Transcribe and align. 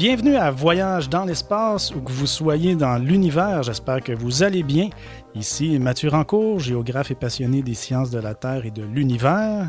Bienvenue 0.00 0.36
à 0.36 0.50
Voyage 0.50 1.10
dans 1.10 1.26
l'espace, 1.26 1.94
où 1.94 2.00
que 2.00 2.10
vous 2.10 2.26
soyez 2.26 2.74
dans 2.74 2.96
l'univers, 2.96 3.62
j'espère 3.62 4.00
que 4.00 4.12
vous 4.12 4.42
allez 4.42 4.62
bien. 4.62 4.88
Ici 5.34 5.78
Mathieu 5.78 6.08
Rancourt, 6.08 6.58
géographe 6.58 7.10
et 7.10 7.14
passionné 7.14 7.60
des 7.60 7.74
sciences 7.74 8.10
de 8.10 8.18
la 8.18 8.34
Terre 8.34 8.64
et 8.64 8.70
de 8.70 8.82
l'univers. 8.82 9.68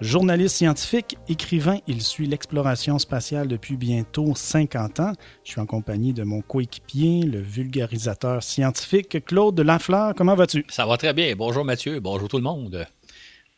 Journaliste 0.00 0.56
scientifique, 0.56 1.16
écrivain, 1.28 1.78
il 1.86 2.02
suit 2.02 2.26
l'exploration 2.26 2.98
spatiale 2.98 3.46
depuis 3.46 3.76
bientôt 3.76 4.34
50 4.34 4.98
ans. 4.98 5.12
Je 5.44 5.52
suis 5.52 5.60
en 5.60 5.66
compagnie 5.66 6.12
de 6.12 6.24
mon 6.24 6.40
coéquipier, 6.40 7.22
le 7.22 7.40
vulgarisateur 7.40 8.42
scientifique 8.42 9.24
Claude 9.26 9.60
Lafleur. 9.60 10.12
Comment 10.16 10.34
vas-tu? 10.34 10.64
Ça 10.70 10.86
va 10.86 10.96
très 10.96 11.14
bien. 11.14 11.32
Bonjour 11.36 11.64
Mathieu, 11.64 12.00
bonjour 12.00 12.26
tout 12.26 12.38
le 12.38 12.42
monde. 12.42 12.84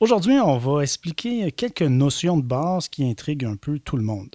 Aujourd'hui, 0.00 0.38
on 0.38 0.56
va 0.56 0.82
expliquer 0.82 1.52
quelques 1.52 1.82
notions 1.82 2.38
de 2.38 2.42
base 2.42 2.88
qui 2.88 3.04
intriguent 3.04 3.44
un 3.44 3.56
peu 3.56 3.78
tout 3.78 3.98
le 3.98 4.02
monde. 4.02 4.34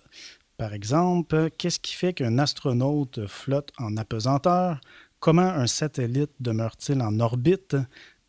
Par 0.57 0.73
exemple, 0.73 1.49
qu'est-ce 1.57 1.79
qui 1.79 1.93
fait 1.93 2.13
qu'un 2.13 2.39
astronaute 2.39 3.27
flotte 3.27 3.71
en 3.77 3.97
apesanteur? 3.97 4.79
Comment 5.19 5.41
un 5.41 5.67
satellite 5.67 6.31
demeure-t-il 6.39 7.01
en 7.01 7.19
orbite? 7.19 7.75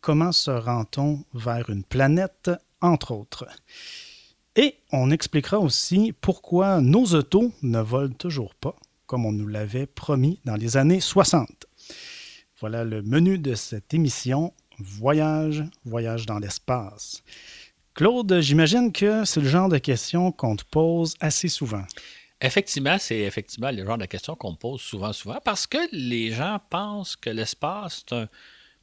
Comment 0.01 0.31
se 0.31 0.51
rend-on 0.51 1.23
vers 1.33 1.69
une 1.69 1.83
planète? 1.83 2.51
Entre 2.79 3.11
autres. 3.11 3.47
Et 4.55 4.75
on 4.91 5.09
expliquera 5.09 5.57
aussi 5.59 6.13
pourquoi 6.21 6.79
nos 6.79 7.05
autos 7.05 7.51
ne 7.63 7.79
volent 7.79 8.13
toujours 8.13 8.53
pas, 8.53 8.75
comme 9.07 9.25
on 9.25 9.31
nous 9.31 9.47
l'avait 9.47 9.87
promis 9.87 10.39
dans 10.45 10.55
les 10.55 10.77
années 10.77 10.99
60. 10.99 11.65
Voilà 12.59 12.83
le 12.83 13.01
menu 13.01 13.39
de 13.39 13.55
cette 13.55 13.93
émission 13.93 14.53
Voyage, 14.79 15.63
voyage 15.85 16.27
dans 16.27 16.37
l'espace. 16.37 17.23
Claude, 17.95 18.41
j'imagine 18.41 18.91
que 18.91 19.25
c'est 19.25 19.41
le 19.41 19.49
genre 19.49 19.69
de 19.69 19.79
questions 19.79 20.31
qu'on 20.31 20.55
te 20.55 20.63
pose 20.63 21.15
assez 21.19 21.47
souvent. 21.47 21.83
Effectivement, 22.39 22.97
c'est 22.99 23.19
effectivement 23.19 23.71
le 23.71 23.83
genre 23.83 23.97
de 23.97 24.05
questions 24.05 24.35
qu'on 24.35 24.51
me 24.51 24.57
pose 24.57 24.81
souvent, 24.81 25.11
souvent, 25.11 25.39
parce 25.43 25.65
que 25.65 25.77
les 25.91 26.31
gens 26.31 26.59
pensent 26.69 27.15
que 27.15 27.31
l'espace, 27.31 28.03
c'est 28.07 28.15
un, 28.15 28.27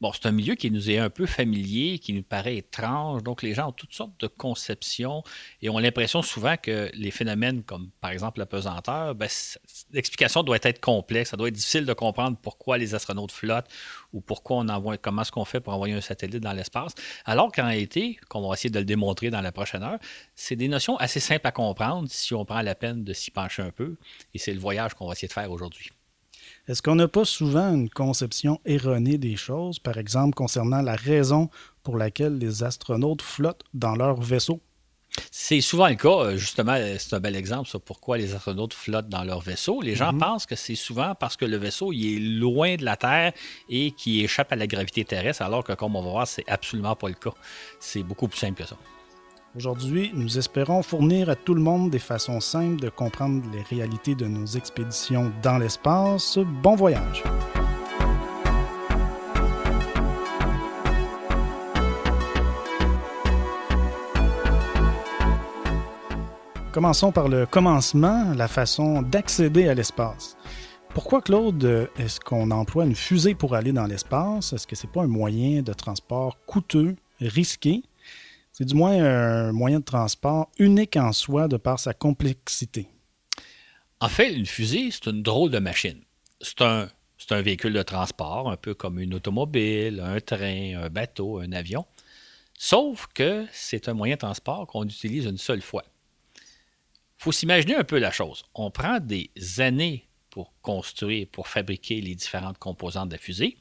Bon, 0.01 0.13
c'est 0.13 0.27
un 0.27 0.33
milieu 0.33 0.55
qui 0.55 0.71
nous 0.71 0.91
est 0.91 0.99
un 0.99 1.09
peu 1.09 1.25
familier, 1.25 1.99
qui 1.99 2.13
nous 2.13 2.23
paraît 2.23 2.57
étrange. 2.57 3.23
Donc, 3.23 3.43
les 3.43 3.55
gens 3.55 3.69
ont 3.69 3.73
toutes 3.73 3.95
sortes 3.95 4.21
de 4.21 4.27
conceptions 4.27 5.23
et 5.63 5.71
ont 5.71 5.79
l'impression 5.79 6.21
souvent 6.21 6.57
que 6.57 6.91
les 6.95 7.11
phénomènes 7.11 7.63
comme, 7.63 7.91
par 8.01 8.11
exemple, 8.11 8.41
la 8.41 8.47
pesanteur, 8.47 9.15
ben, 9.15 9.29
l'explication 9.93 10.43
doit 10.43 10.59
être 10.63 10.81
complexe. 10.81 11.31
Ça 11.31 11.37
doit 11.37 11.49
être 11.49 11.55
difficile 11.55 11.87
de 11.87 11.93
comprendre 11.95 12.37
pourquoi 12.43 12.77
les 12.77 12.95
astronautes 12.95 13.33
flottent 13.33 13.71
ou 14.15 14.20
pourquoi 14.20 14.59
on 14.59 14.69
envoie, 14.69 14.97
comment 14.97 15.23
est-ce 15.23 15.33
qu'on 15.33 15.45
fait 15.45 15.61
pour 15.61 15.75
envoyer 15.75 15.95
un 15.95 16.01
satellite 16.01 16.43
dans 16.43 16.53
l'espace. 16.53 16.95
Alors 17.27 17.53
qu'en 17.53 17.67
réalité, 17.67 18.19
comme 18.29 18.45
on 18.45 18.48
va 18.48 18.55
essayer 18.55 18.70
de 18.70 18.79
le 18.79 18.84
démontrer 18.84 19.31
dans 19.31 19.43
la 19.43 19.53
prochaine 19.53 19.83
heure, 19.83 19.98
c'est 20.34 20.57
des 20.57 20.69
notions 20.69 20.97
assez 20.97 21.20
simples 21.20 21.47
à 21.47 21.53
comprendre 21.53 22.09
si 22.09 22.33
on 22.33 22.45
prend 22.45 22.62
la 22.62 22.75
peine 22.75 23.05
de 23.05 23.12
s'y 23.12 23.31
pencher 23.31 23.62
un 23.62 23.70
peu. 23.70 23.97
Et 24.33 24.39
c'est 24.39 24.55
le 24.55 24.61
voyage 24.61 24.95
qu'on 24.95 25.07
va 25.07 25.12
essayer 25.12 25.29
de 25.29 25.33
faire 25.33 25.51
aujourd'hui. 25.51 25.91
Est-ce 26.69 26.81
qu'on 26.81 26.95
n'a 26.95 27.09
pas 27.09 27.25
souvent 27.25 27.75
une 27.75 27.91
conception 27.91 28.61
erronée 28.65 29.19
des 29.19 29.37
choses, 29.37 29.79
par 29.79 29.98
exemple 29.98 30.35
concernant 30.35 30.81
la 30.81 30.95
raison 30.95 31.51
pour 31.83 31.97
laquelle 31.97 32.39
les 32.39 32.62
astronautes 32.62 33.23
flottent 33.23 33.65
dans 33.75 33.97
leur 33.97 34.20
vaisseau? 34.20 34.61
C'est 35.31 35.61
souvent 35.61 35.89
le 35.89 35.95
cas, 35.95 36.09
euh, 36.09 36.37
justement, 36.37 36.77
c'est 36.98 37.15
un 37.15 37.20
bel 37.20 37.37
exemple 37.37 37.69
sur 37.69 37.81
pourquoi 37.81 38.19
les 38.19 38.34
astronautes 38.34 38.75
flottent 38.75 39.09
dans 39.09 39.25
leur 39.25 39.41
vaisseau. 39.41 39.81
Les 39.83 39.95
gens 39.95 40.12
mhm. 40.12 40.19
pensent 40.19 40.47
que 40.47 40.57
c'est 40.57 40.75
souvent 40.75 41.15
parce 41.15 41.37
que 41.37 41.45
le 41.45 41.57
vaisseau 41.57 41.93
il 41.93 42.17
est 42.17 42.39
loin 42.41 42.77
de 42.77 42.84
la 42.84 42.97
Terre 42.97 43.33
et 43.69 43.91
qui 43.92 44.25
échappe 44.25 44.53
à 44.53 44.57
la 44.57 44.67
gravité 44.67 45.05
terrestre, 45.05 45.42
alors 45.42 45.65
que 45.65 45.73
comme 45.73 45.97
on 45.97 46.03
va 46.03 46.11
voir, 46.11 46.27
c'est 46.27 46.48
absolument 46.48 46.97
pas 46.97 47.09
le 47.09 47.15
cas. 47.15 47.35
C'est 47.81 48.03
beaucoup 48.03 48.29
plus 48.29 48.39
simple 48.39 48.62
que 48.62 48.69
ça. 48.69 48.77
Aujourd'hui, 49.57 50.11
nous 50.15 50.37
espérons 50.37 50.83
fournir 50.83 51.31
à 51.31 51.36
tout 51.36 51.55
le 51.55 51.61
monde 51.61 51.91
des 51.91 52.01
façons 52.01 52.41
simples 52.41 52.81
de 52.81 52.89
comprendre 52.89 53.45
les 53.52 53.63
réalités 53.63 54.17
de 54.17 54.27
nos 54.27 54.46
expéditions 54.46 55.33
dans 55.42 55.58
l'espace. 55.58 56.39
Bon 56.63 56.75
voyage! 56.75 57.23
Commençons 66.74 67.12
par 67.12 67.29
le 67.29 67.46
commencement, 67.46 68.35
la 68.35 68.48
façon 68.48 69.01
d'accéder 69.01 69.68
à 69.68 69.74
l'espace. 69.74 70.36
Pourquoi, 70.89 71.23
Claude, 71.23 71.89
est-ce 71.96 72.18
qu'on 72.18 72.51
emploie 72.51 72.85
une 72.85 72.96
fusée 72.96 73.36
pour 73.36 73.55
aller 73.55 73.70
dans 73.70 73.86
l'espace? 73.86 74.52
Est-ce 74.52 74.67
que 74.67 74.74
ce 74.74 74.84
n'est 74.84 74.92
pas 74.92 75.02
un 75.02 75.07
moyen 75.07 75.63
de 75.63 75.73
transport 75.73 76.36
coûteux, 76.46 76.96
risqué, 77.20 77.84
c'est 78.52 78.64
du 78.64 78.74
moins 78.74 78.90
un 78.90 79.52
moyen 79.52 79.79
de 79.79 79.84
transport 79.84 80.51
unique 80.58 80.96
en 80.96 81.13
soi 81.13 81.46
de 81.46 81.58
par 81.58 81.79
sa 81.79 81.95
complexité. 81.95 82.89
En 84.01 84.08
fait, 84.08 84.34
une 84.34 84.45
fusée, 84.45 84.90
c'est 84.90 85.08
une 85.08 85.23
drôle 85.23 85.52
de 85.52 85.61
machine. 85.61 86.01
C'est 86.40 86.61
un, 86.61 86.89
un 87.30 87.42
véhicule 87.42 87.74
de 87.74 87.83
transport, 87.84 88.51
un 88.51 88.57
peu 88.57 88.74
comme 88.74 88.98
une 88.98 89.14
automobile, 89.14 90.02
un 90.05 90.18
train, 90.18 90.83
un 90.83 90.90
bateau, 90.90 91.39
un 91.39 91.52
avion. 91.52 91.86
Sauf 92.58 93.07
que 93.14 93.46
c'est 93.52 93.89
un 93.89 93.95
moyen 93.95 94.17
de 94.17 94.20
transport 94.23 94.67
qu'on 94.67 94.83
utilise 94.83 95.27
une 95.27 95.39
seule 95.39 95.63
fois. 95.63 95.84
Faut 97.24 97.33
s'imaginer 97.33 97.74
un 97.74 97.85
peu 97.85 97.98
la 97.98 98.11
chose. 98.11 98.45
On 98.55 98.70
prend 98.70 99.01
des 99.01 99.30
années 99.57 100.07
pour 100.29 100.52
construire, 100.61 101.27
pour 101.33 101.48
fabriquer 101.48 102.02
les 102.02 102.14
différentes 102.14 102.58
composantes 102.58 103.08
de 103.08 103.14
la 103.14 103.18
fusée. 103.18 103.57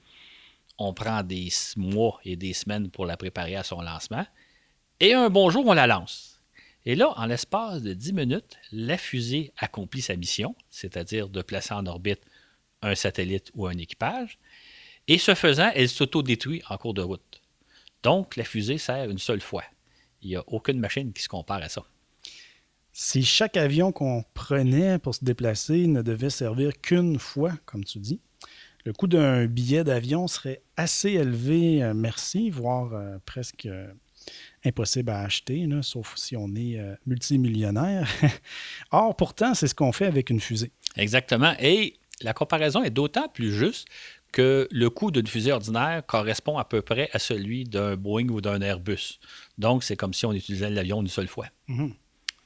On 0.77 0.93
prend 0.93 1.23
des 1.23 1.47
mois 1.77 2.19
et 2.25 2.35
des 2.35 2.51
semaines 2.51 2.91
pour 2.91 3.05
la 3.05 3.15
préparer 3.15 3.55
à 3.55 3.63
son 3.63 3.79
lancement. 3.79 4.25
Et 4.99 5.13
un 5.13 5.29
bonjour, 5.29 5.65
on 5.65 5.71
la 5.71 5.87
lance. 5.87 6.41
Et 6.85 6.95
là, 6.95 7.13
en 7.15 7.25
l'espace 7.25 7.81
de 7.81 7.93
10 7.93 8.11
minutes, 8.11 8.57
la 8.73 8.97
fusée 8.97 9.53
accomplit 9.55 10.01
sa 10.01 10.17
mission, 10.17 10.57
c'est-à-dire 10.69 11.29
de 11.29 11.41
placer 11.41 11.73
en 11.73 11.85
orbite 11.85 12.19
un 12.81 12.95
satellite 12.95 13.49
ou 13.55 13.65
un 13.65 13.77
équipage. 13.77 14.39
Et 15.07 15.17
ce 15.17 15.35
faisant, 15.35 15.71
elle 15.73 15.87
s'auto-détruit 15.87 16.61
en 16.67 16.77
cours 16.77 16.93
de 16.93 17.01
route. 17.01 17.41
Donc, 18.03 18.35
la 18.35 18.43
fusée 18.43 18.77
sert 18.77 19.09
une 19.09 19.19
seule 19.19 19.39
fois. 19.39 19.63
Il 20.21 20.27
n'y 20.31 20.35
a 20.35 20.43
aucune 20.47 20.81
machine 20.81 21.13
qui 21.13 21.23
se 21.23 21.29
compare 21.29 21.63
à 21.63 21.69
ça. 21.69 21.85
Si 22.95 23.23
chaque 23.23 23.57
avion 23.57 23.91
qu'on 23.91 24.23
prenait 24.35 24.99
pour 24.99 25.15
se 25.15 25.25
déplacer 25.25 25.87
ne 25.87 26.03
devait 26.03 26.29
servir 26.29 26.79
qu'une 26.79 27.17
fois, 27.17 27.51
comme 27.65 27.83
tu 27.83 27.97
dis, 27.97 28.21
le 28.85 28.93
coût 28.93 29.07
d'un 29.07 29.47
billet 29.47 29.83
d'avion 29.83 30.27
serait 30.27 30.61
assez 30.77 31.09
élevé, 31.11 31.81
euh, 31.81 31.93
merci, 31.95 32.51
voire 32.51 32.93
euh, 32.93 33.17
presque 33.25 33.65
euh, 33.65 33.91
impossible 34.63 35.09
à 35.09 35.21
acheter, 35.21 35.67
sauf 35.81 36.15
si 36.17 36.35
on 36.37 36.53
est 36.55 36.77
euh, 36.77 36.95
multimillionnaire. 37.05 38.07
Or, 38.91 39.15
pourtant, 39.15 39.55
c'est 39.55 39.67
ce 39.67 39.75
qu'on 39.75 39.91
fait 39.91 40.05
avec 40.05 40.29
une 40.29 40.39
fusée. 40.39 40.71
Exactement. 40.95 41.53
Et 41.59 41.97
la 42.21 42.33
comparaison 42.33 42.83
est 42.83 42.91
d'autant 42.91 43.27
plus 43.27 43.51
juste 43.51 43.87
que 44.31 44.67
le 44.71 44.89
coût 44.89 45.11
d'une 45.11 45.27
fusée 45.27 45.51
ordinaire 45.51 46.05
correspond 46.05 46.57
à 46.57 46.65
peu 46.65 46.81
près 46.81 47.09
à 47.13 47.19
celui 47.19 47.65
d'un 47.65 47.95
Boeing 47.95 48.29
ou 48.29 48.41
d'un 48.41 48.61
Airbus. 48.61 49.19
Donc, 49.57 49.83
c'est 49.83 49.95
comme 49.95 50.13
si 50.13 50.25
on 50.25 50.33
utilisait 50.33 50.69
l'avion 50.69 51.01
une 51.01 51.07
seule 51.07 51.27
fois. 51.27 51.47
Mhm. 51.67 51.93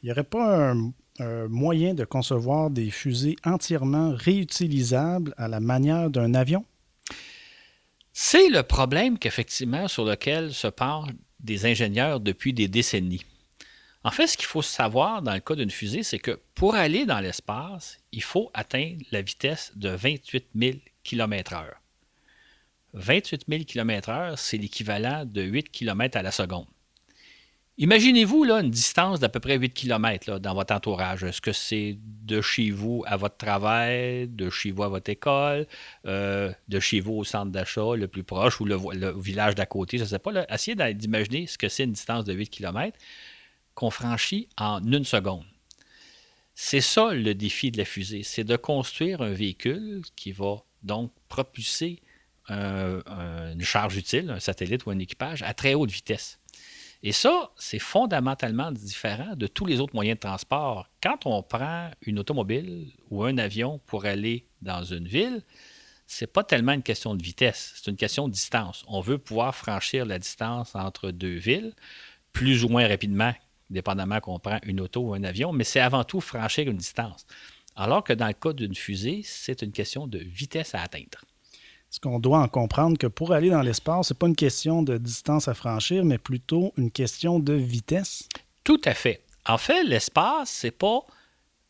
Il 0.01 0.05
n'y 0.05 0.11
aurait 0.11 0.23
pas 0.23 0.73
un, 1.19 1.47
moyen 1.47 1.95
de 1.95 2.05
concevoir 2.05 2.69
des 2.69 2.91
fusées 2.91 3.35
entièrement 3.43 4.13
réutilisables 4.13 5.33
à 5.37 5.47
la 5.47 5.59
manière 5.59 6.11
d'un 6.11 6.35
avion? 6.35 6.63
C'est 8.13 8.49
le 8.49 8.61
problème 8.61 9.17
qu'effectivement 9.17 9.87
sur 9.87 10.05
lequel 10.05 10.53
se 10.53 10.67
parle 10.67 11.13
des 11.39 11.65
ingénieurs 11.65 12.19
depuis 12.19 12.53
des 12.53 12.67
décennies. 12.67 13.25
En 14.03 14.11
fait, 14.11 14.27
ce 14.27 14.37
qu'il 14.37 14.45
faut 14.45 14.61
savoir 14.61 15.21
dans 15.21 15.33
le 15.33 15.39
cas 15.39 15.55
d'une 15.55 15.71
fusée, 15.71 16.03
c'est 16.03 16.19
que 16.19 16.39
pour 16.55 16.75
aller 16.75 17.05
dans 17.05 17.19
l'espace, 17.19 17.97
il 18.11 18.23
faut 18.23 18.49
atteindre 18.53 19.03
la 19.11 19.21
vitesse 19.21 19.71
de 19.75 19.89
28 19.89 20.45
000 20.55 20.77
km/h. 21.03 21.65
28 22.93 23.45
000 23.47 23.63
km/h, 23.65 24.35
c'est 24.37 24.57
l'équivalent 24.57 25.25
de 25.25 25.41
8 25.41 25.71
km 25.71 26.17
à 26.17 26.21
la 26.21 26.31
seconde. 26.31 26.67
Imaginez-vous 27.79 28.43
là, 28.43 28.61
une 28.61 28.71
distance 28.71 29.19
d'à 29.19 29.29
peu 29.29 29.39
près 29.39 29.55
8 29.55 29.69
km 29.69 30.39
dans 30.39 30.55
votre 30.55 30.73
entourage. 30.73 31.23
Est-ce 31.23 31.41
que 31.41 31.51
c'est 31.51 31.99
de 32.01 32.41
chez 32.41 32.71
vous 32.71 33.03
à 33.05 33.17
votre 33.17 33.37
travail, 33.37 34.27
de 34.27 34.49
chez 34.49 34.71
vous 34.71 34.81
à 34.81 34.89
votre 34.89 35.11
école, 35.11 35.67
euh, 36.07 36.51
de 36.69 36.79
chez 36.79 36.99
vous 37.01 37.13
au 37.13 37.23
centre 37.23 37.51
d'achat 37.51 37.95
le 37.95 38.07
plus 38.07 38.23
proche 38.23 38.59
ou 38.59 38.65
le, 38.65 38.77
village 39.19 39.53
d'à 39.53 39.67
côté? 39.67 39.99
Je 39.99 40.03
ne 40.03 40.07
sais 40.07 40.17
pas. 40.17 40.31
Essayez 40.49 40.75
d'imaginer 40.95 41.45
ce 41.45 41.59
que 41.59 41.69
c'est 41.69 41.83
une 41.83 41.91
distance 41.91 42.25
de 42.25 42.33
8 42.33 42.49
km 42.49 42.97
qu'on 43.75 43.91
franchit 43.91 44.49
en 44.57 44.83
une 44.83 45.05
seconde. 45.05 45.45
C'est 46.55 46.81
ça 46.81 47.13
le 47.13 47.35
défi 47.35 47.69
de 47.69 47.77
la 47.77 47.85
fusée, 47.85 48.23
c'est 48.23 48.43
de 48.43 48.55
construire 48.55 49.21
un 49.21 49.33
véhicule 49.33 50.01
qui 50.15 50.31
va 50.31 50.63
donc 50.81 51.11
propulser 51.29 52.01
une 52.49 53.61
charge 53.61 53.97
utile, 53.97 54.31
un 54.31 54.39
satellite 54.39 54.85
ou 54.87 54.89
un 54.89 54.97
équipage 54.97 55.43
à 55.43 55.53
très 55.53 55.75
haute 55.75 55.91
vitesse. 55.91 56.39
Et 57.07 57.13
ça, 57.13 57.51
c'est 57.55 57.79
fondamentalement 57.79 58.69
différent 58.69 59.33
de 59.37 59.47
tous 59.47 59.65
les 59.65 59.79
autres 59.79 59.95
moyens 59.95 60.17
de 60.17 60.19
transport. 60.19 60.89
Quand 61.01 61.25
on 61.25 61.41
prend 61.41 61.89
une 62.01 62.19
automobile 62.19 62.91
ou 63.09 63.23
un 63.23 63.37
avion 63.37 63.79
pour 63.85 64.03
aller 64.03 64.45
dans 64.61 64.83
une 64.83 65.07
ville, 65.07 65.41
c'est 66.05 66.27
pas 66.27 66.43
tellement 66.43 66.73
une 66.73 66.83
question 66.83 67.15
de 67.15 67.23
vitesse, 67.23 67.75
c'est 67.77 67.89
une 67.89 67.95
question 67.95 68.27
de 68.27 68.33
distance. 68.33 68.83
On 68.89 68.99
veut 68.99 69.17
pouvoir 69.17 69.55
franchir 69.55 70.05
la 70.05 70.19
distance 70.19 70.75
entre 70.75 71.11
deux 71.11 71.37
villes 71.37 71.73
plus 72.33 72.65
ou 72.65 72.67
moins 72.67 72.85
rapidement, 72.85 73.33
dépendamment 73.69 74.19
qu'on 74.19 74.37
prend 74.37 74.59
une 74.63 74.81
auto 74.81 74.99
ou 74.99 75.13
un 75.13 75.23
avion, 75.23 75.53
mais 75.53 75.63
c'est 75.63 75.79
avant 75.79 76.03
tout 76.03 76.19
franchir 76.19 76.67
une 76.67 76.75
distance. 76.75 77.25
Alors 77.77 78.03
que 78.03 78.11
dans 78.11 78.27
le 78.27 78.33
cas 78.33 78.51
d'une 78.51 78.75
fusée, 78.75 79.21
c'est 79.23 79.61
une 79.61 79.71
question 79.71 80.07
de 80.07 80.19
vitesse 80.19 80.75
à 80.75 80.81
atteindre. 80.81 81.21
Est-ce 81.97 82.07
qu'on 82.07 82.19
doit 82.19 82.37
en 82.37 82.47
comprendre 82.47 82.95
que 82.95 83.07
pour 83.07 83.33
aller 83.33 83.49
dans 83.49 83.63
l'espace, 83.63 84.09
ce 84.09 84.13
n'est 84.13 84.19
pas 84.19 84.27
une 84.27 84.35
question 84.35 84.83
de 84.83 84.99
distance 84.99 85.47
à 85.47 85.55
franchir, 85.55 86.05
mais 86.05 86.19
plutôt 86.19 86.71
une 86.77 86.91
question 86.91 87.39
de 87.39 87.53
vitesse? 87.53 88.29
Tout 88.63 88.79
à 88.85 88.93
fait. 88.93 89.23
En 89.47 89.57
fait, 89.57 89.83
l'espace, 89.83 90.51
c'est 90.51 90.69
pas 90.69 90.99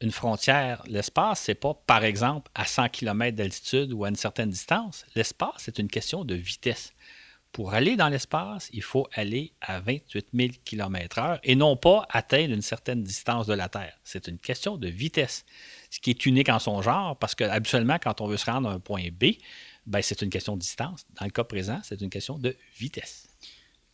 une 0.01 0.11
frontière. 0.11 0.83
L'espace, 0.85 1.39
c'est 1.45 1.55
pas, 1.55 1.73
par 1.73 2.03
exemple, 2.03 2.51
à 2.55 2.65
100 2.65 2.89
km 2.89 3.37
d'altitude 3.37 3.93
ou 3.93 4.03
à 4.03 4.09
une 4.09 4.17
certaine 4.17 4.49
distance. 4.49 5.05
L'espace, 5.15 5.53
c'est 5.59 5.79
une 5.79 5.87
question 5.87 6.25
de 6.25 6.35
vitesse. 6.35 6.91
Pour 7.53 7.73
aller 7.73 7.95
dans 7.95 8.09
l'espace, 8.09 8.69
il 8.73 8.83
faut 8.83 9.07
aller 9.13 9.53
à 9.61 9.79
28 9.79 10.27
000 10.33 10.49
km/h 10.65 11.39
et 11.43 11.55
non 11.55 11.77
pas 11.77 12.05
atteindre 12.09 12.53
une 12.53 12.61
certaine 12.61 13.01
distance 13.01 13.47
de 13.47 13.53
la 13.53 13.69
Terre. 13.69 13.97
C'est 14.03 14.27
une 14.27 14.39
question 14.39 14.75
de 14.75 14.89
vitesse, 14.89 15.45
ce 15.89 16.01
qui 16.01 16.09
est 16.09 16.25
unique 16.25 16.49
en 16.49 16.59
son 16.59 16.81
genre 16.81 17.17
parce 17.17 17.33
que 17.33 17.45
habituellement, 17.45 17.97
quand 18.03 18.19
on 18.19 18.27
veut 18.27 18.35
se 18.35 18.51
rendre 18.51 18.69
à 18.69 18.73
un 18.73 18.79
point 18.79 19.07
B, 19.09 19.37
ben, 19.87 20.01
c'est 20.01 20.21
une 20.21 20.29
question 20.29 20.55
de 20.55 20.61
distance. 20.61 21.05
Dans 21.19 21.25
le 21.25 21.31
cas 21.31 21.45
présent, 21.45 21.79
c'est 21.83 22.01
une 22.01 22.09
question 22.09 22.37
de 22.37 22.55
vitesse. 22.77 23.27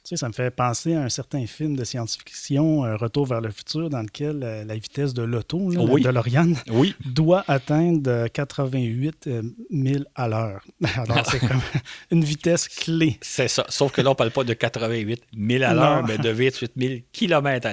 Tu 0.04 0.10
sais, 0.10 0.18
ça 0.18 0.28
me 0.28 0.34
fait 0.34 0.52
penser 0.52 0.96
à 0.96 1.04
un 1.04 1.08
certain 1.08 1.46
film 1.46 1.78
de 1.78 1.86
science-fiction, 1.86 2.84
euh, 2.84 2.98
Retour 2.98 3.26
vers 3.26 3.40
le 3.40 3.52
futur, 3.52 3.90
dans 3.90 4.02
lequel 4.02 4.44
euh, 4.44 4.66
la 4.66 4.76
vitesse 4.76 5.14
de 5.14 5.22
l'auto, 5.22 5.72
de 5.72 6.10
Loriane, 6.10 6.58
doit 7.06 7.46
atteindre 7.48 8.28
88 8.28 9.30
000 9.72 10.04
à 10.16 10.28
l'heure. 10.28 10.62
Alors, 10.98 11.26
c'est 11.30 11.40
comme 11.40 11.62
une 12.12 12.26
vitesse 12.26 12.68
clé. 12.68 13.18
C'est 13.22 13.48
ça. 13.48 13.66
Sauf 13.70 13.94
que 13.94 14.02
là, 14.02 14.10
on 14.10 14.12
ne 14.12 14.18
parle 14.18 14.32
pas 14.32 14.44
de 14.44 14.54
88 14.54 15.22
000 15.38 15.64
à 15.64 15.74
l'heure, 15.74 16.04
mais 16.06 16.18
de 16.18 16.30
28 16.30 16.74
000 16.76 16.94
km 17.14 17.68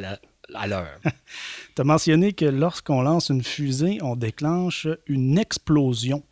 à 0.54 0.66
l'heure. 0.68 1.00
tu 1.74 1.80
as 1.80 1.84
mentionné 1.84 2.32
que 2.32 2.44
lorsqu'on 2.44 3.02
lance 3.02 3.30
une 3.30 3.42
fusée, 3.42 3.98
on 4.02 4.14
déclenche 4.14 4.86
une 5.08 5.36
explosion. 5.36 6.22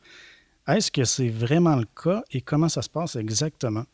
Est-ce 0.68 0.90
que 0.90 1.04
c'est 1.04 1.30
vraiment 1.30 1.76
le 1.76 1.86
cas 1.86 2.22
et 2.30 2.42
comment 2.42 2.68
ça 2.68 2.82
se 2.82 2.90
passe 2.90 3.16
exactement? 3.16 3.84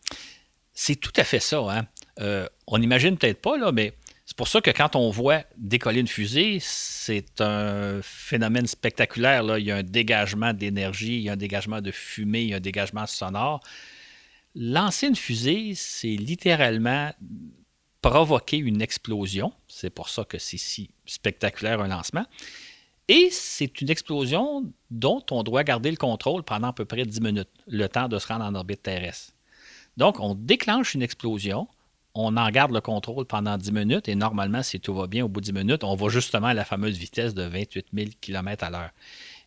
C'est 0.73 0.97
tout 0.97 1.13
à 1.17 1.25
fait 1.25 1.41
ça. 1.41 1.61
Hein? 1.61 1.87
Euh, 2.21 2.49
on 2.67 2.79
n'imagine 2.79 3.17
peut-être 3.17 3.41
pas, 3.41 3.57
là, 3.57 3.71
mais 3.71 3.95
c'est 4.27 4.37
pour 4.37 4.49
ça 4.49 4.61
que 4.61 4.71
quand 4.71 4.97
on 4.97 5.11
voit 5.11 5.45
décoller 5.57 6.01
une 6.01 6.09
fusée, 6.09 6.59
c'est 6.61 7.41
un 7.41 8.01
phénomène 8.03 8.67
spectaculaire. 8.67 9.59
Il 9.59 9.67
y 9.67 9.71
a 9.71 9.77
un 9.77 9.83
dégagement 9.83 10.53
d'énergie, 10.53 11.17
il 11.17 11.23
y 11.23 11.29
a 11.29 11.35
un 11.35 11.37
dégagement 11.37 11.81
de 11.81 11.93
fumée, 11.93 12.43
il 12.43 12.49
y 12.49 12.55
a 12.55 12.57
un 12.57 12.61
dégagement 12.61 13.07
sonore. 13.07 13.61
Lancer 14.57 15.09
une 15.09 15.17
fusée, 15.17 15.73
c'est 15.77 16.09
littéralement 16.09 17.13
provoquer 18.01 18.57
une 18.57 18.83
explosion. 18.83 19.53
C'est 19.69 19.91
pour 19.91 20.09
ça 20.09 20.25
que 20.25 20.39
c'est 20.39 20.59
si 20.59 20.91
spectaculaire 21.07 21.81
un 21.81 21.89
lancement. 21.89 22.27
Et 23.09 23.29
c'est 23.31 23.81
une 23.81 23.91
explosion 23.91 24.73
dont 24.91 25.23
on 25.31 25.43
doit 25.43 25.63
garder 25.63 25.91
le 25.91 25.97
contrôle 25.97 26.43
pendant 26.43 26.69
à 26.69 26.73
peu 26.73 26.87
près 26.87 27.05
10 27.05 27.21
minutes, 27.21 27.51
le 27.67 27.87
temps 27.89 28.09
de 28.09 28.19
se 28.19 28.27
rendre 28.27 28.45
en 28.45 28.55
orbite 28.55 28.83
terrestre. 28.83 29.33
Donc, 29.97 30.21
on 30.21 30.35
déclenche 30.35 30.95
une 30.95 31.03
explosion, 31.03 31.69
on 32.15 32.37
en 32.37 32.49
garde 32.51 32.73
le 32.73 32.81
contrôle 32.81 33.27
pendant 33.27 33.59
10 33.59 33.73
minutes 33.73 34.09
et 34.09 34.15
normalement, 34.15 34.63
si 34.63 34.81
tout 34.81 34.95
va 34.95 35.07
bien, 35.07 35.25
au 35.25 35.29
bout 35.29 35.41
de 35.41 35.47
10 35.47 35.53
minutes, 35.53 35.85
on 35.85 35.95
va 35.95 36.09
justement 36.09 36.49
à 36.49 36.55
la 36.55 36.65
fameuse 36.65 36.97
vitesse 36.97 37.35
de 37.35 37.43
28 37.43 37.87
000 37.93 38.11
km 38.21 38.65
à 38.65 38.71
l'heure. 38.71 38.91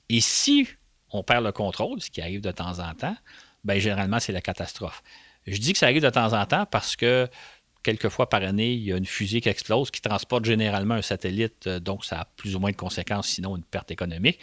Et 0.10 0.22
si 0.22 0.68
on 1.12 1.24
perd 1.24 1.44
le 1.44 1.52
contrôle, 1.52 2.02
ce 2.02 2.12
qui 2.12 2.22
arrive 2.22 2.42
de 2.42 2.52
temps 2.52 2.80
en 2.80 2.94
temps, 2.94 3.18
bien, 3.64 3.80
généralement, 3.80 4.20
c'est 4.20 4.34
la 4.34 4.42
catastrophe. 4.42 5.02
Je 5.48 5.58
dis 5.60 5.74
que 5.74 5.80
ça 5.80 5.88
arrive 5.88 6.02
de 6.02 6.10
temps 6.10 6.34
en 6.34 6.46
temps 6.46 6.66
parce 6.66 6.96
que 6.96 7.28
quelques 7.88 8.10
fois 8.10 8.28
par 8.28 8.44
année, 8.44 8.74
il 8.74 8.84
y 8.84 8.92
a 8.92 8.98
une 8.98 9.06
fusée 9.06 9.40
qui 9.40 9.48
explose, 9.48 9.92
qui 9.92 10.02
transporte 10.02 10.44
généralement 10.44 10.96
un 10.96 11.02
satellite, 11.02 11.68
euh, 11.68 11.80
donc 11.80 12.04
ça 12.04 12.20
a 12.20 12.26
plus 12.26 12.54
ou 12.54 12.60
moins 12.60 12.72
de 12.72 12.76
conséquences, 12.76 13.30
sinon 13.30 13.56
une 13.56 13.64
perte 13.64 13.92
économique. 13.92 14.40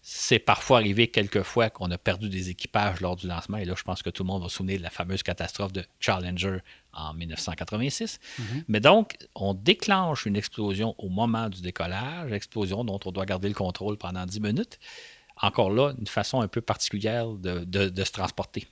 C'est 0.00 0.38
parfois 0.38 0.78
arrivé 0.78 1.08
quelques 1.08 1.42
fois 1.42 1.68
qu'on 1.68 1.90
a 1.90 1.98
perdu 1.98 2.30
des 2.30 2.48
équipages 2.48 3.02
lors 3.02 3.16
du 3.16 3.26
lancement, 3.26 3.58
et 3.58 3.66
là, 3.66 3.74
je 3.76 3.82
pense 3.82 4.02
que 4.02 4.08
tout 4.08 4.22
le 4.22 4.28
monde 4.28 4.42
va 4.42 4.48
se 4.48 4.56
souvenir 4.56 4.78
de 4.78 4.82
la 4.82 4.88
fameuse 4.88 5.22
catastrophe 5.22 5.74
de 5.74 5.84
Challenger 6.00 6.60
en 6.94 7.12
1986. 7.12 8.18
Mm-hmm. 8.18 8.44
Mais 8.68 8.80
donc, 8.80 9.18
on 9.34 9.52
déclenche 9.52 10.24
une 10.24 10.36
explosion 10.36 10.94
au 10.96 11.10
moment 11.10 11.50
du 11.50 11.60
décollage, 11.60 12.32
explosion 12.32 12.82
dont 12.82 13.00
on 13.04 13.12
doit 13.12 13.26
garder 13.26 13.48
le 13.48 13.54
contrôle 13.54 13.98
pendant 13.98 14.24
10 14.24 14.40
minutes. 14.40 14.78
Encore 15.42 15.70
là, 15.70 15.92
une 15.98 16.06
façon 16.06 16.40
un 16.40 16.48
peu 16.48 16.62
particulière 16.62 17.28
de 17.28 18.04
se 18.04 18.12
transporter. 18.12 18.66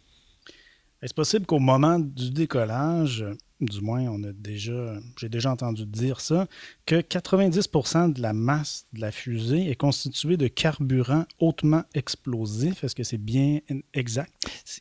Est-ce 1.04 1.12
possible 1.12 1.44
qu'au 1.44 1.58
moment 1.58 1.98
du 1.98 2.30
décollage, 2.30 3.26
du 3.60 3.80
moins 3.80 4.02
on 4.02 4.22
a 4.24 4.32
déjà, 4.32 4.94
j'ai 5.18 5.28
déjà 5.28 5.50
entendu 5.50 5.86
dire 5.86 6.20
ça, 6.20 6.46
que 6.86 6.96
90% 6.96 8.12
de 8.12 8.22
la 8.22 8.32
masse 8.32 8.86
de 8.92 9.00
la 9.00 9.12
fusée 9.12 9.70
est 9.70 9.76
constituée 9.76 10.36
de 10.36 10.48
carburant 10.48 11.24
hautement 11.38 11.84
explosif? 11.94 12.84
Est-ce 12.84 12.94
que 12.94 13.04
c'est 13.04 13.18
bien 13.18 13.60
exact? 13.92 14.32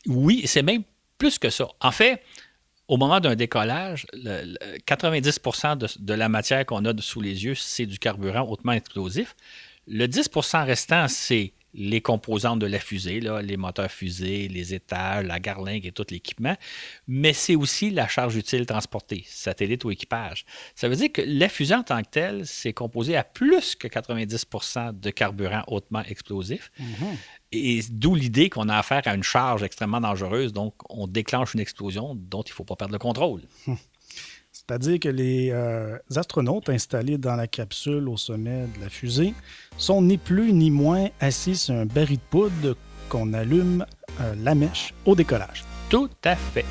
Oui, 0.06 0.42
c'est 0.46 0.62
même 0.62 0.82
plus 1.18 1.38
que 1.38 1.50
ça. 1.50 1.68
En 1.80 1.92
fait, 1.92 2.22
au 2.88 2.96
moment 2.96 3.20
d'un 3.20 3.34
décollage, 3.34 4.06
90% 4.14 5.78
de, 5.78 5.88
de, 5.98 6.14
la 6.14 6.28
matière 6.28 6.66
qu'on 6.66 6.84
a 6.84 6.92
sous 7.00 7.20
les 7.20 7.44
yeux, 7.44 7.54
c'est 7.54 7.86
du 7.86 7.98
carburant 7.98 8.48
hautement 8.48 8.72
explosif. 8.72 9.34
Le 9.86 10.06
10% 10.06 10.64
restant, 10.66 11.08
c'est 11.08 11.52
les 11.74 12.00
composantes 12.00 12.60
de 12.60 12.66
la 12.66 12.78
fusée, 12.78 13.20
là, 13.20 13.42
les 13.42 13.56
moteurs 13.56 13.90
fusées, 13.90 14.48
les 14.48 14.74
étages, 14.74 15.24
la 15.26 15.40
garlingue 15.40 15.84
et 15.86 15.92
tout 15.92 16.06
l'équipement, 16.10 16.56
mais 17.08 17.32
c'est 17.32 17.56
aussi 17.56 17.90
la 17.90 18.08
charge 18.08 18.36
utile 18.36 18.64
transportée, 18.66 19.24
satellite 19.26 19.84
ou 19.84 19.90
équipage. 19.90 20.44
Ça 20.74 20.88
veut 20.88 20.96
dire 20.96 21.12
que 21.12 21.22
la 21.22 21.48
fusée 21.48 21.74
en 21.74 21.82
tant 21.82 22.00
que 22.02 22.08
telle, 22.08 22.46
c'est 22.46 22.72
composé 22.72 23.16
à 23.16 23.24
plus 23.24 23.74
que 23.74 23.88
90 23.88 24.46
de 24.94 25.10
carburant 25.10 25.64
hautement 25.66 26.02
explosif. 26.02 26.70
Mm-hmm. 26.80 27.16
Et 27.52 27.80
d'où 27.90 28.14
l'idée 28.14 28.50
qu'on 28.50 28.68
a 28.68 28.76
affaire 28.76 29.02
à 29.06 29.14
une 29.14 29.22
charge 29.22 29.62
extrêmement 29.62 30.00
dangereuse, 30.00 30.52
donc 30.52 30.74
on 30.88 31.06
déclenche 31.06 31.54
une 31.54 31.60
explosion 31.60 32.14
dont 32.14 32.42
il 32.42 32.50
ne 32.50 32.54
faut 32.54 32.64
pas 32.64 32.76
perdre 32.76 32.92
le 32.92 32.98
contrôle. 32.98 33.42
C'est-à-dire 34.66 34.98
que 34.98 35.08
les 35.10 35.50
euh, 35.52 35.98
astronautes 36.16 36.70
installés 36.70 37.18
dans 37.18 37.36
la 37.36 37.46
capsule 37.46 38.08
au 38.08 38.16
sommet 38.16 38.66
de 38.74 38.80
la 38.80 38.88
fusée 38.88 39.34
sont 39.76 40.00
ni 40.00 40.16
plus 40.16 40.54
ni 40.54 40.70
moins 40.70 41.08
assis 41.20 41.56
sur 41.56 41.74
un 41.74 41.84
baril 41.84 42.16
de 42.16 42.22
poudre 42.30 42.76
qu'on 43.10 43.34
allume 43.34 43.84
euh, 44.20 44.34
la 44.42 44.54
mèche 44.54 44.94
au 45.04 45.14
décollage. 45.14 45.64
Tout 45.90 46.08
à 46.24 46.34
fait. 46.34 46.64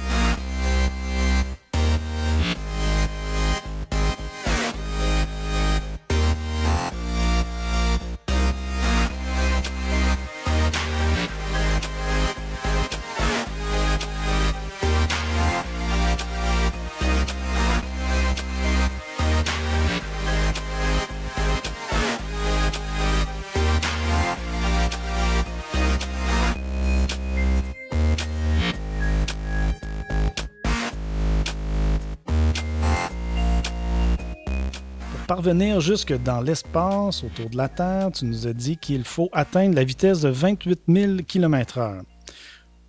Parvenir 35.44 35.82
jusque 35.82 36.14
dans 36.24 36.40
l'espace 36.40 37.22
autour 37.22 37.50
de 37.50 37.58
la 37.58 37.68
Terre, 37.68 38.14
tu 38.14 38.24
nous 38.24 38.48
as 38.48 38.54
dit 38.54 38.78
qu'il 38.78 39.04
faut 39.04 39.28
atteindre 39.34 39.76
la 39.76 39.84
vitesse 39.84 40.22
de 40.22 40.30
28 40.30 40.84
000 40.88 41.18
km/h. 41.28 42.02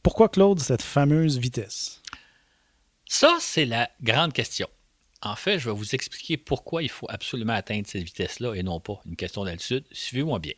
Pourquoi, 0.04 0.28
Claude, 0.28 0.60
cette 0.60 0.82
fameuse 0.82 1.36
vitesse? 1.36 2.00
Ça, 3.06 3.38
c'est 3.40 3.64
la 3.64 3.90
grande 4.00 4.32
question. 4.32 4.68
En 5.20 5.34
fait, 5.34 5.58
je 5.58 5.68
vais 5.68 5.74
vous 5.74 5.96
expliquer 5.96 6.36
pourquoi 6.36 6.84
il 6.84 6.90
faut 6.90 7.08
absolument 7.08 7.54
atteindre 7.54 7.88
cette 7.88 8.04
vitesse-là 8.04 8.54
et 8.54 8.62
non 8.62 8.78
pas 8.78 9.00
une 9.04 9.16
question 9.16 9.44
d'altitude. 9.44 9.84
Suivez-moi 9.90 10.38
bien. 10.38 10.54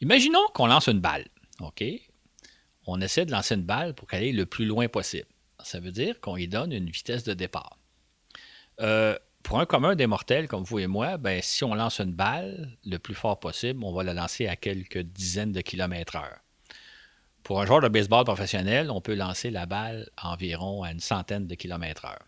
Imaginons 0.00 0.46
qu'on 0.54 0.68
lance 0.68 0.88
une 0.88 1.00
balle. 1.00 1.26
OK? 1.60 1.84
On 2.86 3.02
essaie 3.02 3.26
de 3.26 3.32
lancer 3.32 3.56
une 3.56 3.64
balle 3.64 3.94
pour 3.94 4.08
qu'elle 4.08 4.22
aille 4.22 4.32
le 4.32 4.46
plus 4.46 4.64
loin 4.64 4.88
possible. 4.88 5.28
Ça 5.62 5.80
veut 5.80 5.92
dire 5.92 6.18
qu'on 6.20 6.36
lui 6.36 6.48
donne 6.48 6.72
une 6.72 6.88
vitesse 6.88 7.24
de 7.24 7.34
départ. 7.34 7.78
Euh, 8.80 9.18
pour 9.48 9.60
un 9.60 9.64
commun 9.64 9.96
des 9.96 10.06
mortels 10.06 10.46
comme 10.46 10.62
vous 10.62 10.78
et 10.78 10.86
moi, 10.86 11.16
ben, 11.16 11.40
si 11.42 11.64
on 11.64 11.74
lance 11.74 12.00
une 12.00 12.12
balle 12.12 12.76
le 12.84 12.98
plus 12.98 13.14
fort 13.14 13.40
possible, 13.40 13.82
on 13.82 13.94
va 13.94 14.02
la 14.04 14.12
lancer 14.12 14.46
à 14.46 14.56
quelques 14.56 14.98
dizaines 14.98 15.52
de 15.52 15.62
kilomètres 15.62 16.16
heure. 16.16 16.40
Pour 17.44 17.58
un 17.62 17.64
joueur 17.64 17.80
de 17.80 17.88
baseball 17.88 18.24
professionnel, 18.24 18.90
on 18.90 19.00
peut 19.00 19.14
lancer 19.14 19.50
la 19.50 19.64
balle 19.64 20.10
environ 20.22 20.82
à 20.82 20.92
une 20.92 21.00
centaine 21.00 21.46
de 21.46 21.54
kilomètres 21.54 22.04
heure. 22.04 22.26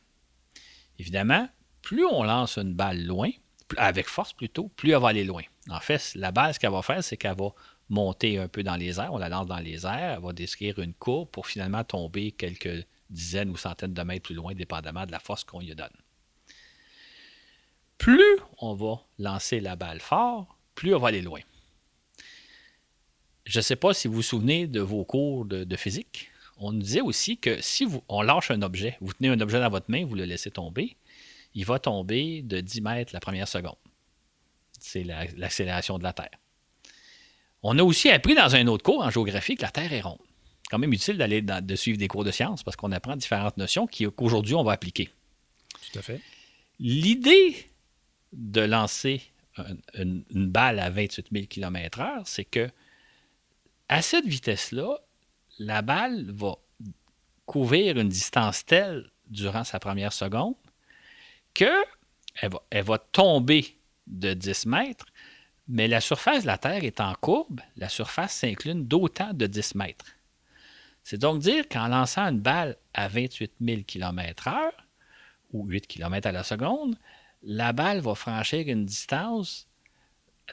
Évidemment, 0.99 1.47
plus 1.83 2.07
on 2.07 2.23
lance 2.23 2.57
une 2.57 2.73
balle 2.73 3.05
loin, 3.05 3.29
avec 3.77 4.09
force 4.09 4.33
plutôt, 4.33 4.69
plus 4.69 4.93
elle 4.93 5.03
va 5.03 5.09
aller 5.09 5.25
loin. 5.25 5.43
En 5.69 5.81
fait, 5.81 6.13
la 6.15 6.33
balle, 6.33 6.55
ce 6.55 6.59
qu'elle 6.59 6.73
va 6.73 6.81
faire, 6.81 7.05
c'est 7.05 7.19
qu'elle 7.19 7.37
va 7.37 7.51
monter 7.91 8.39
un 8.39 8.49
peu 8.49 8.63
dans 8.63 8.77
les 8.77 8.99
airs, 8.99 9.13
on 9.13 9.19
la 9.19 9.29
lance 9.29 9.47
dans 9.47 9.59
les 9.59 9.85
airs, 9.85 10.15
elle 10.17 10.23
va 10.23 10.33
décrire 10.33 10.79
une 10.79 10.95
courbe 10.95 11.29
pour 11.29 11.47
finalement 11.47 11.85
tomber 11.85 12.33
quelques 12.33 12.87
dizaines 13.11 13.51
ou 13.51 13.59
centaines 13.59 13.93
de 13.93 14.03
mètres 14.05 14.23
plus 14.23 14.35
loin, 14.35 14.55
dépendamment 14.55 15.05
de 15.05 15.13
la 15.13 15.19
force 15.19 15.45
qu'on 15.45 15.61
lui 15.61 15.75
donne 15.75 15.91
plus 18.01 18.39
on 18.59 18.73
va 18.75 19.05
lancer 19.19 19.61
la 19.61 19.77
balle 19.77 20.01
fort, 20.01 20.59
plus 20.75 20.95
on 20.95 20.99
va 20.99 21.09
aller 21.09 21.21
loin. 21.21 21.41
je 23.45 23.59
ne 23.59 23.63
sais 23.63 23.77
pas 23.77 23.93
si 23.93 24.09
vous 24.09 24.15
vous 24.15 24.23
souvenez 24.23 24.67
de 24.67 24.81
vos 24.81 25.05
cours 25.05 25.45
de, 25.45 25.77
physique. 25.77 26.31
On 26.57 26.73
nous 26.73 26.81
disait 26.81 27.03
aussi 27.03 27.37
que 27.37 27.61
si 27.61 27.85
vous, 27.85 28.03
on 28.09 28.23
lâche 28.23 28.51
un 28.51 28.63
objet, 28.63 28.97
vous 29.03 29.13
tenez 29.13 29.29
un 29.29 29.41
objet 29.41 29.61
dans 29.61 29.69
votre 29.69 29.91
main, 29.91 30.07
vous 30.07 30.15
le 30.15 30.25
laissez 30.25 30.51
tomber, 30.51 30.97
il 31.55 31.67
va 31.67 31.79
tomber 31.79 32.41
de 32.41 32.61
10 32.61 32.81
mètres 32.81 33.13
la 33.13 33.21
première 33.21 33.49
seconde. 33.49 33.77
C'est 34.79 35.05
l'accélération 35.05 35.99
de 35.99 36.03
la 36.03 36.15
Terre. 36.15 36.39
On 37.63 37.79
a 37.79 37.83
aussi 37.83 38.09
appris 38.09 38.35
dans 38.35 38.55
un 38.57 38.67
autre 38.67 38.83
cours 38.83 39.05
en 39.05 39.11
géographie 39.11 39.57
que 39.57 39.63
la 39.63 39.71
Terre 39.71 39.93
est 39.93 40.01
ronde. 40.01 40.19
quand 40.71 40.79
même 40.79 40.93
utile 40.95 41.19
d'aller 41.19 41.43
de 41.43 41.77
suivre 41.77 41.99
des 41.99 42.09
cours 42.09 42.25
de 42.25 42.31
sciences 42.31 42.63
parce 42.63 42.77
qu'on 42.77 42.93
apprend 42.93 43.17
différentes 43.17 43.59
notions 43.59 43.87
qu'aujourd'hui 43.87 44.55
on 44.55 44.65
va 44.65 44.73
appliquer. 44.73 45.11
Tout 45.93 45.99
à 45.99 46.03
fait. 46.03 46.23
L'idée 46.79 47.70
de 48.33 48.61
lancer 48.61 49.23
une, 49.95 50.25
balle 50.31 50.79
à 50.79 50.91
28 50.91 51.29
000 51.33 51.47
km/h, 51.47 52.23
c'est 52.25 52.45
que 52.45 52.71
à 53.89 54.03
cette 54.03 54.27
vitesse-là, 54.27 54.99
la 55.59 55.83
balle 55.83 56.31
va 56.31 56.55
couvrir 57.45 57.99
une 57.99 58.09
distance 58.09 58.65
telle 58.65 59.11
durant 59.27 59.65
sa 59.65 59.81
première 59.81 60.13
seconde 60.13 60.55
qu'elle 61.53 61.71
va, 62.43 62.63
elle 62.71 62.85
va 62.85 62.99
tomber 62.99 63.77
de 64.07 64.33
10 64.33 64.67
mètres, 64.67 65.07
mais 65.69 65.89
la 65.89 66.01
surface 66.01 66.43
de 66.43 66.47
la 66.47 66.59
Terre 66.59 66.85
est 66.85 67.01
en 67.01 67.15
courbe, 67.15 67.61
la 67.77 67.89
surface 67.89 68.33
s'incline 68.33 68.87
d'autant 68.87 69.35
de 69.35 69.47
10 69.47 69.75
mètres. 69.75 70.07
C'est 71.03 71.19
donc 71.19 71.41
dire 71.41 71.69
qu'en 71.69 71.89
lançant 71.89 72.29
une 72.29 72.41
balle 72.41 72.77
à 72.95 73.09
28 73.09 73.55
000 73.61 73.83
km/h, 73.83 74.71
ou 75.53 75.67
8 75.67 75.87
km 75.87 76.29
à 76.29 76.33
la 76.33 76.45
seconde, 76.45 76.97
la 77.43 77.73
balle 77.73 78.01
va 78.01 78.15
franchir 78.15 78.69
une 78.69 78.85
distance 78.85 79.67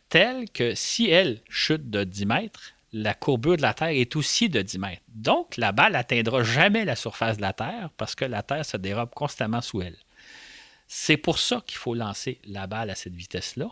telle 0.09 0.49
que 0.49 0.75
si 0.75 1.09
elle 1.09 1.41
chute 1.49 1.89
de 1.89 2.03
10 2.03 2.25
mètres, 2.25 2.73
la 2.93 3.13
courbure 3.13 3.57
de 3.57 3.61
la 3.61 3.73
Terre 3.73 3.89
est 3.89 4.15
aussi 4.15 4.49
de 4.49 4.61
10 4.61 4.79
mètres. 4.79 5.01
Donc, 5.09 5.57
la 5.57 5.71
balle 5.71 5.93
n'atteindra 5.93 6.43
jamais 6.43 6.85
la 6.85 6.95
surface 6.95 7.37
de 7.37 7.41
la 7.41 7.53
Terre 7.53 7.89
parce 7.97 8.15
que 8.15 8.25
la 8.25 8.43
Terre 8.43 8.65
se 8.65 8.77
dérobe 8.77 9.09
constamment 9.13 9.61
sous 9.61 9.81
elle. 9.81 9.97
C'est 10.87 11.17
pour 11.17 11.37
ça 11.39 11.61
qu'il 11.65 11.77
faut 11.77 11.93
lancer 11.93 12.39
la 12.45 12.65
balle 12.65 12.89
à 12.89 12.95
cette 12.95 13.15
vitesse-là, 13.15 13.69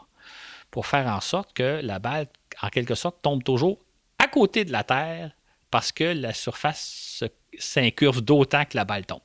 pour 0.69 0.85
faire 0.85 1.07
en 1.07 1.21
sorte 1.21 1.53
que 1.53 1.79
la 1.81 1.99
balle, 1.99 2.27
en 2.61 2.69
quelque 2.69 2.95
sorte, 2.95 3.21
tombe 3.21 3.43
toujours 3.43 3.79
à 4.19 4.27
côté 4.27 4.65
de 4.65 4.71
la 4.71 4.83
Terre 4.83 5.31
parce 5.71 5.91
que 5.91 6.03
la 6.03 6.33
surface 6.33 7.23
s'incurve 7.57 8.21
d'autant 8.21 8.65
que 8.65 8.75
la 8.75 8.83
balle 8.83 9.05
tombe. 9.05 9.21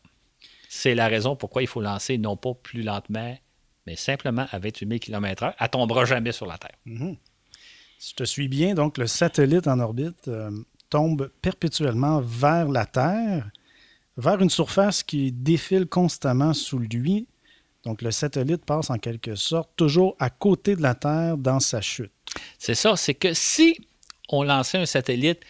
C'est 0.69 0.95
la 0.95 1.09
raison 1.09 1.35
pourquoi 1.35 1.63
il 1.63 1.69
faut 1.69 1.81
lancer 1.81 2.17
non 2.19 2.37
pas 2.37 2.55
plus 2.55 2.83
lentement, 2.83 3.37
mais 3.91 3.97
simplement 3.97 4.47
à 4.53 4.61
28 4.61 4.87
000 4.87 4.99
km/h. 5.01 5.53
Elle 5.59 5.69
tombera 5.69 6.05
jamais 6.05 6.31
sur 6.31 6.47
la 6.47 6.59
Terre. 6.59 6.77
Mhm. 6.87 7.17
Si 7.99 8.11
je 8.11 8.15
te 8.15 8.25
suis 8.25 8.47
bien, 8.47 8.75
donc 8.75 8.99
le 8.99 9.09
satellite 9.09 9.67
en 9.67 9.81
orbite 9.81 10.29
euh, 10.29 10.53
tombe 10.91 11.29
perpétuellement 11.43 12.21
vers 12.21 12.69
la 12.69 12.87
Terre, 12.87 13.51
vers 14.17 14.41
une 14.41 14.49
surface 14.49 15.03
qui 15.03 15.33
défile 15.33 15.87
constamment 15.87 16.55
sous 16.55 16.79
lui. 16.79 17.27
Donc 17.83 18.01
le 18.03 18.13
satellite 18.13 18.65
passe 18.65 18.91
en 18.91 18.99
quelque 18.99 19.35
sorte 19.35 19.71
toujours 19.75 20.15
à 20.21 20.31
côté 20.31 20.77
de 20.77 20.83
la 20.83 20.95
Terre 20.95 21.37
dans 21.37 21.59
sa 21.59 21.81
chute. 21.81 22.13
C'est 22.61 22.77
ça, 22.77 22.95
c'est 22.95 23.15
que 23.15 23.35
si 23.35 23.89
on 24.29 24.45
lançait 24.45 24.79
un 24.79 24.87
satellite, 24.87 25.41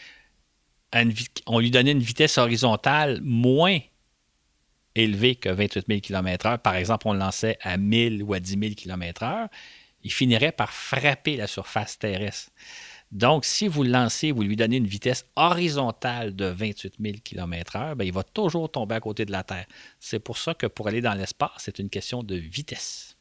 on 1.47 1.59
lui 1.59 1.71
donnait 1.71 1.93
une 1.93 1.99
vitesse 1.99 2.39
horizontale 2.39 3.21
moins 3.23 3.81
élevé 5.03 5.35
que 5.35 5.49
28 5.49 5.87
000 5.89 6.01
km/h, 6.01 6.59
par 6.59 6.75
exemple, 6.77 7.09
on 7.09 7.13
le 7.13 7.19
lançait 7.19 7.59
à 7.63 7.77
1000 7.77 8.23
ou 8.23 8.35
à 8.35 8.41
10 8.41 8.59
000 8.59 8.75
km/h, 8.75 9.49
il 10.03 10.13
finirait 10.13 10.53
par 10.53 10.73
frapper 10.73 11.37
la 11.37 11.47
surface 11.47 11.99
terrestre. 11.99 12.51
Donc, 13.13 13.45
si 13.45 13.67
vous 13.67 13.83
le 13.83 13.91
lancez, 13.91 14.31
vous 14.31 14.43
lui 14.43 14.55
donnez 14.55 14.77
une 14.77 14.87
vitesse 14.87 15.27
horizontale 15.35 16.37
de 16.37 16.45
28 16.45 16.95
000 17.01 17.17
km/h, 17.25 17.97
il 18.05 18.13
va 18.13 18.23
toujours 18.23 18.71
tomber 18.71 18.95
à 18.95 19.01
côté 19.01 19.25
de 19.25 19.33
la 19.33 19.43
Terre. 19.43 19.67
C'est 19.99 20.21
pour 20.21 20.39
ça 20.39 20.55
que 20.55 20.67
pour 20.67 20.87
aller 20.87 21.01
dans 21.01 21.15
l'espace, 21.15 21.51
c'est 21.59 21.81
une 21.81 21.91
question 21.91 22.23
de 22.23 22.37
vitesse. 22.37 23.17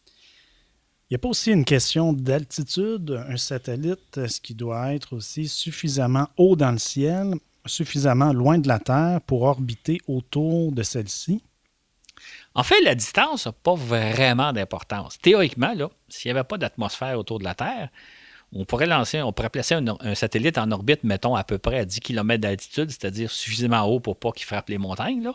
Il 1.09 1.13
n'y 1.13 1.15
a 1.15 1.19
pas 1.19 1.29
aussi 1.29 1.51
une 1.51 1.65
question 1.65 2.13
d'altitude. 2.13 3.19
Un 3.27 3.37
satellite, 3.37 4.15
est-ce 4.17 4.39
qu'il 4.39 4.57
doit 4.57 4.93
être 4.93 5.13
aussi 5.15 5.47
suffisamment 5.47 6.27
haut 6.37 6.55
dans 6.55 6.71
le 6.71 6.77
ciel, 6.77 7.33
suffisamment 7.65 8.31
loin 8.31 8.59
de 8.59 8.67
la 8.67 8.77
Terre 8.77 9.19
pour 9.21 9.41
orbiter 9.41 9.97
autour 10.07 10.71
de 10.71 10.83
celle-ci? 10.83 11.41
En 12.55 12.63
fait, 12.63 12.81
la 12.81 12.95
distance 12.95 13.45
n'a 13.45 13.51
pas 13.51 13.75
vraiment 13.75 14.51
d'importance. 14.53 15.19
Théoriquement, 15.19 15.73
s'il 16.09 16.31
n'y 16.31 16.37
avait 16.37 16.47
pas 16.47 16.57
d'atmosphère 16.57 17.17
autour 17.17 17.39
de 17.39 17.43
la 17.43 17.55
Terre, 17.55 17.89
on 18.51 18.65
pourrait 18.65 18.87
lancer, 18.87 19.21
on 19.21 19.31
pourrait 19.31 19.49
placer 19.49 19.75
un, 19.75 20.15
satellite 20.15 20.57
en 20.57 20.71
orbite, 20.71 21.03
mettons, 21.03 21.35
à 21.35 21.43
peu 21.43 21.59
près 21.59 21.79
à 21.79 21.85
10 21.85 21.99
km 21.99 22.41
d'altitude, 22.41 22.89
c'est-à-dire 22.89 23.29
suffisamment 23.29 23.83
haut 23.83 23.99
pour 23.99 24.17
pas 24.17 24.31
qu'il 24.31 24.45
frappe 24.45 24.69
les 24.69 24.79
montagnes. 24.79 25.29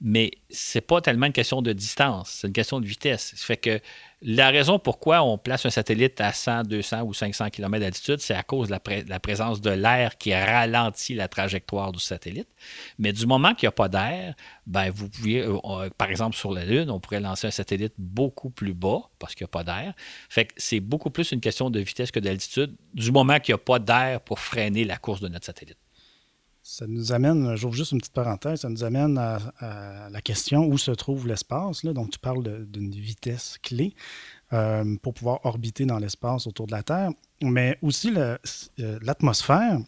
Mais 0.00 0.30
c'est 0.50 0.80
pas 0.80 1.00
tellement 1.00 1.26
une 1.26 1.32
question 1.32 1.62
de 1.62 1.72
distance, 1.72 2.38
c'est 2.40 2.46
une 2.46 2.52
question 2.52 2.80
de 2.80 2.86
vitesse. 2.86 3.32
Ça 3.36 3.44
fait 3.44 3.56
que 3.56 3.80
la 4.26 4.48
raison 4.48 4.78
pourquoi 4.78 5.22
on 5.22 5.36
place 5.36 5.66
un 5.66 5.70
satellite 5.70 6.18
à 6.20 6.32
100, 6.32 6.62
200 6.64 7.02
ou 7.02 7.12
500 7.12 7.50
km 7.50 7.78
d'altitude, 7.78 8.20
c'est 8.20 8.34
à 8.34 8.42
cause 8.42 8.68
de 8.68 8.74
la, 9.08 9.20
présence 9.20 9.60
de 9.60 9.70
l'air 9.70 10.16
qui 10.16 10.34
ralentit 10.34 11.14
la 11.14 11.28
trajectoire 11.28 11.92
du 11.92 12.00
satellite. 12.00 12.48
Mais 12.98 13.12
du 13.12 13.26
moment 13.26 13.54
qu'il 13.54 13.66
n'y 13.66 13.68
a 13.68 13.72
pas 13.72 13.88
d'air, 13.88 14.34
ben 14.66 14.90
pouvez, 14.92 15.42
euh, 15.42 15.90
par 15.98 16.10
exemple 16.10 16.36
sur 16.36 16.52
la 16.52 16.64
Lune, 16.64 16.90
on 16.90 17.00
pourrait 17.00 17.20
lancer 17.20 17.48
un 17.48 17.50
satellite 17.50 17.92
beaucoup 17.98 18.48
plus 18.48 18.72
bas 18.72 19.10
parce 19.18 19.34
qu'il 19.34 19.44
n'y 19.44 19.50
a 19.50 19.62
pas 19.62 19.64
d'air. 19.64 19.94
C'est 20.56 20.80
beaucoup 20.80 21.10
plus 21.10 21.32
une 21.32 21.40
question 21.40 21.68
de 21.68 21.80
vitesse 21.80 22.10
que 22.10 22.20
d'altitude 22.20 22.74
du 22.94 23.12
moment 23.12 23.38
qu'il 23.40 23.52
n'y 23.52 23.60
a 23.60 23.64
pas 23.64 23.78
d'air 23.78 24.22
pour 24.22 24.40
freiner 24.40 24.84
la 24.84 24.96
course 24.96 25.20
de 25.20 25.28
notre 25.28 25.44
satellite. 25.44 25.83
Ça 26.66 26.86
nous 26.86 27.12
amène, 27.12 27.56
j'ouvre 27.56 27.74
juste 27.74 27.92
une 27.92 27.98
petite 27.98 28.14
parenthèse, 28.14 28.62
ça 28.62 28.70
nous 28.70 28.84
amène 28.84 29.18
à, 29.18 30.08
la 30.08 30.20
question 30.22 30.66
où 30.66 30.78
se 30.78 30.92
trouve 30.92 31.28
l'espace. 31.28 31.84
Donc, 31.84 32.08
tu 32.08 32.18
parles 32.18 32.64
d'une 32.64 32.90
vitesse 32.90 33.58
clé 33.62 33.94
euh, 34.54 34.96
pour 35.02 35.12
pouvoir 35.12 35.44
orbiter 35.44 35.84
dans 35.84 35.98
l'espace 35.98 36.46
autour 36.46 36.66
de 36.66 36.72
la 36.72 36.82
Terre. 36.82 37.10
Mais 37.42 37.78
aussi, 37.82 38.14
euh, 38.16 38.38
l'atmosphère 39.02 39.78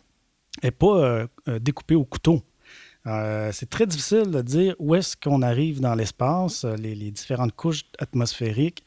n'est 0.63 0.71
pas 0.71 0.99
euh, 0.99 1.59
découpée 1.61 1.95
au 1.95 2.05
couteau. 2.05 2.43
c'est 3.07 3.71
très 3.71 3.87
difficile 3.87 4.31
de 4.31 4.43
dire 4.43 4.77
où 4.79 4.95
est-ce 4.95 5.17
qu'on 5.17 5.41
arrive 5.41 5.81
dans 5.81 5.95
l'espace, 5.95 6.67
les, 6.67 7.11
différentes 7.11 7.57
couches 7.57 7.87
atmosphériques. 7.99 8.85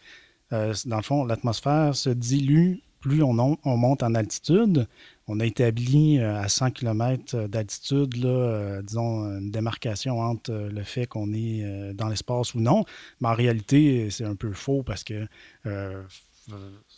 dans 0.52 0.98
le 0.98 1.04
fond, 1.04 1.26
l'atmosphère 1.26 1.96
se 1.96 2.12
dilue 2.12 2.84
plus 3.00 3.24
on, 3.24 3.34
monte 3.66 4.04
en 4.04 4.16
altitude 4.16 4.88
on 5.30 5.40
a 5.40 5.46
établi 5.46 6.18
euh, 6.18 6.42
à 6.42 6.50
100 6.50 6.72
km 6.72 7.48
d'altitude, 7.48 8.26
euh, 8.26 8.82
disons, 8.82 9.26
une 9.38 9.52
démarcation 9.52 10.20
entre 10.20 10.52
euh, 10.52 10.70
le 10.70 10.84
fait 10.84 11.06
qu'on 11.06 11.32
est 11.34 11.94
dans 11.94 12.08
l'espace 12.08 12.56
ou 12.56 12.60
non. 12.60 12.84
Mais 13.22 13.30
en 13.30 13.36
réalité, 13.36 14.10
c'est 14.10 14.26
un 14.26 14.36
peu 14.36 14.52
faux 14.52 14.84
parce 14.84 15.04
que 15.04 15.28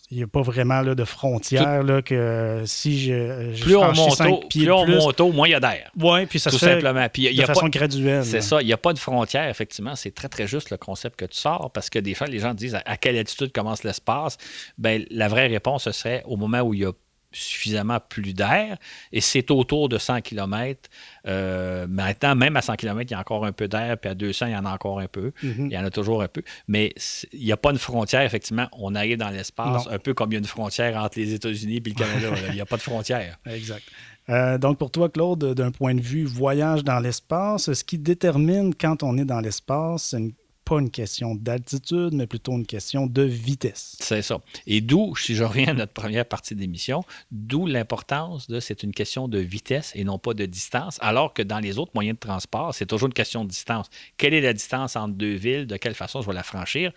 il 0.09 0.17
n'y 0.17 0.23
a 0.23 0.27
pas 0.27 0.41
vraiment 0.41 0.81
là, 0.81 0.95
de 0.95 1.03
frontière 1.03 1.83
là, 1.83 2.01
que 2.01 2.63
si 2.65 3.01
je, 3.01 3.61
plus 3.61 3.75
on 3.75 3.93
monte 3.93 4.47
pieds 4.47 4.63
plus 4.63 4.71
on 4.71 4.87
monte 4.87 5.19
moins 5.19 5.47
il 5.47 5.51
y 5.51 5.55
a 5.55 5.59
d'air. 5.59 5.91
Oui, 5.99 6.25
puis 6.25 6.39
ça 6.39 6.49
tout 6.49 6.57
se 6.57 6.65
fait 6.65 6.75
simplement. 6.75 7.07
Puis 7.09 7.35
de 7.35 7.43
façon 7.43 7.67
graduelle. 7.67 8.23
C'est 8.23 8.41
ça. 8.41 8.61
Il 8.61 8.65
n'y 8.67 8.73
a 8.73 8.77
pas 8.77 8.93
de 8.93 8.99
frontière, 8.99 9.49
effectivement. 9.49 9.95
C'est 9.95 10.11
très, 10.11 10.29
très 10.29 10.47
juste 10.47 10.69
le 10.69 10.77
concept 10.77 11.19
que 11.19 11.25
tu 11.25 11.37
sors 11.37 11.69
parce 11.71 11.89
que 11.89 11.99
des 11.99 12.13
fois, 12.13 12.27
les 12.27 12.39
gens 12.39 12.53
disent 12.53 12.77
à, 12.85 12.95
quelle 12.95 13.17
altitude 13.17 13.51
commence 13.51 13.83
l'espace? 13.83 14.37
Ben, 14.77 15.05
la 15.09 15.27
vraie 15.27 15.47
réponse, 15.47 15.83
ce 15.83 15.91
serait 15.91 16.23
au 16.25 16.37
moment 16.37 16.61
où 16.61 16.73
il 16.73 16.81
y 16.81 16.85
a 16.85 16.91
suffisamment 17.31 17.99
plus 17.99 18.33
d'air 18.33 18.77
et 19.11 19.21
c'est 19.21 19.51
autour 19.51 19.89
de 19.89 19.97
100 19.97 20.21
km. 20.21 20.89
Euh, 21.27 21.87
maintenant, 21.87 22.35
même 22.35 22.57
à 22.57 22.61
100 22.61 22.75
km, 22.75 23.09
il 23.09 23.13
y 23.13 23.15
a 23.15 23.19
encore 23.19 23.45
un 23.45 23.51
peu 23.51 23.67
d'air, 23.67 23.97
puis 23.97 24.09
à 24.09 24.15
200, 24.15 24.47
il 24.47 24.51
y 24.53 24.55
en 24.55 24.65
a 24.65 24.71
encore 24.71 24.99
un 24.99 25.07
peu. 25.07 25.31
Mhm. 25.43 25.67
Il 25.67 25.71
y 25.71 25.77
en 25.77 25.85
a 25.85 25.89
toujours 25.89 26.21
un 26.21 26.27
peu. 26.27 26.41
Mais 26.67 26.93
il 27.33 27.43
n'y 27.43 27.51
a 27.51 27.57
pas 27.57 27.71
une 27.71 27.77
frontière, 27.77 28.21
effectivement. 28.21 28.67
On 28.73 28.95
arrive 28.95 29.17
dans 29.17 29.29
l'espace, 29.29 29.87
un 29.89 29.99
peu 29.99 30.13
comme 30.13 30.31
il 30.31 30.35
y 30.35 30.37
a 30.37 30.39
une 30.39 30.45
frontière 30.45 30.97
entre 30.97 31.19
les 31.19 31.33
États-Unis 31.33 31.77
et 31.77 31.89
le 31.89 31.93
Canada. 31.93 32.29
il 32.49 32.55
n'y 32.55 32.61
a 32.61 32.65
pas 32.65 32.77
de 32.77 32.81
frontière. 32.81 33.37
Exact. 33.45 33.83
Euh, 34.29 34.57
donc, 34.57 34.77
pour 34.77 34.91
toi, 34.91 35.09
Claude, 35.09 35.53
d'un 35.53 35.71
point 35.71 35.95
de 35.95 36.01
vue 36.01 36.25
voyage 36.25 36.83
dans 36.83 36.99
l'espace, 36.99 37.71
ce 37.73 37.83
qui 37.83 37.97
détermine 37.97 38.73
quand 38.75 39.03
on 39.03 39.17
est 39.17 39.25
dans 39.25 39.41
l'espace, 39.41 40.09
c'est 40.09 40.17
une 40.17 40.33
pas 40.71 40.79
une 40.79 40.89
question 40.89 41.35
d'altitude, 41.35 42.13
mais 42.13 42.27
plutôt 42.27 42.53
une 42.53 42.65
question 42.65 43.05
de 43.05 43.23
vitesse. 43.23 43.97
C'est 43.99 44.21
ça. 44.21 44.39
Et 44.67 44.79
d'où, 44.79 45.17
si 45.17 45.35
je 45.35 45.43
reviens 45.43 45.67
à 45.67 45.73
notre 45.73 45.91
première 45.91 46.25
partie 46.25 46.55
d'émission, 46.55 47.03
d'où 47.29 47.67
l'importance 47.67 48.47
de 48.47 48.61
c'est 48.61 48.81
une 48.81 48.93
question 48.93 49.27
de 49.27 49.37
vitesse 49.37 49.91
et 49.95 50.05
non 50.05 50.17
pas 50.17 50.33
de 50.33 50.45
distance, 50.45 50.97
alors 51.01 51.33
que 51.33 51.41
dans 51.41 51.59
les 51.59 51.77
autres 51.77 51.91
moyens 51.93 52.15
de 52.15 52.21
transport, 52.21 52.73
c'est 52.73 52.85
toujours 52.85 53.07
une 53.07 53.13
question 53.13 53.43
de 53.43 53.49
distance. 53.49 53.89
Quelle 54.15 54.33
est 54.33 54.39
la 54.39 54.53
distance 54.53 54.95
entre 54.95 55.15
deux 55.15 55.33
villes? 55.33 55.67
De 55.67 55.75
quelle 55.75 55.93
façon 55.93 56.21
je 56.21 56.27
vais 56.27 56.33
la 56.33 56.43
franchir? 56.43 56.93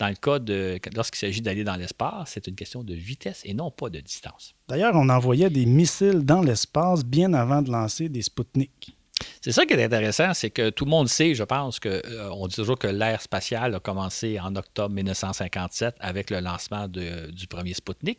Dans 0.00 0.08
le 0.08 0.16
cas 0.16 0.40
de 0.40 0.80
lorsqu'il 0.96 1.20
s'agit 1.20 1.42
d'aller 1.42 1.62
dans 1.62 1.76
l'espace, 1.76 2.32
c'est 2.32 2.48
une 2.48 2.56
question 2.56 2.82
de 2.82 2.94
vitesse 2.94 3.42
et 3.44 3.54
non 3.54 3.70
pas 3.70 3.88
de 3.88 4.00
distance. 4.00 4.56
D'ailleurs, 4.66 4.96
on 4.96 5.08
envoyait 5.08 5.48
des 5.48 5.66
missiles 5.66 6.24
dans 6.24 6.42
l'espace 6.42 7.04
bien 7.04 7.34
avant 7.34 7.62
de 7.62 7.70
lancer 7.70 8.08
des 8.08 8.22
Sputnik. 8.22 8.96
C'est 9.40 9.52
ça 9.52 9.66
qui 9.66 9.74
est 9.74 9.84
intéressant, 9.84 10.34
c'est 10.34 10.50
que 10.50 10.70
tout 10.70 10.84
le 10.84 10.90
monde 10.90 11.08
sait, 11.08 11.34
je 11.34 11.44
pense, 11.44 11.80
que 11.80 11.88
euh, 11.88 12.46
dit 12.48 12.54
toujours 12.54 12.78
que 12.78 12.86
l'ère 12.86 13.20
spatiale 13.20 13.74
a 13.74 13.80
commencé 13.80 14.38
en 14.40 14.54
octobre 14.56 14.94
1957 14.94 15.96
avec 16.00 16.30
le 16.30 16.40
lancement 16.40 16.88
du 16.88 17.46
premier 17.48 17.74
Sputnik. 17.74 18.18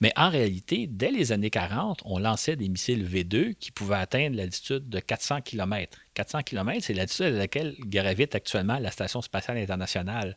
Mais 0.00 0.12
en 0.16 0.28
réalité, 0.28 0.86
dès 0.86 1.10
les 1.10 1.32
années 1.32 1.50
40, 1.50 2.00
on 2.04 2.18
lançait 2.18 2.56
des 2.56 2.68
missiles 2.68 3.06
V2 3.06 3.54
qui 3.54 3.70
pouvaient 3.70 3.96
atteindre 3.96 4.36
l'altitude 4.36 4.88
de 4.88 5.00
400 5.00 5.40
km. 5.42 5.98
400 6.14 6.42
km, 6.42 6.80
c'est 6.82 6.94
l'altitude 6.94 7.26
à 7.26 7.30
laquelle 7.30 7.74
gravite 7.80 8.34
actuellement 8.34 8.78
la 8.78 8.90
Station 8.90 9.22
spatiale 9.22 9.58
internationale. 9.58 10.36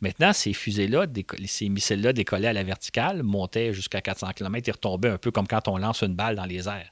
Maintenant, 0.00 0.32
ces 0.32 0.52
fusées-là, 0.52 1.06
ces 1.46 1.68
missiles-là 1.68 2.12
décollaient 2.12 2.48
à 2.48 2.52
la 2.52 2.64
verticale, 2.64 3.22
montaient 3.22 3.72
jusqu'à 3.72 4.00
400 4.00 4.32
km 4.34 4.68
et 4.68 4.72
retombaient 4.72 5.10
un 5.10 5.18
peu 5.18 5.30
comme 5.30 5.46
quand 5.46 5.68
on 5.68 5.78
lance 5.78 6.02
une 6.02 6.14
balle 6.14 6.36
dans 6.36 6.44
les 6.44 6.68
airs. 6.68 6.90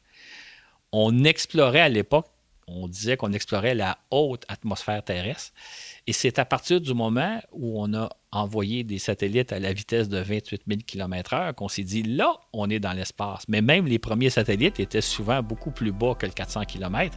On 0.92 1.24
explorait 1.24 1.80
à 1.80 1.88
l'époque 1.88 2.26
on 2.68 2.88
disait 2.88 3.16
qu'on 3.16 3.32
explorait 3.32 3.74
la 3.74 3.98
haute 4.10 4.44
atmosphère 4.48 5.02
terrestre. 5.04 5.52
Et 6.06 6.12
c'est 6.12 6.38
à 6.38 6.44
partir 6.44 6.80
du 6.80 6.94
moment 6.94 7.40
où 7.52 7.80
on 7.80 7.94
a 7.94 8.08
envoyé 8.32 8.82
des 8.82 8.98
satellites 8.98 9.52
à 9.52 9.60
la 9.60 9.72
vitesse 9.72 10.08
de 10.08 10.18
28 10.18 10.62
000 10.66 10.80
km/h 10.84 11.54
qu'on 11.54 11.68
s'est 11.68 11.84
dit 11.84 12.02
là, 12.02 12.34
on 12.52 12.68
est 12.68 12.80
dans 12.80 12.92
l'espace. 12.92 13.44
Mais 13.48 13.62
même 13.62 13.86
les 13.86 13.98
premiers 13.98 14.30
satellites 14.30 14.80
étaient 14.80 15.00
souvent 15.00 15.42
beaucoup 15.42 15.70
plus 15.70 15.92
bas 15.92 16.14
que 16.14 16.26
le 16.26 16.32
400 16.32 16.64
km. 16.64 17.16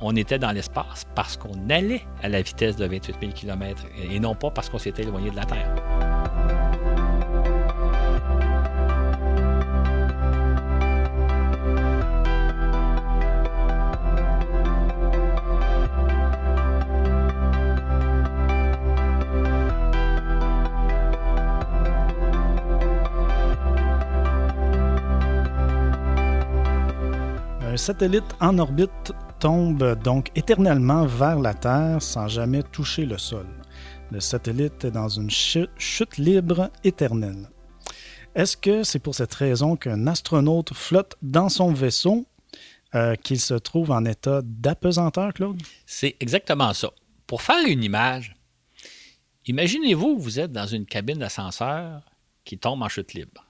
On 0.00 0.14
était 0.14 0.38
dans 0.38 0.52
l'espace 0.52 1.04
parce 1.14 1.36
qu'on 1.36 1.70
allait 1.70 2.02
à 2.22 2.28
la 2.28 2.42
vitesse 2.42 2.76
de 2.76 2.86
28 2.86 3.16
000 3.20 3.32
km 3.32 3.86
et 4.10 4.20
non 4.20 4.34
pas 4.34 4.50
parce 4.50 4.68
qu'on 4.68 4.78
s'était 4.78 5.02
éloigné 5.02 5.30
de 5.30 5.36
la 5.36 5.44
Terre. 5.44 5.93
Un 27.74 27.76
satellite 27.76 28.36
en 28.38 28.56
orbite 28.60 29.10
tombe 29.40 30.00
donc 30.04 30.30
éternellement 30.36 31.06
vers 31.06 31.40
la 31.40 31.54
Terre 31.54 32.00
sans 32.00 32.28
jamais 32.28 32.62
toucher 32.62 33.04
le 33.04 33.18
sol. 33.18 33.48
Le 34.12 34.20
satellite 34.20 34.84
est 34.84 34.92
dans 34.92 35.08
une 35.08 35.28
chute 35.28 36.16
libre 36.16 36.70
éternelle. 36.84 37.50
Est-ce 38.36 38.56
que 38.56 38.84
c'est 38.84 39.00
pour 39.00 39.16
cette 39.16 39.34
raison 39.34 39.74
qu'un 39.74 40.06
astronaute 40.06 40.72
flotte 40.72 41.16
dans 41.20 41.48
son 41.48 41.72
vaisseau 41.72 42.28
euh, 42.94 43.16
qu'il 43.16 43.40
se 43.40 43.54
trouve 43.54 43.90
en 43.90 44.04
état 44.04 44.40
d'apesanteur, 44.44 45.34
Claude? 45.34 45.60
C'est 45.84 46.14
exactement 46.20 46.72
ça. 46.74 46.92
Pour 47.26 47.42
faire 47.42 47.66
une 47.66 47.82
image, 47.82 48.36
imaginez-vous, 49.46 50.16
vous 50.16 50.38
êtes 50.38 50.52
dans 50.52 50.68
une 50.68 50.86
cabine 50.86 51.18
d'ascenseur 51.18 52.02
qui 52.44 52.56
tombe 52.56 52.82
en 52.82 52.88
chute 52.88 53.14
libre. 53.14 53.44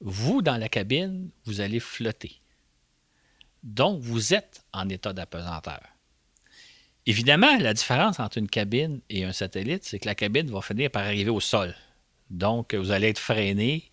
Vous, 0.00 0.42
dans 0.42 0.56
la 0.56 0.68
cabine, 0.68 1.30
vous 1.44 1.60
allez 1.60 1.78
flotter. 1.78 2.40
Donc, 3.62 4.00
vous 4.00 4.34
êtes 4.34 4.62
en 4.72 4.88
état 4.88 5.12
d'apesanteur. 5.12 5.80
Évidemment, 7.06 7.56
la 7.58 7.74
différence 7.74 8.20
entre 8.20 8.38
une 8.38 8.48
cabine 8.48 9.00
et 9.08 9.24
un 9.24 9.32
satellite, 9.32 9.84
c'est 9.84 9.98
que 9.98 10.06
la 10.06 10.14
cabine 10.14 10.50
va 10.50 10.60
finir 10.60 10.90
par 10.90 11.04
arriver 11.04 11.30
au 11.30 11.40
sol. 11.40 11.74
Donc, 12.30 12.74
vous 12.74 12.90
allez 12.90 13.08
être 13.08 13.18
freiné 13.18 13.90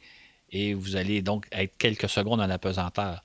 et 0.52 0.74
vous 0.74 0.96
allez 0.96 1.22
donc 1.22 1.48
être 1.52 1.78
quelques 1.78 2.10
secondes 2.10 2.42
en 2.42 2.50
apesanteur. 2.50 3.24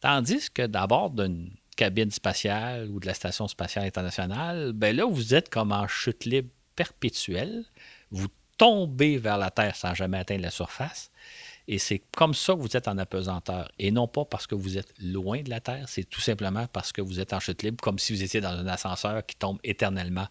Tandis 0.00 0.50
que 0.50 0.66
d'abord 0.66 1.10
d'une 1.10 1.50
cabine 1.76 2.10
spatiale 2.10 2.88
ou 2.90 3.00
de 3.00 3.06
la 3.06 3.14
Station 3.14 3.48
spatiale 3.48 3.86
internationale, 3.86 4.72
ben 4.72 4.94
là, 4.94 5.04
vous 5.04 5.34
êtes 5.34 5.48
comme 5.48 5.72
en 5.72 5.86
chute 5.88 6.24
libre 6.24 6.50
perpétuelle. 6.76 7.64
Vous 8.10 8.28
tombez 8.58 9.16
vers 9.16 9.38
la 9.38 9.50
Terre 9.50 9.76
sans 9.76 9.94
jamais 9.94 10.18
atteindre 10.18 10.42
la 10.42 10.50
surface. 10.50 11.11
Et 11.68 11.78
c'est 11.78 12.02
comme 12.16 12.34
ça 12.34 12.54
que 12.54 12.60
vous 12.60 12.76
êtes 12.76 12.88
en 12.88 12.98
apesanteur. 12.98 13.70
Et 13.78 13.90
non 13.90 14.08
pas 14.08 14.24
parce 14.24 14.46
que 14.46 14.54
vous 14.54 14.78
êtes 14.78 14.92
loin 15.00 15.42
de 15.42 15.50
la 15.50 15.60
Terre, 15.60 15.84
c'est 15.88 16.04
tout 16.04 16.20
simplement 16.20 16.66
parce 16.72 16.92
que 16.92 17.00
vous 17.00 17.20
êtes 17.20 17.32
en 17.32 17.40
chute 17.40 17.62
libre, 17.62 17.78
comme 17.82 17.98
si 17.98 18.12
vous 18.12 18.22
étiez 18.22 18.40
dans 18.40 18.50
un 18.50 18.66
ascenseur 18.66 19.24
qui 19.24 19.36
tombe 19.36 19.58
éternellement 19.64 20.26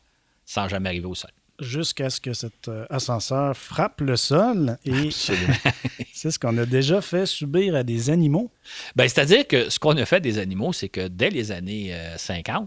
sans 0.46 0.68
jamais 0.68 0.90
arriver 0.90 1.06
au 1.06 1.16
sol. 1.16 1.32
Jusqu'à 1.60 2.10
ce 2.10 2.20
que 2.20 2.34
cet 2.34 2.70
euh, 2.70 2.86
ascenseur 2.90 3.56
frappe 3.56 4.02
le 4.02 4.16
sol. 4.16 4.78
Et 4.84 5.12
c'est 6.14 6.32
ce 6.32 6.40
qu'on 6.40 6.58
a 6.58 6.66
déjà 6.66 7.02
fait 7.02 7.26
subir 7.28 7.76
à 7.76 7.84
des 7.84 8.10
animaux. 8.10 8.52
Ben, 8.96 9.08
C'est-à-dire 9.08 9.48
que 9.48 9.70
ce 9.70 9.78
qu'on 9.78 9.96
a 9.98 10.06
fait 10.06 10.22
des 10.22 10.40
animaux, 10.40 10.74
c'est 10.74 10.90
que 10.90 11.08
dès 11.08 11.30
les 11.30 11.52
années 11.52 11.96
50, 12.18 12.64
euh, 12.64 12.66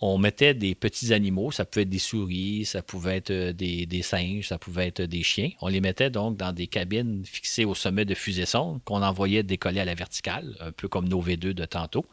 on 0.00 0.18
mettait 0.18 0.54
des 0.54 0.74
petits 0.74 1.12
animaux, 1.12 1.50
ça 1.50 1.64
pouvait 1.64 1.82
être 1.82 1.88
des 1.88 1.98
souris, 1.98 2.64
ça 2.64 2.82
pouvait 2.82 3.16
être 3.16 3.30
euh, 3.30 3.52
des, 3.52 4.02
singes, 4.02 4.48
ça 4.48 4.58
pouvait 4.58 4.86
être 4.86 5.02
des 5.02 5.22
chiens. 5.22 5.50
On 5.60 5.68
les 5.68 5.80
mettait 5.80 6.10
donc 6.10 6.36
dans 6.36 6.52
des 6.52 6.68
cabines 6.68 7.24
fixées 7.24 7.64
au 7.64 7.74
sommet 7.74 8.04
de 8.04 8.14
fusée 8.14 8.46
sonde 8.46 8.80
qu'on 8.84 9.02
envoyait 9.02 9.42
décoller 9.42 9.80
à 9.80 9.84
la 9.84 9.94
verticale, 9.94 10.56
un 10.60 10.72
peu 10.72 10.88
comme 10.88 11.08
nos 11.08 11.22
V2 11.22 11.52
de 11.52 11.64
tantôt. 11.64 12.06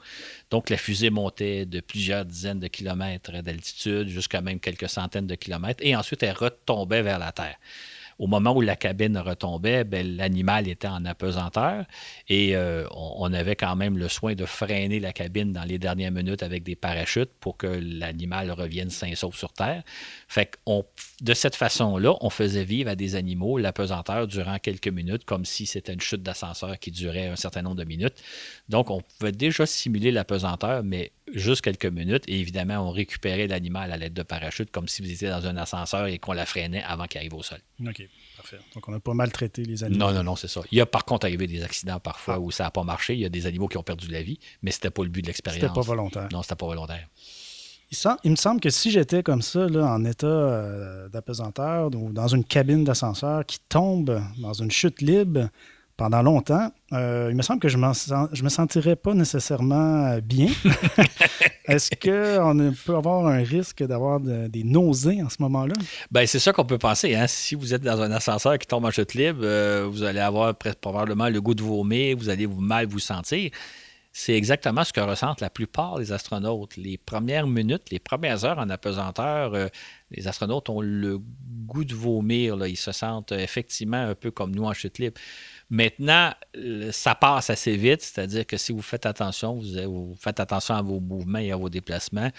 Donc 0.50 0.70
la 0.70 0.78
fusée 0.78 1.12
montait 1.12 1.66
de 1.66 1.80
plusieurs 1.80 2.26
dizaines 2.26 2.60
de 2.60 2.68
kilomètres 2.68 3.32
d'altitude 3.44 4.08
jusqu'à 4.08 4.42
même 4.42 4.60
quelques 4.60 4.90
centaines 4.90 5.28
de 5.28 5.36
kilomètres 5.36 5.84
et 5.86 5.96
ensuite 5.96 6.24
elle 6.24 6.36
retombait 6.36 7.04
vers 7.04 7.20
la 7.20 7.32
Terre 7.32 7.58
au 8.18 8.28
moment 8.28 8.56
où 8.56 8.62
la 8.62 8.76
cabine 8.76 9.18
retombait, 9.18 9.84
ben, 9.84 10.16
l'animal 10.16 10.68
était 10.68 10.88
en 10.88 11.04
apesanteur 11.06 11.86
et 12.30 12.56
euh, 12.56 12.88
on, 12.92 13.34
avait 13.34 13.56
quand 13.56 13.76
même 13.76 13.98
le 13.98 14.08
soin 14.08 14.36
de 14.36 14.46
freiner 14.46 15.00
la 15.00 15.12
cabine 15.12 15.52
dans 15.52 15.64
les 15.64 15.78
dernières 15.78 16.12
minutes 16.12 16.42
avec 16.42 16.64
des 16.64 16.76
parachutes 16.76 17.32
pour 17.40 17.58
que 17.58 17.68
l'animal 17.68 18.52
revienne 18.52 18.90
sain 18.90 19.14
sauf 19.16 19.36
sur 19.36 19.52
Terre. 19.52 19.84
Fait 20.28 20.58
de 21.22 21.34
cette 21.34 21.56
façon-là, 21.56 22.16
on 22.22 22.30
faisait 22.30 22.64
vivre 22.64 22.90
à 22.90 22.96
des 22.96 23.16
animaux 23.16 23.58
l'apesanteur 23.58 24.28
durant 24.28 24.60
quelques 24.60 24.88
minutes, 24.88 25.26
comme 25.26 25.46
si 25.46 25.66
c'était 25.66 25.94
une 25.94 26.02
chute 26.02 26.24
d'ascenseur 26.24 26.80
qui 26.80 26.92
durait 26.92 27.28
un 27.28 27.36
certain 27.36 27.62
nombre 27.62 27.78
de 27.78 27.84
minutes. 27.84 28.16
Donc, 28.68 28.90
on 28.90 29.02
pouvait 29.02 29.32
déjà 29.32 29.66
simuler 29.66 30.12
l'apesanteur, 30.12 30.84
mais 30.84 31.12
juste 31.34 31.62
quelques 31.62 31.86
minutes. 31.86 32.24
Et 32.28 32.40
évidemment, 32.40 32.80
on 32.80 32.92
récupérait 32.92 33.48
l'animal 33.48 33.92
à 33.92 33.98
l'aide 33.98 34.14
de 34.14 34.24
parachute, 34.24 34.72
comme 34.72 34.88
si 34.88 35.04
vous 35.04 35.12
étiez 35.12 35.30
dans 35.30 35.46
un 35.46 35.56
ascenseur 35.58 36.08
et 36.08 36.18
qu'on 36.18 36.34
la 36.34 36.46
freinait 36.46 36.82
avant 36.84 37.06
qu'il 37.06 37.20
arrive 37.20 37.36
au 37.36 37.44
sol. 37.44 37.60
OK, 37.86 38.08
parfait. 38.38 38.58
Donc, 38.74 38.88
on 38.90 38.92
n'a 38.92 39.00
pas 39.00 39.14
maltraité 39.14 39.64
les 39.64 39.84
animaux. 39.84 40.06
Non, 40.06 40.14
non, 40.14 40.24
non, 40.24 40.36
c'est 40.36 40.48
ça. 40.48 40.62
Il 40.72 40.78
y 40.78 40.82
a 40.82 40.88
par 40.88 41.06
contre 41.06 41.28
arrivé 41.28 41.46
des 41.46 41.64
accidents 41.64 42.00
parfois 42.00 42.36
ah. 42.36 42.40
où 42.40 42.50
ça 42.50 42.64
n'a 42.64 42.72
pas 42.72 42.84
marché. 42.84 43.14
Il 43.14 43.20
y 43.20 43.26
a 43.26 43.30
des 43.30 43.46
animaux 43.46 43.68
qui 43.68 43.78
ont 43.78 43.84
perdu 43.84 44.08
la 44.08 44.24
vie, 44.24 44.40
mais 44.64 44.72
ce 44.72 44.78
n'était 44.78 44.90
pas 44.90 45.04
le 45.04 45.10
but 45.10 45.22
de 45.22 45.28
l'expérience. 45.28 45.62
C'était 45.62 45.74
pas 45.74 45.82
volontaire. 45.82 46.28
Non, 46.32 46.42
c'était 46.42 46.56
pas 46.56 46.66
volontaire. 46.66 47.08
Il, 48.24 48.32
me 48.32 48.36
semble 48.36 48.60
que 48.60 48.72
si 48.72 48.90
j'étais 48.90 49.22
comme 49.22 49.44
ça, 49.44 49.68
là, 49.70 49.86
en 49.86 50.04
état 50.06 50.26
euh, 50.26 51.08
d'apesanteur 51.10 51.94
ou 51.96 52.12
dans 52.12 52.28
une 52.28 52.44
cabine 52.44 52.84
d'ascenseur 52.84 53.46
qui 53.46 53.60
tombe 53.70 54.22
dans 54.40 54.54
une 54.54 54.72
chute 54.72 55.02
libre, 55.02 55.50
pendant 55.98 56.22
longtemps, 56.22 56.72
euh, 56.92 57.28
il 57.30 57.38
me 57.38 57.42
semble 57.42 57.60
que 57.60 57.70
je 57.70 57.78
ne 57.78 58.44
me 58.44 58.50
sentirais 58.50 58.96
pas 58.96 59.14
nécessairement 59.14 60.08
euh, 60.08 60.22
bien. 60.22 60.48
Est-ce 61.68 61.90
qu'on 61.92 62.74
peut 62.86 62.96
avoir 62.96 63.28
un 63.28 63.44
risque 63.44 63.82
d'avoir 63.84 64.20
des 64.20 64.64
nausées 64.64 65.24
en 65.24 65.30
ce 65.30 65.38
moment-là? 65.40 65.74
Bien, 66.12 66.26
c'est 66.26 66.40
ça 66.40 66.52
qu'on 66.52 66.66
peut 66.66 66.78
penser. 66.78 67.16
Hein. 67.16 67.28
Si 67.28 67.56
vous 67.56 67.74
êtes 67.74 67.82
dans 67.82 68.02
un 68.02 68.12
ascenseur 68.12 68.60
qui 68.60 68.68
tombe 68.68 68.86
en 68.86 68.92
chute 68.92 69.14
libre, 69.14 69.40
euh, 69.44 69.88
vous 69.90 70.04
allez 70.04 70.20
avoir 70.20 70.54
probablement 70.56 71.30
le 71.30 71.42
goût 71.42 71.56
de 71.56 71.64
vomir, 71.64 72.18
vous 72.18 72.30
allez 72.30 72.46
mal 72.48 72.88
vous 72.88 73.00
sentir. 73.00 73.52
C'est 74.12 74.36
exactement 74.36 74.84
ce 74.84 74.94
que 74.94 75.02
ressentent 75.02 75.42
la 75.42 75.50
plupart 75.50 75.98
des 75.98 76.12
astronautes. 76.14 76.78
Les 76.78 76.98
premières 76.98 77.48
minutes, 77.48 77.90
les 77.92 78.00
premières 78.00 78.46
heures 78.46 78.60
en 78.60 78.70
apesanteur, 78.70 79.70
les 80.10 80.28
astronautes 80.28 80.70
ont 80.70 80.80
le 80.80 81.20
goût 81.66 81.84
de 81.84 81.94
vomir. 81.94 82.66
Ils 82.66 82.78
se 82.78 82.94
sentent 82.94 83.34
effectivement 83.34 83.98
un 83.98 84.16
peu 84.16 84.32
comme 84.32 84.56
nous 84.56 84.64
en 84.64 84.74
chute 84.74 85.00
libre. 85.00 85.20
Maintenant, 85.70 86.32
ça 86.92 87.16
passe 87.16 87.50
assez 87.50 87.76
vite, 87.76 88.02
c'est-à-dire 88.02 88.46
que 88.46 88.58
si 88.58 88.72
vous 88.72 88.82
faites 88.82 89.06
attention, 89.06 89.60
vous, 89.60 90.16
faites 90.20 90.40
attention 90.40 90.76
à 90.76 90.82
vos 90.82 91.00
mouvements 91.00 91.40
et 91.40 91.52
à 91.52 91.56
vos 91.56 91.70
déplacements, 91.70 92.30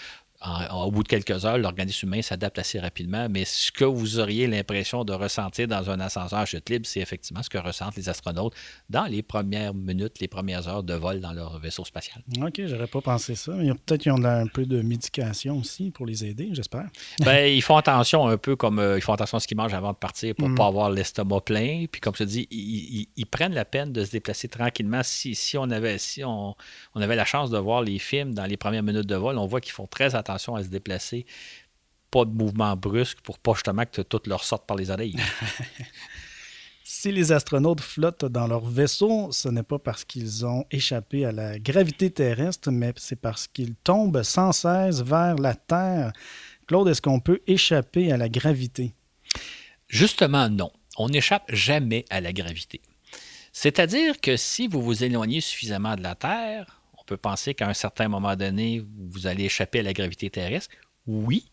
au 0.45 0.91
bout 0.91 1.01
de 1.01 1.07
quelques 1.07 1.45
heures, 1.45 1.57
l'organisme 1.57 2.07
humain 2.07 2.21
s'adapte 2.21 2.59
assez 2.59 2.79
rapidement, 2.79 3.27
mais 3.29 3.43
ce 3.43 3.71
que 3.71 3.83
vous 3.83 4.19
auriez 4.19 4.45
l'impression 4.45 5.03
de 5.03 5.13
ressentir 5.13 5.67
dans 5.67 5.89
un 5.89 5.99
ascenseur 5.99 6.45
chute 6.45 6.69
libre, 6.69 6.85
c'est 6.85 6.99
effectivement 6.99 7.41
ce 7.41 7.49
que 7.49 7.57
ressentent 7.57 7.95
les 7.95 8.07
astronautes 8.07 8.53
dans 8.89 9.05
les 9.05 9.23
premières 9.23 9.73
minutes, 9.73 10.19
les 10.19 10.27
premières 10.27 10.67
heures 10.67 10.83
de 10.83 10.93
vol 10.93 11.21
dans 11.21 11.33
leur 11.33 11.59
vaisseau 11.59 11.83
spatial. 11.85 12.21
OK, 12.39 12.61
j'aurais 12.65 12.87
pas 12.87 13.01
pensé 13.01 13.33
ça. 13.35 13.53
Peut-être 13.53 14.01
qu'ils 14.01 14.11
ont 14.11 14.23
un 14.23 14.45
peu 14.45 14.65
de 14.65 14.81
médication 14.81 15.57
aussi 15.57 15.89
pour 15.89 16.05
les 16.05 16.23
aider, 16.23 16.49
j'espère. 16.51 16.85
ben, 17.25 17.51
ils 17.51 17.63
font 17.63 17.77
attention 17.77 18.27
un 18.27 18.37
peu 18.37 18.55
comme 18.55 18.77
euh, 18.77 18.97
ils 18.97 19.01
font 19.01 19.13
attention 19.13 19.37
à 19.37 19.39
ce 19.39 19.47
qu'ils 19.47 19.57
mangent 19.57 19.73
avant 19.73 19.91
de 19.91 19.97
partir 19.97 20.35
pour 20.35 20.49
ne 20.49 20.53
mm. 20.53 20.57
pas 20.57 20.67
avoir 20.67 20.91
l'estomac 20.91 21.41
plein. 21.41 21.85
Puis 21.91 21.99
comme 21.99 22.15
je 22.15 22.23
dis, 22.23 22.47
ils, 22.51 23.25
prennent 23.25 23.53
la 23.53 23.65
peine 23.65 23.91
de 23.91 24.05
se 24.05 24.11
déplacer 24.11 24.47
tranquillement. 24.47 25.01
Si, 25.03 25.35
si 25.35 25.57
on 25.57 25.69
avait 25.69 25.97
si 25.97 26.23
on, 26.23 26.55
on 26.95 27.01
avait 27.01 27.15
la 27.15 27.25
chance 27.25 27.49
de 27.49 27.57
voir 27.57 27.81
les 27.81 27.99
films 27.99 28.33
dans 28.33 28.45
les 28.45 28.55
premières 28.55 28.83
minutes 28.83 29.07
de 29.07 29.15
vol, 29.15 29.37
on 29.37 29.45
voit 29.47 29.61
qu'ils 29.61 29.73
font 29.73 29.87
très 29.87 30.15
attention 30.15 30.26
attention 30.27 30.55
à 30.55 30.63
se 30.63 30.69
déplacer. 30.69 31.25
Pas 32.11 32.25
de 32.25 32.31
mouvement 32.31 32.75
brusque 32.75 33.19
pour 33.21 33.37
pas 33.37 33.53
justement 33.53 33.85
que 33.85 34.01
tout 34.01 34.21
leur 34.25 34.43
sorte 34.43 34.65
par 34.65 34.77
les 34.77 34.89
oreilles. 34.89 35.17
Si 36.89 37.11
les 37.11 37.33
astronautes 37.33 37.81
flottent 37.81 38.23
dans 38.23 38.47
leur 38.47 38.65
vaisseau, 38.65 39.29
ce 39.33 39.49
n'est 39.49 39.61
pas 39.61 39.77
parce 39.77 40.05
qu'ils 40.05 40.45
ont 40.45 40.65
échappé 40.71 41.25
à 41.25 41.33
la 41.33 41.59
gravité 41.59 42.09
terrestre, 42.09 42.71
mais 42.71 42.93
c'est 42.95 43.19
parce 43.19 43.45
qu'ils 43.45 43.75
tombent 43.75 44.23
sans 44.23 44.53
cesse 44.53 45.01
vers 45.01 45.35
la 45.35 45.53
Terre. 45.53 46.13
Claude, 46.65 46.87
est-ce 46.87 47.01
qu'on 47.01 47.19
peut 47.19 47.41
échapper 47.45 48.11
à 48.13 48.15
la 48.15 48.29
gravité? 48.29 48.95
Justement, 49.89 50.49
non. 50.49 50.71
On 50.97 51.09
n'échappe 51.09 51.53
jamais 51.53 52.05
à 52.09 52.21
la 52.21 52.31
gravité. 52.31 52.81
C'est-à-dire 53.51 54.21
que 54.21 54.37
si 54.37 54.69
vous 54.69 54.81
vous 54.81 55.03
éloignez 55.03 55.41
suffisamment 55.41 55.97
de 55.97 56.03
la 56.03 56.15
Terre, 56.15 56.76
peut 57.07 57.17
penser 57.17 57.55
qu'à 57.55 57.67
un 57.67 57.73
certain 57.73 58.07
moment 58.07 58.35
donné, 58.35 58.83
vous 58.97 59.25
allez 59.25 59.45
échapper 59.45 59.79
à 59.79 59.83
la 59.83 59.93
gravité 59.93 60.29
terrestre? 60.29 60.75
Oui, 61.07 61.49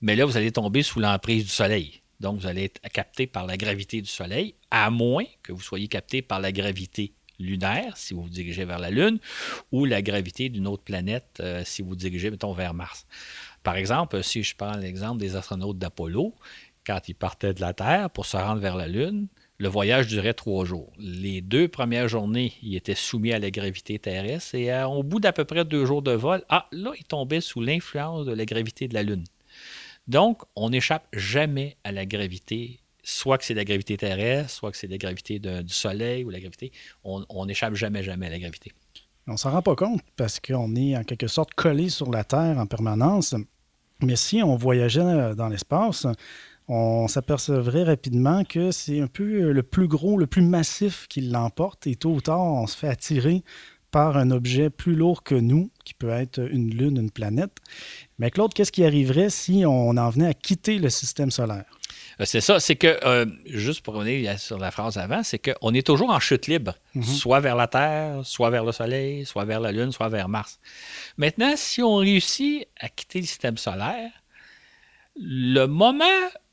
mais 0.00 0.16
là, 0.16 0.24
vous 0.24 0.36
allez 0.36 0.52
tomber 0.52 0.82
sous 0.82 1.00
l'emprise 1.00 1.44
du 1.44 1.50
Soleil. 1.50 2.00
Donc, 2.20 2.38
vous 2.38 2.46
allez 2.46 2.64
être 2.64 2.80
capté 2.92 3.26
par 3.26 3.44
la 3.46 3.56
gravité 3.56 4.00
du 4.00 4.08
Soleil, 4.08 4.54
à 4.70 4.90
moins 4.90 5.24
que 5.42 5.52
vous 5.52 5.60
soyez 5.60 5.88
capté 5.88 6.22
par 6.22 6.40
la 6.40 6.52
gravité 6.52 7.12
lunaire, 7.40 7.96
si 7.96 8.14
vous 8.14 8.22
vous 8.22 8.28
dirigez 8.28 8.64
vers 8.64 8.78
la 8.78 8.90
Lune, 8.90 9.18
ou 9.72 9.84
la 9.84 10.00
gravité 10.00 10.48
d'une 10.48 10.68
autre 10.68 10.84
planète, 10.84 11.38
euh, 11.40 11.62
si 11.64 11.82
vous 11.82 11.96
dirigez, 11.96 12.30
mettons, 12.30 12.52
vers 12.52 12.72
Mars. 12.72 13.06
Par 13.62 13.76
exemple, 13.76 14.22
si 14.22 14.42
je 14.42 14.54
prends 14.54 14.76
l'exemple 14.76 15.18
des 15.18 15.34
astronautes 15.34 15.78
d'Apollo, 15.78 16.34
quand 16.86 17.00
ils 17.08 17.14
partaient 17.14 17.54
de 17.54 17.60
la 17.60 17.72
Terre 17.72 18.10
pour 18.10 18.26
se 18.26 18.36
rendre 18.36 18.60
vers 18.60 18.76
la 18.76 18.86
Lune, 18.86 19.26
le 19.58 19.68
voyage 19.68 20.08
durait 20.08 20.34
trois 20.34 20.64
jours. 20.64 20.92
Les 20.98 21.40
deux 21.40 21.68
premières 21.68 22.08
journées, 22.08 22.52
ils 22.62 22.76
étaient 22.76 22.94
soumis 22.94 23.32
à 23.32 23.38
la 23.38 23.50
gravité 23.50 23.98
terrestre 23.98 24.54
et 24.54 24.72
euh, 24.72 24.86
au 24.86 25.02
bout 25.02 25.20
d'à 25.20 25.32
peu 25.32 25.44
près 25.44 25.64
deux 25.64 25.86
jours 25.86 26.02
de 26.02 26.12
vol, 26.12 26.42
ah, 26.48 26.66
là, 26.72 26.92
ils 26.98 27.04
tombaient 27.04 27.40
sous 27.40 27.60
l'influence 27.60 28.26
de 28.26 28.32
la 28.32 28.44
gravité 28.44 28.88
de 28.88 28.94
la 28.94 29.02
Lune. 29.02 29.24
Donc, 30.08 30.42
on 30.56 30.70
n'échappe 30.70 31.06
jamais 31.12 31.76
à 31.84 31.92
la 31.92 32.04
gravité, 32.04 32.80
soit 33.02 33.38
que 33.38 33.44
c'est 33.44 33.54
la 33.54 33.64
gravité 33.64 33.96
terrestre, 33.96 34.50
soit 34.50 34.70
que 34.70 34.76
c'est 34.76 34.88
la 34.88 34.98
gravité 34.98 35.38
du 35.38 35.72
Soleil 35.72 36.24
ou 36.24 36.30
la 36.30 36.40
gravité. 36.40 36.72
On 37.04 37.46
n'échappe 37.46 37.74
jamais, 37.74 38.02
jamais 38.02 38.26
à 38.26 38.30
la 38.30 38.38
gravité. 38.38 38.72
On 39.26 39.38
s'en 39.38 39.52
rend 39.52 39.62
pas 39.62 39.74
compte 39.74 40.02
parce 40.16 40.38
qu'on 40.40 40.76
est 40.76 40.96
en 40.96 41.04
quelque 41.04 41.28
sorte 41.28 41.54
collé 41.54 41.88
sur 41.88 42.10
la 42.10 42.24
Terre 42.24 42.58
en 42.58 42.66
permanence. 42.66 43.34
Mais 44.02 44.16
si 44.16 44.42
on 44.42 44.56
voyageait 44.56 45.34
dans 45.34 45.48
l'espace, 45.48 46.06
on 46.68 47.08
s'apercevrait 47.08 47.84
rapidement 47.84 48.44
que 48.44 48.70
c'est 48.70 49.00
un 49.00 49.06
peu 49.06 49.52
le 49.52 49.62
plus 49.62 49.88
gros, 49.88 50.16
le 50.16 50.26
plus 50.26 50.42
massif 50.42 51.06
qui 51.08 51.20
l'emporte 51.20 51.86
et 51.86 51.96
tôt 51.96 52.12
ou 52.12 52.20
tard, 52.20 52.40
on 52.40 52.66
se 52.66 52.76
fait 52.76 52.88
attirer 52.88 53.42
par 53.90 54.16
un 54.16 54.32
objet 54.32 54.70
plus 54.70 54.96
lourd 54.96 55.22
que 55.22 55.36
nous, 55.36 55.70
qui 55.84 55.94
peut 55.94 56.08
être 56.08 56.40
une 56.40 56.74
lune, 56.74 56.96
une 56.96 57.12
planète. 57.12 57.58
Mais 58.18 58.32
Claude, 58.32 58.52
qu'est-ce 58.52 58.72
qui 58.72 58.84
arriverait 58.84 59.30
si 59.30 59.62
on 59.64 59.90
en 59.90 60.10
venait 60.10 60.26
à 60.26 60.34
quitter 60.34 60.78
le 60.78 60.90
système 60.90 61.30
solaire? 61.30 61.66
Euh, 62.20 62.24
c'est 62.24 62.40
ça, 62.40 62.58
c'est 62.58 62.74
que, 62.74 62.98
euh, 63.04 63.24
juste 63.46 63.82
pour 63.82 63.94
revenir 63.94 64.36
sur 64.40 64.58
la 64.58 64.72
phrase 64.72 64.98
avant, 64.98 65.22
c'est 65.22 65.38
qu'on 65.38 65.72
est 65.72 65.86
toujours 65.86 66.10
en 66.10 66.18
chute 66.18 66.48
libre, 66.48 66.74
mhm. 66.96 67.04
soit 67.04 67.38
vers 67.38 67.54
la 67.54 67.68
Terre, 67.68 68.20
soit 68.24 68.50
vers 68.50 68.64
le 68.64 68.72
Soleil, 68.72 69.24
soit 69.26 69.44
vers 69.44 69.60
la 69.60 69.70
Lune, 69.70 69.92
soit 69.92 70.08
vers 70.08 70.28
Mars. 70.28 70.58
Maintenant, 71.16 71.54
si 71.56 71.80
on 71.80 71.96
réussit 71.96 72.66
à 72.80 72.88
quitter 72.88 73.20
le 73.20 73.26
système 73.26 73.56
solaire, 73.56 74.10
le 75.16 75.66
moment 75.66 76.04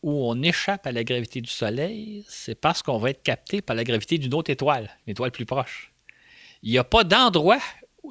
où 0.04 0.30
on 0.30 0.42
échappe 0.42 0.86
à 0.88 0.92
la 0.92 1.04
gravité 1.04 1.42
du 1.42 1.50
Soleil, 1.50 2.24
c'est 2.28 2.56
parce 2.56 2.82
qu'on 2.82 2.98
va 2.98 3.12
être 3.12 3.24
capté 3.24 3.62
par 3.62 3.76
la 3.76 3.84
gravité 3.84 4.18
d'une 4.18 4.34
autre 4.34 4.52
étoile, 4.52 4.90
une 5.06 5.12
étoile 5.12 5.32
plus 5.32 5.46
proche 5.46 5.92
il 6.64 6.72
n'y 6.72 6.78
a 6.78 6.84
pas 6.84 7.04
d'endroit 7.04 7.60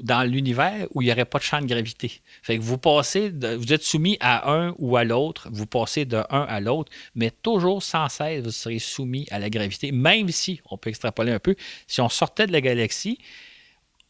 dans 0.03 0.23
l'univers 0.23 0.87
où 0.95 1.03
il 1.03 1.07
n'y 1.07 1.13
aurait 1.13 1.25
pas 1.25 1.39
de 1.39 1.45
champ 1.45 1.61
de 1.61 1.67
gravité. 1.67 2.21
Vous 2.49 2.79
passez, 2.79 3.31
vous 3.31 3.73
êtes 3.73 3.83
soumis 3.83 4.17
à 4.21 4.51
un 4.53 4.75
ou 4.79 4.97
à 4.97 5.05
l'autre, 5.05 5.49
vous 5.51 5.67
passez 5.67 6.05
de 6.05 6.23
un 6.31 6.43
à 6.43 6.61
l'autre, 6.61 6.93
mais 7.15 7.31
toujours 7.31 7.83
sans 7.83 8.09
cesse, 8.09 8.45
vous 8.45 8.53
serez 8.53 8.79
soumis 8.79 9.27
à 9.31 9.39
la 9.39 9.51
gravité, 9.51 9.91
même 9.93 10.31
si, 10.31 10.61
on 10.71 10.79
peut 10.79 10.91
extrapoler 10.91 11.33
un 11.33 11.41
peu, 11.41 11.57
si 11.87 12.01
on 12.01 12.09
sortait 12.09 12.47
de 12.47 12.53
la 12.53 12.61
galaxie 12.61 13.19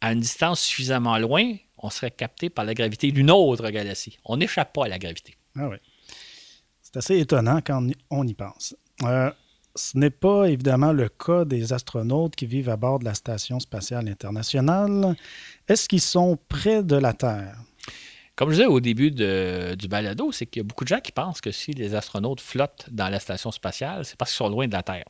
à 0.02 0.12
une 0.12 0.20
distance 0.20 0.60
suffisamment 0.60 1.18
loin, 1.18 1.54
on 1.78 1.90
serait 1.90 2.10
capté 2.10 2.50
par 2.50 2.64
la 2.64 2.74
gravité 2.74 3.10
d'une 3.10 3.30
autre 3.30 3.68
galaxie. 3.70 4.18
On 4.24 4.36
n'échappe 4.36 4.74
pas 4.74 4.84
à 4.84 4.88
la 4.88 4.98
gravité. 4.98 5.34
Ah 5.56 5.68
oui. 5.68 5.76
C'est 6.92 6.98
assez 6.98 7.18
étonnant 7.20 7.60
quand 7.64 7.86
on 8.10 8.26
y 8.26 8.34
pense. 8.34 8.74
Euh, 9.04 9.30
ce 9.76 9.96
n'est 9.96 10.10
pas 10.10 10.46
évidemment 10.46 10.92
le 10.92 11.08
cas 11.08 11.44
des 11.44 11.72
astronautes 11.72 12.34
qui 12.34 12.46
vivent 12.46 12.68
à 12.68 12.76
bord 12.76 12.98
de 12.98 13.04
la 13.04 13.14
Station 13.14 13.60
spatiale 13.60 14.08
internationale. 14.08 15.16
Est-ce 15.68 15.88
qu'ils 15.88 16.00
sont 16.00 16.38
près 16.48 16.82
de 16.82 16.96
la 16.96 17.12
Terre? 17.12 17.56
Comme 18.34 18.50
je 18.50 18.54
disais 18.54 18.66
au 18.66 18.80
début 18.80 19.10
du 19.10 19.88
balado, 19.88 20.32
c'est 20.32 20.46
qu'il 20.46 20.60
y 20.60 20.64
a 20.64 20.66
beaucoup 20.66 20.84
de 20.84 20.88
gens 20.88 21.00
qui 21.00 21.12
pensent 21.12 21.40
que 21.40 21.52
si 21.52 21.72
les 21.72 21.94
astronautes 21.94 22.40
flottent 22.40 22.88
dans 22.90 23.08
la 23.08 23.20
station 23.20 23.50
spatiale, 23.50 24.04
c'est 24.04 24.16
parce 24.16 24.30
qu'ils 24.30 24.38
sont 24.38 24.48
loin 24.48 24.66
de 24.66 24.72
la 24.72 24.82
Terre. 24.82 25.04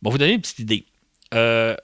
Bon, 0.00 0.10
vous 0.10 0.18
donner 0.18 0.32
une 0.32 0.40
petite 0.40 0.60
idée. 0.60 0.86
Euh, 1.34 1.76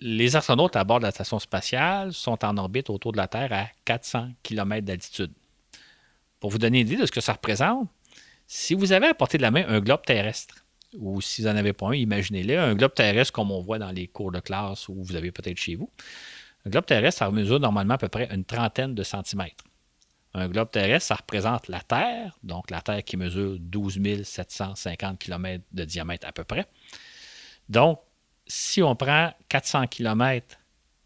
les 0.00 0.36
astronautes 0.36 0.76
à 0.76 0.84
bord 0.84 0.98
de 0.98 1.04
la 1.04 1.12
station 1.12 1.38
spatiale 1.38 2.12
sont 2.12 2.44
en 2.44 2.56
orbite 2.58 2.90
autour 2.90 3.12
de 3.12 3.16
la 3.16 3.28
Terre 3.28 3.52
à 3.52 3.66
400 3.84 4.30
km 4.42 4.84
d'altitude. 4.84 5.32
Pour 6.42 6.50
vous 6.50 6.58
donner 6.58 6.80
une 6.80 6.88
idée 6.88 7.00
de 7.00 7.06
ce 7.06 7.12
que 7.12 7.20
ça 7.20 7.34
représente, 7.34 7.88
si 8.48 8.74
vous 8.74 8.90
avez 8.90 9.06
à 9.06 9.14
portée 9.14 9.38
de 9.38 9.42
la 9.42 9.52
main 9.52 9.64
un 9.68 9.78
globe 9.78 10.02
terrestre, 10.04 10.66
ou 10.98 11.20
si 11.20 11.40
vous 11.40 11.46
n'en 11.46 11.54
avez 11.54 11.72
pas 11.72 11.86
un, 11.86 11.94
imaginez-le, 11.94 12.58
un 12.58 12.74
globe 12.74 12.94
terrestre 12.94 13.32
comme 13.32 13.52
on 13.52 13.60
voit 13.60 13.78
dans 13.78 13.92
les 13.92 14.08
cours 14.08 14.32
de 14.32 14.40
classe 14.40 14.88
ou 14.88 15.04
vous 15.04 15.14
avez 15.14 15.30
peut-être 15.30 15.56
chez 15.56 15.76
vous. 15.76 15.88
Un 16.66 16.70
globe 16.70 16.84
terrestre, 16.84 17.20
ça 17.20 17.30
mesure 17.30 17.60
normalement 17.60 17.94
à 17.94 17.98
peu 17.98 18.08
près 18.08 18.26
une 18.34 18.44
trentaine 18.44 18.92
de 18.92 19.04
centimètres. 19.04 19.62
Un 20.34 20.48
globe 20.48 20.68
terrestre, 20.68 21.06
ça 21.06 21.14
représente 21.14 21.68
la 21.68 21.78
Terre, 21.78 22.36
donc 22.42 22.72
la 22.72 22.80
Terre 22.80 23.04
qui 23.04 23.16
mesure 23.16 23.56
12 23.60 24.24
750 24.24 25.20
km 25.20 25.62
de 25.70 25.84
diamètre 25.84 26.26
à 26.26 26.32
peu 26.32 26.42
près. 26.42 26.66
Donc, 27.68 28.00
si 28.48 28.82
on 28.82 28.96
prend 28.96 29.32
400 29.48 29.86
km 29.86 30.58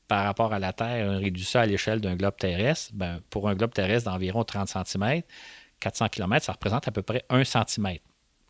par 0.09 0.25
rapport 0.25 0.53
à 0.53 0.59
la 0.59 0.73
Terre, 0.73 1.09
on 1.09 1.19
réduit 1.19 1.45
ça 1.45 1.63
à 1.63 1.67
l'échelle 1.67 2.01
d'un 2.01 2.17
globe 2.17 2.37
terrestre, 2.37 2.93
ben, 2.95 3.21
pour 3.31 3.49
un 3.49 3.55
globe 3.55 3.73
terrestre 3.73 4.11
d'environ 4.11 4.45
30 4.45 4.69
cm, 4.69 5.23
400 5.81 6.09
km, 6.09 6.45
ça 6.45 6.53
représente 6.53 6.87
à 6.89 6.93
peu 6.93 7.03
près 7.03 7.25
1 7.29 7.45
cm. 7.45 7.99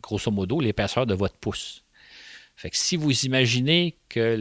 Grosso 0.01 0.31
modo, 0.31 0.59
l'épaisseur 0.59 1.05
de 1.05 1.13
votre 1.13 1.35
pouce. 1.37 1.83
Fait 2.55 2.71
que 2.71 2.77
si 2.77 2.97
vous 2.97 3.11
imaginez 3.25 3.97
que 4.09 4.35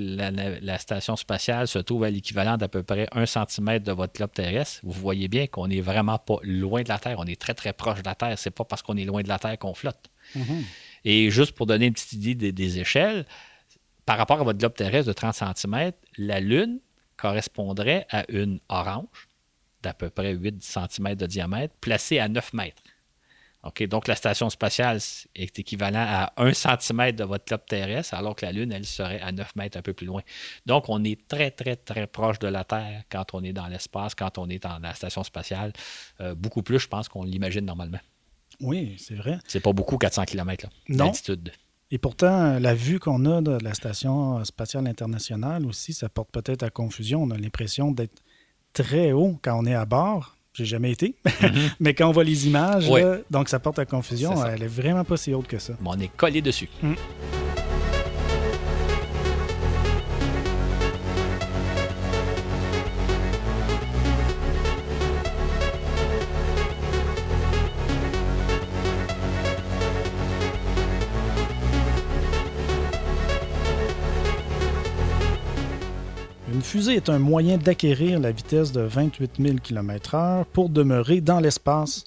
la, 0.63 0.79
station 0.79 1.17
spatiale 1.17 1.69
se 1.69 1.79
trouve 1.79 2.05
à 2.05 2.11
l'équivalent 2.11 2.57
d'à 2.57 2.67
peu 2.67 2.83
près 2.83 3.09
1 3.13 3.27
cm 3.27 3.81
de 3.81 3.93
votre 3.93 4.15
globe 4.15 4.33
terrestre, 4.33 4.81
vous 4.85 4.99
voyez 4.99 5.29
bien 5.29 5.47
qu'on 5.47 5.69
n'est 5.69 5.83
vraiment 5.83 6.19
pas 6.19 6.39
loin 6.43 6.83
de 6.83 6.89
la 6.89 6.99
Terre. 6.99 7.17
On 7.19 7.27
est 7.27 7.39
très, 7.39 7.53
très 7.53 7.75
proche 7.75 8.01
de 8.01 8.09
la 8.09 8.15
Terre. 8.15 8.39
C'est 8.39 8.51
pas 8.51 8.65
parce 8.65 8.81
qu'on 8.81 8.97
est 8.97 9.05
loin 9.05 9.23
de 9.23 9.29
la 9.29 9.39
Terre 9.39 9.59
qu'on 9.59 9.75
flotte. 9.75 10.11
Mm-hmm. 10.35 10.63
Et 11.05 11.31
juste 11.31 11.53
pour 11.53 11.67
donner 11.67 11.87
une 11.87 11.93
petite 11.93 12.15
idée 12.15 12.35
des, 12.35 12.53
des, 12.53 12.79
échelles, 12.79 13.27
par 14.07 14.17
rapport 14.17 14.41
à 14.41 14.45
votre 14.45 14.59
globe 14.59 14.75
terrestre 14.75 15.09
de 15.09 15.13
30 15.13 15.35
cm, 15.55 15.93
la 16.17 16.41
Lune 16.41 16.81
correspondrait 17.17 18.07
à 18.11 18.25
une 18.31 18.61
orange 18.69 19.29
d'à 19.83 19.95
peu 19.95 20.11
près 20.11 20.33
8 20.33 20.63
cm 20.63 21.15
de 21.15 21.27
diamètre, 21.27 21.75
placé 21.81 22.19
à 22.19 22.29
9 22.29 22.53
mètres. 22.55 22.83
donc, 23.89 24.09
la 24.09 24.17
station 24.17 24.51
spatiale 24.51 24.99
est 25.35 25.59
équivalent 25.59 26.05
à 26.07 26.33
1 26.37 26.53
cm 26.53 27.13
de 27.13 27.25
votre 27.25 27.45
globe 27.45 27.65
terrestre, 27.67 28.15
alors 28.15 28.35
que 28.35 28.45
la 28.47 28.53
Lune, 28.53 28.73
elle 28.73 28.87
serait 28.87 29.21
à 29.21 29.33
9 29.33 29.57
mètres 29.57 29.79
un 29.79 29.83
peu 29.83 29.93
plus 29.93 30.07
loin. 30.07 30.23
Donc, 30.67 30.89
on 30.89 31.03
est 31.05 31.27
très, 31.29 31.51
très, 31.51 31.77
très 31.77 32.07
proche 32.07 32.39
de 32.39 32.49
la 32.49 32.65
Terre 32.65 33.03
quand 33.11 33.35
on 33.35 33.43
est 33.45 33.53
dans 33.53 33.67
l'espace, 33.69 34.15
quand 34.15 34.39
on 34.39 34.49
est 34.49 34.63
dans 34.63 34.79
la 34.79 34.95
station 34.95 35.23
spatiale. 35.25 35.73
Euh, 36.21 36.35
beaucoup 36.35 36.63
plus, 36.63 36.79
je 36.79 36.89
pense, 36.89 37.09
qu'on 37.09 37.25
l'imagine 37.25 37.65
normalement. 37.65 38.01
Oui, 38.61 38.97
c'est 38.99 39.15
vrai. 39.15 39.39
C'est 39.47 39.61
pas 39.61 39.73
beaucoup, 39.73 39.99
400 39.99 40.25
km 40.25 40.69
d'altitude. 40.89 41.53
Et 41.93 41.99
pourtant, 41.99 42.59
la 42.59 42.75
vue 42.75 42.99
qu'on 42.99 43.25
a 43.27 43.41
de 43.41 43.59
la 43.63 43.73
Station 43.75 44.45
spatiale 44.45 44.89
internationale 44.89 45.65
aussi, 45.67 45.93
ça 45.93 46.09
porte 46.09 46.31
peut-être 46.33 46.65
à 46.65 46.71
confusion. 46.71 47.23
On 47.23 47.31
a 47.31 47.37
l'impression 47.39 47.93
d'être 47.93 48.23
très 48.73 49.13
haut 49.13 49.39
quand 49.43 49.57
on 49.59 49.67
est 49.67 49.75
à 49.75 49.85
bord. 49.85 50.37
J'ai 50.53 50.65
jamais 50.65 50.91
été. 50.93 51.15
Mhm. 51.43 51.71
Mais 51.81 51.95
quand 51.95 52.09
on 52.09 52.13
voit 52.13 52.25
les 52.25 52.47
images, 52.47 52.91
donc 53.31 53.49
ça 53.49 53.59
porte 53.59 53.79
à 53.79 53.85
confusion. 53.85 54.33
Elle 54.47 54.63
est 54.63 54.67
vraiment 54.67 55.05
pas 55.05 55.17
si 55.17 55.33
haute 55.35 55.47
que 55.47 55.59
ça. 55.59 55.75
on 55.85 56.01
est 56.01 56.09
collé 56.17 56.41
dessus. 56.43 56.69
Mm. 56.83 56.95
Est 76.77 77.09
un 77.09 77.19
moyen 77.19 77.57
d'acquérir 77.57 78.21
la 78.21 78.31
vitesse 78.31 78.71
de 78.71 78.83
28 78.83 79.33
000 79.41 79.57
km/h 79.63 80.45
pour 80.53 80.69
demeurer 80.69 81.21
dans 81.21 81.41
l'espace. 81.41 82.05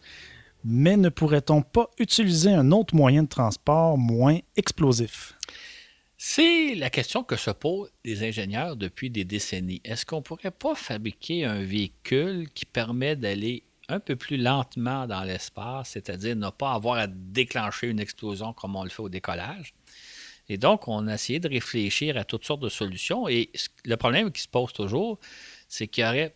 Mais 0.64 0.96
ne 0.96 1.10
pourrait-on 1.10 1.62
pas 1.62 1.90
utiliser 1.98 2.52
un 2.52 2.72
autre 2.72 2.96
moyen 2.96 3.24
de 3.24 3.28
transport 3.28 3.98
moins 3.98 4.38
explosif? 4.56 5.34
C'est 6.18 6.76
la 6.76 6.90
question 6.90 7.24
que 7.24 7.36
se 7.36 7.50
posent 7.50 7.92
les 8.06 8.24
ingénieurs 8.28 8.76
depuis 8.76 9.10
des 9.10 9.24
décennies. 9.24 9.82
Est-ce 9.84 10.06
qu'on 10.06 10.18
ne 10.18 10.22
pourrait 10.22 10.52
pas 10.52 10.76
fabriquer 10.76 11.46
un 11.46 11.64
véhicule 11.64 12.48
qui 12.54 12.66
permet 12.66 13.16
d'aller 13.16 13.64
un 13.88 14.00
peu 14.00 14.16
plus 14.16 14.38
lentement 14.38 15.08
dans 15.08 15.24
l'espace, 15.24 15.92
c'est-à-dire 15.92 16.36
ne 16.36 16.50
pas 16.50 16.74
avoir 16.74 17.00
à 17.00 17.08
déclencher 17.08 17.88
une 17.88 18.00
explosion 18.00 18.54
comme 18.54 18.76
on 18.76 18.84
le 18.84 18.90
fait 18.90 19.02
au 19.02 19.10
décollage, 19.10 19.74
Et 20.50 20.58
donc, 20.58 20.88
on 20.88 21.08
a 21.08 21.14
essayé 21.14 21.40
de 21.40 21.48
réfléchir 21.48 22.18
à 22.18 22.24
toutes 22.24 22.44
sortes 22.44 22.62
de 22.62 22.70
solutions. 22.70 23.28
Et 23.28 23.52
le 23.86 23.96
problème 23.98 24.32
qui 24.32 24.42
se 24.42 24.48
pose 24.48 24.74
toujours, 24.74 25.20
c'est 25.68 25.88
qu'il 25.88 26.04
y 26.04 26.08
aurait 26.08 26.36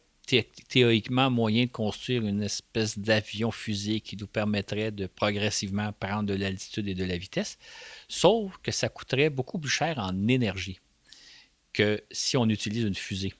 théoriquement 0.70 1.30
moyen 1.30 1.66
de 1.66 1.72
construire 1.72 2.26
une 2.26 2.44
espèce 2.44 2.98
d'avion-fusée 2.98 4.00
qui 4.00 4.16
nous 4.16 4.28
permettrait 4.28 4.92
de 4.92 5.08
progressivement 5.08 5.92
prendre 5.92 6.24
de 6.24 6.34
l'altitude 6.34 6.88
et 6.88 6.96
de 6.96 7.04
la 7.04 7.18
vitesse, 7.18 7.58
sauf 8.08 8.58
que 8.64 8.72
ça 8.72 8.88
coûterait 8.88 9.30
beaucoup 9.30 9.60
plus 9.60 9.70
cher 9.70 10.00
en 10.00 10.28
énergie 10.28 10.80
que 11.74 12.02
si 12.12 12.38
on 12.38 12.48
utilise 12.48 12.84
une 12.84 12.96
fusée. 12.96 13.34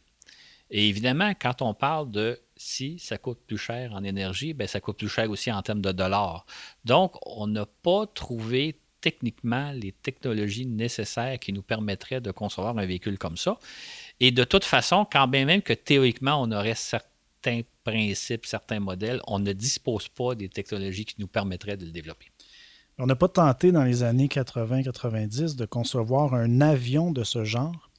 Et 0.72 0.90
évidemment, 0.90 1.34
quand 1.40 1.62
on 1.62 1.74
parle 1.74 2.10
de 2.10 2.42
si 2.58 2.98
ça 3.00 3.18
coûte 3.18 3.40
plus 3.46 3.58
cher 3.58 3.94
en 3.94 4.04
énergie, 4.04 4.54
bien, 4.54 4.68
ça 4.68 4.80
coûte 4.80 4.98
plus 4.98 5.10
cher 5.10 5.30
aussi 5.30 5.52
en 5.52 5.62
termes 5.62 5.82
de 5.82 5.92
dollars. 5.92 6.46
Donc, 6.84 7.16
on 7.26 7.48
n'a 7.48 7.66
pas 7.66 8.08
trouvé 8.08 8.80
techniquement 9.04 9.74
les 9.74 9.92
technologies 9.92 10.66
nécessaires 10.66 11.38
qui 11.38 11.52
nous 11.52 11.62
permettraient 11.62 12.22
de 12.22 12.32
concevoir 12.32 12.78
un 12.78 12.86
véhicule 12.86 13.18
comme 13.20 13.36
ça. 13.36 13.60
Et 14.22 14.32
de 14.32 14.46
toute 14.46 14.64
façon, 14.64 15.06
quand 15.12 15.28
bien 15.28 15.44
même 15.46 15.62
que 15.62 15.74
théoriquement, 15.74 16.42
on 16.42 16.50
aurait 16.54 16.74
certains 16.74 17.62
principes, 17.84 18.46
certains 18.46 18.80
modèles, 18.80 19.20
on 19.28 19.40
ne 19.40 19.52
dispose 19.52 20.08
pas 20.08 20.36
des 20.36 20.48
technologies 20.48 21.04
qui 21.04 21.16
nous 21.20 21.28
permettraient 21.28 21.76
de 21.76 21.86
le 21.86 21.92
développer. 21.92 22.28
On 22.98 23.06
n'a 23.06 23.18
pas 23.18 23.28
tenté 23.28 23.74
dans 23.74 23.84
les 23.84 24.04
années 24.04 24.28
80-90 24.28 25.58
de 25.58 25.66
concevoir 25.66 26.34
un 26.34 26.62
avion 26.62 27.12
de 27.12 27.26
ce 27.26 27.44
genre? 27.44 27.90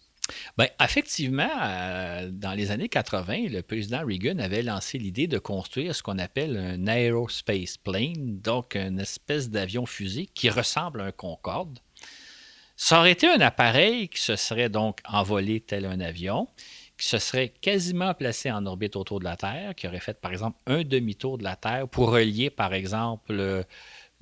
Bien, 0.56 0.68
effectivement, 0.82 1.50
euh, 1.62 2.30
dans 2.32 2.52
les 2.52 2.70
années 2.70 2.88
80, 2.88 3.48
le 3.50 3.62
président 3.62 4.04
Reagan 4.06 4.38
avait 4.38 4.62
lancé 4.62 4.98
l'idée 4.98 5.26
de 5.26 5.38
construire 5.38 5.94
ce 5.94 6.02
qu'on 6.02 6.18
appelle 6.18 6.56
un 6.56 6.87
aerospace 6.87 7.76
plane, 7.76 8.40
donc 8.40 8.74
une 8.74 9.00
espèce 9.00 9.50
d'avion 9.50 9.84
fusée 9.84 10.26
qui 10.26 10.48
ressemble 10.48 11.02
à 11.02 11.04
un 11.04 11.12
Concorde. 11.12 11.78
Ça 12.76 12.98
aurait 12.98 13.12
été 13.12 13.28
un 13.28 13.40
appareil 13.40 14.08
qui 14.08 14.20
se 14.20 14.37
serait 14.37 14.68
donc 14.68 15.00
envolé 15.06 15.60
tel 15.60 15.84
un 15.84 16.00
avion, 16.00 16.48
qui 16.98 17.06
se 17.06 17.18
serait 17.18 17.50
quasiment 17.60 18.14
placé 18.14 18.50
en 18.50 18.66
orbite 18.66 18.96
autour 18.96 19.20
de 19.20 19.24
la 19.24 19.37
Terre, 19.37 19.74
qui 19.74 19.87
aurait 19.87 20.00
fait 20.00 20.20
par 20.20 20.32
exemple 20.32 20.58
un 20.66 20.82
demi-tour 20.82 21.38
de 21.38 21.44
la 21.44 21.56
Terre 21.56 21.87
pour 21.88 22.10
relier 22.10 22.50
par 22.50 22.72
exemple 22.72 23.64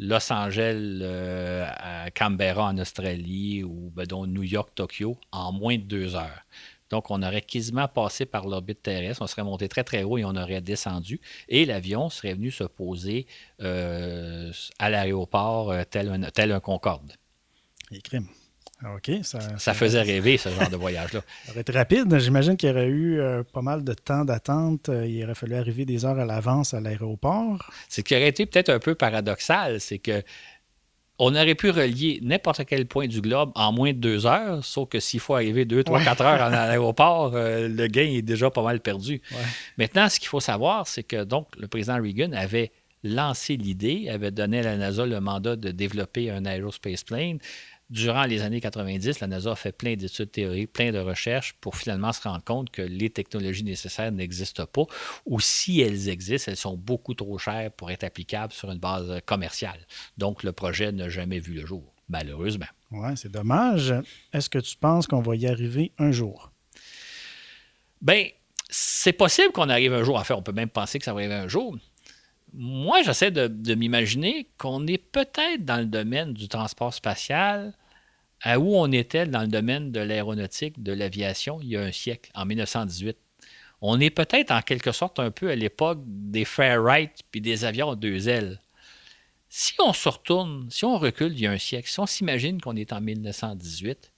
Los 0.02 0.32
Angeles 0.32 0.98
euh, 1.00 1.64
à 1.76 2.10
Canberra 2.10 2.66
en 2.66 2.78
Australie 2.78 3.62
ou 3.62 3.92
ben, 3.94 4.04
New 4.26 4.42
York, 4.42 4.70
Tokyo 4.74 5.16
en 5.30 5.52
moins 5.52 5.76
de 5.76 5.82
deux 5.82 6.16
heures. 6.16 6.42
Donc, 6.90 7.10
on 7.10 7.22
aurait 7.22 7.40
quasiment 7.40 7.88
passé 7.88 8.26
par 8.26 8.46
l'orbite 8.46 8.82
terrestre, 8.82 9.22
on 9.22 9.26
serait 9.26 9.44
monté 9.44 9.68
très 9.68 9.84
très 9.84 10.02
haut 10.02 10.18
et 10.18 10.24
on 10.24 10.34
aurait 10.36 10.60
descendu. 10.60 11.20
Et 11.48 11.64
l'avion 11.64 12.10
serait 12.10 12.34
venu 12.34 12.50
se 12.50 12.64
poser 12.64 13.26
euh, 13.62 14.52
à 14.78 14.90
l'aéroport 14.90 15.70
euh, 15.70 15.84
tel, 15.88 16.10
un, 16.10 16.30
tel 16.30 16.52
un 16.52 16.60
Concorde. 16.60 17.12
Et 17.92 18.02
crime. 18.02 18.26
Ah, 18.84 18.94
OK. 18.96 19.10
Ça, 19.22 19.74
faisait 19.74 20.02
rêver, 20.02 20.36
ce 20.36 20.48
genre 20.48 20.68
de 20.68 20.76
voyage-là. 20.76 21.20
Ça 21.44 21.52
aurait 21.52 21.60
été 21.60 21.72
rapide. 21.72 22.18
J'imagine 22.18 22.56
qu'il 22.56 22.68
y 22.68 22.72
aurait 22.72 22.88
eu 22.88 23.20
euh, 23.20 23.42
pas 23.44 23.62
mal 23.62 23.84
de 23.84 23.94
temps 23.94 24.24
d'attente. 24.24 24.88
Euh, 24.88 25.06
il 25.06 25.22
aurait 25.24 25.34
fallu 25.34 25.54
arriver 25.54 25.84
des 25.84 26.04
heures 26.04 26.18
à 26.18 26.24
l'avance 26.24 26.74
à 26.74 26.80
l'aéroport. 26.80 27.70
Ce 27.88 28.00
qui 28.00 28.14
aurait 28.14 28.28
été 28.28 28.46
peut-être 28.46 28.70
un 28.70 28.78
peu 28.78 28.94
paradoxal, 28.94 29.80
c'est 29.80 29.98
que 29.98 30.22
on 31.18 31.34
aurait 31.36 31.54
pu 31.54 31.70
relier 31.70 32.18
n'importe 32.22 32.64
quel 32.64 32.86
point 32.86 33.06
du 33.06 33.20
globe 33.20 33.52
en 33.54 33.70
moins 33.70 33.92
de 33.92 33.98
deux 33.98 34.26
heures, 34.26 34.64
sauf 34.64 34.88
que 34.88 34.98
s'il 34.98 35.20
faut 35.20 35.34
arriver 35.34 35.64
deux, 35.64 35.84
trois, 35.84 36.00
quatre 36.02 36.22
heures 36.22 36.42
à 36.42 36.50
l'aéroport, 36.50 37.32
euh, 37.34 37.68
le 37.68 37.86
gain 37.86 38.10
est 38.10 38.22
déjà 38.22 38.50
pas 38.50 38.62
mal 38.62 38.80
perdu. 38.80 39.20
Maintenant, 39.78 40.08
ce 40.08 40.18
qu'il 40.18 40.28
faut 40.28 40.40
savoir, 40.40 40.88
c'est 40.88 41.04
que 41.04 41.22
donc 41.22 41.46
le 41.56 41.68
président 41.68 42.02
Reagan 42.02 42.32
avait 42.32 42.72
lancé 43.04 43.56
l'idée, 43.56 44.08
avait 44.08 44.30
donné 44.30 44.60
à 44.60 44.62
la 44.62 44.76
NASA 44.76 45.06
le 45.06 45.20
mandat 45.20 45.56
de 45.56 45.70
développer 45.70 46.30
un 46.30 46.44
aerospace 46.44 47.04
plane 47.04 47.38
durant 47.92 48.24
les 48.24 48.40
années 48.40 48.60
90, 48.60 49.20
la 49.20 49.26
NASA 49.26 49.52
a 49.52 49.54
fait 49.54 49.70
plein 49.70 49.94
d'études 49.94 50.32
théoriques, 50.32 50.72
plein 50.72 50.92
de 50.92 50.98
recherches 50.98 51.52
pour 51.60 51.76
finalement 51.76 52.12
se 52.12 52.22
rendre 52.26 52.42
compte 52.42 52.70
que 52.70 52.80
les 52.80 53.10
technologies 53.10 53.64
nécessaires 53.64 54.10
n'existent 54.10 54.64
pas 54.64 54.84
ou 55.26 55.40
si 55.40 55.82
elles 55.82 56.08
existent, 56.08 56.50
elles 56.50 56.56
sont 56.56 56.76
beaucoup 56.76 57.12
trop 57.12 57.36
chères 57.36 57.70
pour 57.70 57.90
être 57.90 58.02
applicables 58.02 58.54
sur 58.54 58.70
une 58.70 58.78
base 58.78 59.20
commerciale. 59.26 59.86
Donc, 60.16 60.42
le 60.42 60.52
projet 60.52 60.90
n'a 60.90 61.10
jamais 61.10 61.38
vu 61.38 61.52
le 61.52 61.66
jour, 61.66 61.84
malheureusement. 62.08 62.66
Oui, 62.90 63.10
c'est 63.16 63.30
dommage. 63.30 63.94
Est-ce 64.32 64.48
que 64.48 64.58
tu 64.58 64.74
penses 64.76 65.06
qu'on 65.06 65.20
va 65.20 65.36
y 65.36 65.46
arriver 65.46 65.92
un 65.98 66.12
jour? 66.12 66.50
Bien, 68.00 68.26
c'est 68.70 69.12
possible 69.12 69.52
qu'on 69.52 69.68
arrive 69.68 69.92
un 69.92 70.02
jour. 70.02 70.16
En 70.16 70.24
fait, 70.24 70.34
on 70.34 70.42
peut 70.42 70.52
même 70.52 70.70
penser 70.70 70.98
que 70.98 71.04
ça 71.04 71.12
va 71.12 71.20
arriver 71.20 71.34
un 71.34 71.48
jour 71.48 71.76
moi, 72.54 73.00
j'essaie 73.02 73.30
de, 73.30 73.46
de 73.46 73.74
m'imaginer 73.74 74.46
qu'on 74.58 74.86
est 74.86 74.98
peut-être 74.98 75.64
dans 75.64 75.78
le 75.78 75.86
domaine 75.86 76.34
du 76.34 76.48
transport 76.48 76.92
spatial 76.92 77.72
à 78.42 78.58
où 78.58 78.76
on 78.76 78.90
était 78.90 79.26
dans 79.26 79.42
le 79.42 79.48
domaine 79.48 79.92
de 79.92 80.00
l'aéronautique, 80.00 80.82
de 80.82 80.92
l'aviation, 80.92 81.60
il 81.62 81.68
y 81.68 81.76
a 81.76 81.82
un 81.82 81.92
siècle, 81.92 82.30
en 82.34 82.44
1918. 82.44 83.16
On 83.80 84.00
est 84.00 84.10
peut-être 84.10 84.50
en 84.50 84.62
quelque 84.62 84.92
sorte 84.92 85.18
un 85.18 85.30
peu 85.30 85.50
à 85.50 85.56
l'époque 85.56 86.00
des 86.04 86.44
Fairwright 86.44 87.22
puis 87.30 87.40
des 87.40 87.64
avions 87.64 87.90
à 87.90 87.96
deux 87.96 88.28
ailes. 88.28 88.60
Si 89.48 89.74
on 89.80 89.92
se 89.92 90.08
retourne, 90.08 90.68
si 90.70 90.84
on 90.84 90.98
recule 90.98 91.32
il 91.32 91.40
y 91.40 91.46
a 91.46 91.50
un 91.50 91.58
siècle, 91.58 91.88
si 91.88 92.00
on 92.00 92.06
s'imagine 92.06 92.60
qu'on 92.60 92.76
est 92.76 92.92
en 92.92 93.00
1918, 93.00 94.12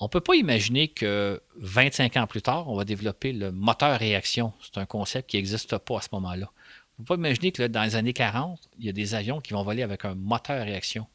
on 0.00 0.06
ne 0.06 0.08
peut 0.08 0.20
pas 0.20 0.34
imaginer 0.34 0.88
que 0.88 1.42
25 1.56 2.16
ans 2.16 2.26
plus 2.26 2.40
tard, 2.42 2.68
on 2.68 2.74
va 2.74 2.84
développer 2.84 3.32
le 3.32 3.52
moteur 3.52 3.98
réaction. 3.98 4.52
C'est 4.62 4.78
un 4.78 4.86
concept 4.86 5.28
qui 5.28 5.36
n'existe 5.36 5.76
pas 5.76 5.98
à 5.98 6.00
ce 6.00 6.08
moment-là. 6.12 6.50
On 6.98 7.02
ne 7.02 7.06
peut 7.06 7.16
pas 7.16 7.18
imaginer 7.20 7.52
que 7.52 7.66
dans 7.66 7.82
les 7.82 7.96
années 7.96 8.14
40, 8.14 8.58
il 8.78 8.86
y 8.86 8.88
a 8.88 8.92
des 8.92 9.14
avions 9.14 9.40
qui 9.40 9.52
vont 9.52 9.62
voler 9.62 9.82
avec 9.82 10.06
un 10.06 10.14
moteur 10.14 10.64
réaction. 10.64 11.06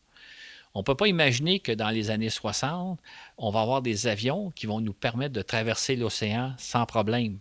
On 0.76 0.80
ne 0.80 0.84
peut 0.84 0.96
pas 0.96 1.08
imaginer 1.08 1.62
que 1.62 1.72
dans 1.72 1.90
les 1.90 2.10
années 2.10 2.30
60, 2.30 3.00
on 3.38 3.50
va 3.50 3.62
avoir 3.62 3.82
des 3.82 4.08
avions 4.08 4.52
qui 4.52 4.66
vont 4.66 4.82
nous 4.82 4.94
permettre 4.94 5.34
de 5.34 5.42
traverser 5.42 5.96
l'océan 5.96 6.54
sans 6.58 6.86
problème. 6.86 7.40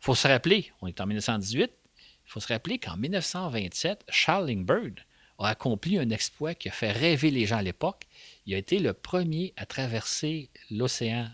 Il 0.00 0.04
faut 0.04 0.14
se 0.14 0.28
rappeler, 0.28 0.70
on 0.80 0.86
est 0.86 1.00
en 1.00 1.06
1918, 1.06 1.72
il 1.98 2.30
faut 2.30 2.38
se 2.38 2.46
rappeler 2.46 2.78
qu'en 2.78 2.96
1927, 2.96 4.04
Charles 4.08 4.46
Lindbergh 4.46 5.00
a 5.40 5.48
accompli 5.48 5.98
un 5.98 6.08
exploit 6.10 6.54
qui 6.54 6.68
a 6.68 6.72
fait 6.72 6.92
rêver 6.92 7.32
les 7.32 7.46
gens 7.46 7.56
à 7.56 7.62
l'époque. 7.62 8.06
Il 8.46 8.54
a 8.54 8.58
été 8.58 8.78
le 8.78 8.92
premier 8.92 9.52
à 9.56 9.66
traverser 9.66 10.48
l'océan 10.70 11.28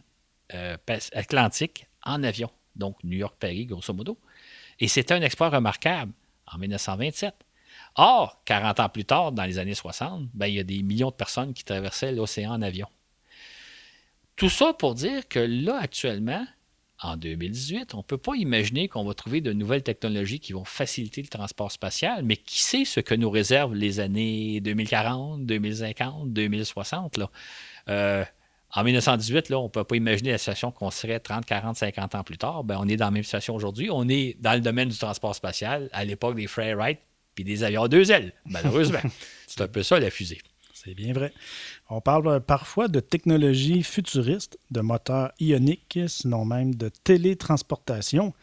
euh, 0.55 0.79
Atlantique 1.12 1.87
en 2.05 2.22
avion, 2.22 2.51
donc 2.75 2.96
New 3.05 3.18
York-Paris, 3.18 3.66
grosso 3.66 3.92
modo. 3.92 4.18
Et 4.81 4.88
c'était 4.88 5.14
un 5.14 5.22
exploit 5.22 5.51
remarquable 5.51 6.12
en 6.46 6.57
1927. 6.57 7.35
Or, 7.96 8.40
40 8.46 8.81
ans 8.81 8.88
plus 8.88 9.05
tard, 9.05 9.33
dans 9.33 9.44
les 9.44 9.59
années 9.59 9.74
60, 9.74 10.28
ben, 10.33 10.46
il 10.46 10.55
y 10.55 10.61
a 10.61 10.64
des 10.64 10.83
millions 10.83 11.11
de 11.11 11.14
personnes 11.14 11.52
qui 11.52 11.64
traversaient 11.64 12.12
l'océan 12.12 12.52
en 12.52 12.62
avion. 12.62 12.88
Tout 14.37 14.48
ça 14.48 14.72
pour 14.72 14.94
dire 14.94 15.28
que 15.28 15.38
là, 15.38 15.78
actuellement, 15.81 16.44
en 17.02 17.16
2018, 17.16 17.94
on 17.94 17.98
ne 17.98 18.02
peut 18.02 18.16
pas 18.16 18.35
imaginer 18.37 18.88
qu'on 18.88 19.05
va 19.05 19.12
trouver 19.12 19.40
de 19.40 19.52
nouvelles 19.52 19.83
technologies 19.83 20.40
qui 20.40 20.52
vont 20.52 20.64
faciliter 20.64 21.20
le 21.20 21.28
transport 21.28 21.70
spatial, 21.70 22.24
mais 22.24 22.37
qui 22.37 22.62
sait 22.62 22.85
ce 22.85 23.00
que 23.00 23.14
nous 23.14 23.31
réservent 23.31 23.74
les 23.74 24.00
années 24.00 24.61
2040, 24.61 25.44
2050, 25.44 26.33
2060. 26.33 27.18
Là? 27.18 27.31
Euh, 27.88 28.24
en 28.74 28.85
1918, 28.85 29.50
là, 29.50 29.59
on 29.59 29.64
ne 29.64 29.68
peut 29.68 29.85
pas 29.85 29.96
imaginer 29.96 30.31
la 30.31 30.38
situation 30.38 30.70
qu'on 30.70 30.90
serait 30.90 31.20
30, 31.20 31.44
40, 31.44 31.76
50 31.76 32.14
ans 32.14 32.24
plus 32.24 32.38
tard. 32.38 32.64
Ben, 32.64 32.78
on 32.81 32.88
est 32.88 32.96
dans 32.96 33.07
la 33.07 33.11
même 33.11 33.24
situation 33.24 33.55
aujourd'hui. 33.55 33.90
On 33.90 34.09
est 34.09 34.37
dans 34.40 34.55
le 34.55 34.61
domaine 34.61 34.88
du 34.88 34.96
transport 34.96 35.35
spatial 35.35 35.90
à 35.92 36.05
l'époque 36.05 36.37
des 36.37 36.46
Wright 36.46 37.00
puis 37.35 37.45
des 37.45 37.64
avions 37.64 37.85
à 37.85 37.88
deux 37.88 38.11
ailes, 38.11 38.33
malheureusement. 38.47 39.01
C'est 39.47 39.61
un 39.61 39.68
peu 39.68 39.83
ça, 39.83 39.99
la 39.99 40.11
fusée. 40.11 40.40
C'est 40.73 40.95
bien 40.95 41.12
vrai. 41.12 41.33
On 41.90 42.01
parle 42.01 42.40
parfois 42.40 42.88
de 42.88 42.99
technologies 42.99 43.85
futuristes, 43.85 44.59
de 44.71 44.81
moteurs 44.81 45.31
ioniques, 45.38 45.99
sinon 46.09 46.45
même 46.45 46.75
de 46.75 46.88
télétransportation. 46.88 48.35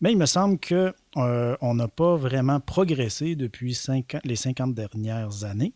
Mais 0.00 0.12
il 0.12 0.18
me 0.18 0.26
semble 0.26 0.58
qu'on 0.58 0.92
euh, 1.16 1.56
n'a 1.62 1.88
pas 1.88 2.16
vraiment 2.16 2.60
progressé 2.60 3.36
depuis 3.36 3.78
les 4.24 4.36
50 4.36 4.74
dernières 4.74 5.44
années. 5.44 5.72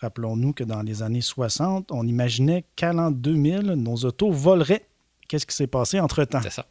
Rappelons-nous 0.00 0.52
que 0.52 0.64
dans 0.64 0.82
les 0.82 1.02
années 1.02 1.20
60, 1.20 1.92
on 1.92 2.06
imaginait 2.06 2.64
qu'à 2.74 2.92
l'an 2.92 3.10
2000, 3.10 3.60
nos 3.76 3.96
autos 3.96 4.32
voleraient. 4.32 4.86
Qu'est-ce 5.28 5.46
qui 5.46 5.54
s'est 5.54 5.68
passé 5.68 6.00
entre-temps? 6.00 6.42
C'est 6.42 6.50
ça. 6.50 6.66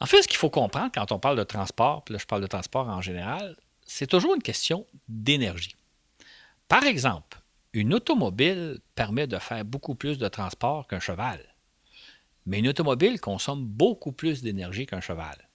En 0.00 0.06
fait, 0.06 0.22
ce 0.22 0.28
qu'il 0.28 0.38
faut 0.38 0.50
comprendre 0.50 0.90
quand 0.94 1.12
on 1.12 1.18
parle 1.18 1.36
de 1.36 1.42
transport, 1.42 2.04
puis 2.04 2.14
là 2.14 2.18
je 2.18 2.26
parle 2.26 2.42
de 2.42 2.46
transport 2.46 2.88
en 2.88 3.02
général, 3.02 3.56
c'est 3.88 4.06
toujours 4.06 4.34
une 4.34 4.42
question 4.42 4.86
d'énergie. 5.08 5.74
Par 6.68 6.84
exemple, 6.84 7.40
une 7.72 7.94
automobile 7.94 8.80
permet 8.94 9.26
de 9.26 9.38
faire 9.38 9.64
beaucoup 9.64 9.94
plus 9.94 10.18
de 10.18 10.28
transport 10.28 10.86
qu'un 10.86 11.00
cheval. 11.00 11.40
Mais 12.44 12.58
une 12.58 12.68
automobile 12.68 13.18
consomme 13.18 13.64
beaucoup 13.64 14.12
plus 14.12 14.42
d'énergie 14.42 14.86
qu'un 14.86 15.00
cheval. 15.00 15.48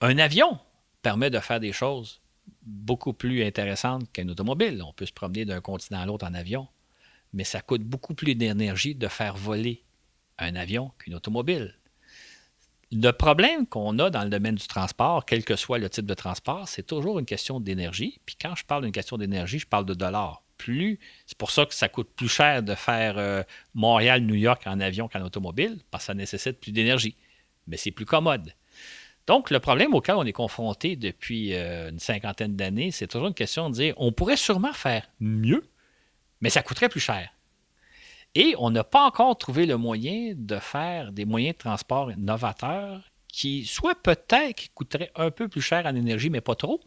Un 0.00 0.18
avion 0.18 0.58
permet 1.02 1.30
de 1.30 1.40
faire 1.40 1.58
des 1.58 1.72
choses 1.72 2.20
beaucoup 2.62 3.14
plus 3.14 3.42
intéressantes 3.44 4.12
qu'une 4.12 4.30
automobile. 4.30 4.82
On 4.82 4.92
peut 4.92 5.06
se 5.06 5.12
promener 5.12 5.46
d'un 5.46 5.62
continent 5.62 6.00
à 6.00 6.06
l'autre 6.06 6.26
en 6.26 6.34
avion, 6.34 6.68
mais 7.32 7.44
ça 7.44 7.62
coûte 7.62 7.82
beaucoup 7.82 8.14
plus 8.14 8.34
d'énergie 8.34 8.94
de 8.94 9.08
faire 9.08 9.36
voler 9.36 9.84
un 10.38 10.54
avion 10.54 10.92
qu'une 10.98 11.14
automobile. 11.14 11.78
Le 12.90 13.10
problème 13.10 13.66
qu'on 13.66 13.98
a 13.98 14.08
dans 14.08 14.24
le 14.24 14.30
domaine 14.30 14.54
du 14.54 14.66
transport, 14.66 15.26
quel 15.26 15.44
que 15.44 15.56
soit 15.56 15.78
le 15.78 15.90
type 15.90 16.06
de 16.06 16.14
transport, 16.14 16.66
c'est 16.68 16.86
toujours 16.86 17.18
une 17.18 17.26
question 17.26 17.60
d'énergie. 17.60 18.18
Puis 18.24 18.36
quand 18.40 18.54
je 18.54 18.64
parle 18.64 18.84
d'une 18.84 18.92
question 18.92 19.18
d'énergie, 19.18 19.58
je 19.58 19.66
parle 19.66 19.84
de 19.84 19.94
dollars. 19.94 20.42
plus. 20.56 20.98
C'est 21.26 21.38
pour 21.38 21.50
ça 21.50 21.66
que 21.66 21.74
ça 21.74 21.88
coûte 21.88 22.10
plus 22.16 22.28
cher 22.28 22.62
de 22.62 22.74
faire 22.74 23.16
euh, 23.18 23.42
Montréal-New 23.74 24.34
York 24.34 24.62
en 24.66 24.80
avion 24.80 25.06
qu'en 25.06 25.22
automobile, 25.22 25.78
parce 25.90 26.04
que 26.04 26.06
ça 26.06 26.14
nécessite 26.14 26.60
plus 26.60 26.72
d'énergie. 26.72 27.14
Mais 27.66 27.76
c'est 27.76 27.92
plus 27.92 28.06
commode. 28.06 28.52
Donc, 29.26 29.50
le 29.50 29.60
problème 29.60 29.94
auquel 29.94 30.16
on 30.16 30.24
est 30.24 30.32
confronté 30.32 30.96
depuis 30.96 31.54
euh, 31.54 31.90
une 31.90 31.98
cinquantaine 31.98 32.56
d'années, 32.56 32.90
c'est 32.90 33.06
toujours 33.06 33.28
une 33.28 33.34
question 33.34 33.68
de 33.68 33.74
dire 33.74 33.94
on 33.98 34.10
pourrait 34.10 34.38
sûrement 34.38 34.72
faire 34.72 35.06
mieux, 35.20 35.68
mais 36.40 36.50
ça 36.50 36.62
coûterait 36.62 36.88
plus 36.88 37.00
cher. 37.00 37.28
Et 38.40 38.54
on 38.58 38.70
n'a 38.70 38.84
pas 38.84 39.04
encore 39.04 39.36
trouvé 39.36 39.66
le 39.66 39.76
moyen 39.76 40.32
de 40.36 40.60
faire 40.60 41.10
des 41.10 41.24
moyens 41.24 41.56
de 41.56 41.58
transport 41.58 42.12
novateurs 42.16 43.02
qui, 43.26 43.64
soit 43.64 44.00
peut-être, 44.00 44.72
coûteraient 44.74 45.10
un 45.16 45.32
peu 45.32 45.48
plus 45.48 45.60
cher 45.60 45.84
en 45.86 45.96
énergie, 45.96 46.30
mais 46.30 46.40
pas 46.40 46.54
trop. 46.54 46.80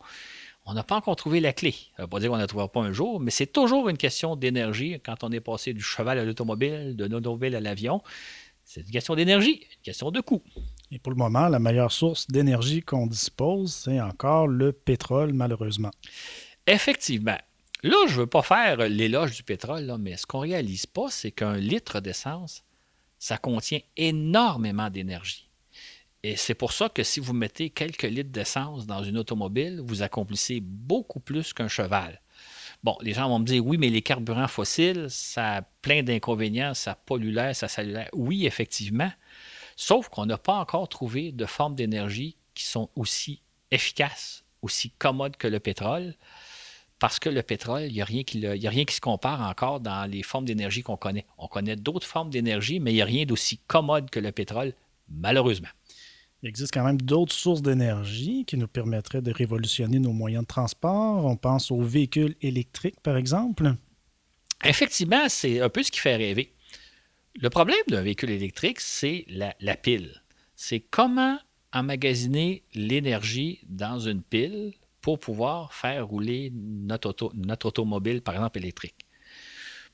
On 0.65 0.73
n'a 0.73 0.83
pas 0.83 0.95
encore 0.95 1.17
trouvé 1.17 1.41
la 1.41 1.51
clé. 1.51 1.73
Ça 1.73 1.77
ne 1.97 2.03
veut 2.03 2.09
pas 2.09 2.21
dire 2.21 2.29
qu'on 2.29 2.37
ne 2.37 2.41
la 2.41 2.47
trouvera 2.47 2.71
pas 2.71 2.79
un 2.79 2.93
jour, 2.93 3.19
mais 3.19 3.31
c'est 3.31 3.51
toujours 3.51 3.89
une 3.89 3.97
question 3.97 4.37
d'énergie 4.37 4.97
quand 5.03 5.25
on 5.25 5.31
est 5.33 5.41
passé 5.41 5.73
du 5.73 5.81
cheval 5.81 6.19
à 6.19 6.23
l'automobile, 6.23 6.95
de 6.95 7.03
l'automobile 7.03 7.53
à 7.53 7.59
l'avion. 7.59 8.01
C'est 8.63 8.79
une 8.79 8.91
question 8.91 9.15
d'énergie, 9.15 9.59
une 9.75 9.83
question 9.83 10.09
de 10.09 10.21
coût. 10.21 10.41
Et 10.89 10.99
pour 10.99 11.11
le 11.11 11.17
moment, 11.17 11.49
la 11.49 11.59
meilleure 11.59 11.91
source 11.91 12.27
d'énergie 12.27 12.81
qu'on 12.81 13.07
dispose, 13.07 13.73
c'est 13.73 13.99
encore 13.99 14.47
le 14.47 14.71
pétrole, 14.71 15.33
malheureusement. 15.33 15.91
Effectivement. 16.65 17.39
Là, 17.83 17.97
je 18.07 18.13
ne 18.13 18.19
veux 18.19 18.27
pas 18.27 18.43
faire 18.43 18.77
l'éloge 18.77 19.35
du 19.35 19.43
pétrole, 19.43 19.95
mais 19.99 20.15
ce 20.15 20.27
qu'on 20.27 20.43
ne 20.43 20.49
réalise 20.51 20.85
pas, 20.85 21.09
c'est 21.09 21.31
qu'un 21.31 21.55
litre 21.55 21.99
d'essence, 21.99 22.63
ça 23.17 23.37
contient 23.37 23.79
énormément 23.97 24.89
d'énergie. 24.89 25.49
Et 26.23 26.35
c'est 26.35 26.53
pour 26.53 26.73
ça 26.73 26.89
que 26.89 27.01
si 27.01 27.19
vous 27.19 27.33
mettez 27.33 27.71
quelques 27.71 28.03
litres 28.03 28.29
d'essence 28.29 28.85
dans 28.85 29.03
une 29.03 29.17
automobile, 29.17 29.81
vous 29.83 30.03
accomplissez 30.03 30.59
beaucoup 30.61 31.19
plus 31.19 31.53
qu'un 31.53 31.67
cheval. 31.67 32.21
Bon, 32.83 32.95
les 33.01 33.13
gens 33.13 33.27
vont 33.27 33.39
me 33.39 33.45
dire 33.45 33.65
oui, 33.65 33.77
mais 33.77 33.89
les 33.89 34.03
carburants 34.03 34.47
fossiles, 34.47 35.07
ça 35.09 35.55
a 35.57 35.61
plein 35.61 36.03
d'inconvénients, 36.03 36.75
ça 36.75 36.93
pollue 36.93 37.33
l'air, 37.33 37.55
ça 37.55 37.67
salue 37.67 37.93
l'air. 37.93 38.09
Oui, 38.13 38.45
effectivement. 38.45 39.11
Sauf 39.75 40.09
qu'on 40.09 40.27
n'a 40.27 40.37
pas 40.37 40.53
encore 40.53 40.87
trouvé 40.87 41.31
de 41.31 41.45
formes 41.47 41.75
d'énergie 41.75 42.35
qui 42.53 42.65
sont 42.65 42.89
aussi 42.95 43.41
efficaces, 43.71 44.43
aussi 44.61 44.91
commodes 44.91 45.37
que 45.37 45.47
le 45.47 45.59
pétrole 45.59 46.13
parce 47.01 47.17
que 47.17 47.29
le 47.29 47.41
pétrole, 47.41 47.85
il 47.87 47.93
n'y 47.93 48.01
a, 48.01 48.05
rien 48.05 48.21
qui 48.21 48.45
a 48.45 48.69
rien 48.69 48.85
qui 48.85 48.93
se 48.93 49.01
compare 49.01 49.41
encore 49.41 49.79
dans 49.79 50.07
les 50.07 50.21
formes 50.21 50.45
d'énergie 50.45 50.83
qu'on 50.83 50.97
connaît. 50.97 51.25
On 51.39 51.47
connaît 51.47 51.75
d'autres 51.75 52.05
formes 52.05 52.29
d'énergie, 52.29 52.79
mais 52.79 52.91
il 52.91 52.93
n'y 52.93 53.01
a 53.01 53.05
rien 53.05 53.25
d'aussi 53.25 53.57
commode 53.65 54.11
que 54.11 54.19
le 54.19 54.31
pétrole, 54.31 54.75
malheureusement. 55.09 55.69
Il 56.43 56.49
existe 56.49 56.71
quand 56.71 56.83
même 56.83 57.01
d'autres 57.01 57.33
sources 57.33 57.63
d'énergie 57.63 58.45
qui 58.45 58.55
nous 58.55 58.67
permettraient 58.67 59.23
de 59.23 59.31
révolutionner 59.31 59.97
nos 59.97 60.13
moyens 60.13 60.43
de 60.43 60.47
transport. 60.47 61.25
On 61.25 61.35
pense 61.35 61.71
aux 61.71 61.81
véhicules 61.81 62.35
électriques, 62.43 62.99
par 63.01 63.17
exemple. 63.17 63.73
Effectivement, 64.63 65.27
c'est 65.27 65.59
un 65.59 65.69
peu 65.69 65.81
ce 65.81 65.89
qui 65.89 66.01
fait 66.01 66.17
rêver. 66.17 66.53
Le 67.33 67.49
problème 67.49 67.81
d'un 67.87 68.03
véhicule 68.03 68.29
électrique, 68.29 68.79
c'est 68.79 69.25
la, 69.27 69.55
la 69.59 69.75
pile. 69.75 70.21
C'est 70.55 70.81
comment 70.81 71.39
emmagasiner 71.73 72.61
l'énergie 72.75 73.61
dans 73.67 73.97
une 73.97 74.21
pile 74.21 74.73
pour 75.01 75.19
pouvoir 75.19 75.73
faire 75.73 76.07
rouler 76.07 76.51
notre, 76.53 77.31
notre 77.33 77.67
automobile, 77.67 78.21
par 78.21 78.35
exemple, 78.35 78.59
électrique. 78.59 79.05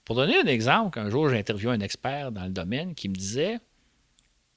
Pour 0.04 0.16
donner 0.16 0.38
un 0.38 0.46
exemple, 0.46 1.00
un 1.00 1.10
jour, 1.10 1.30
j'ai 1.30 1.38
interviewé 1.38 1.74
un 1.74 1.80
expert 1.82 2.32
dans 2.32 2.46
le 2.46 2.52
domaine 2.52 2.96
qui 2.96 3.10
me 3.10 3.16
disait 3.16 3.60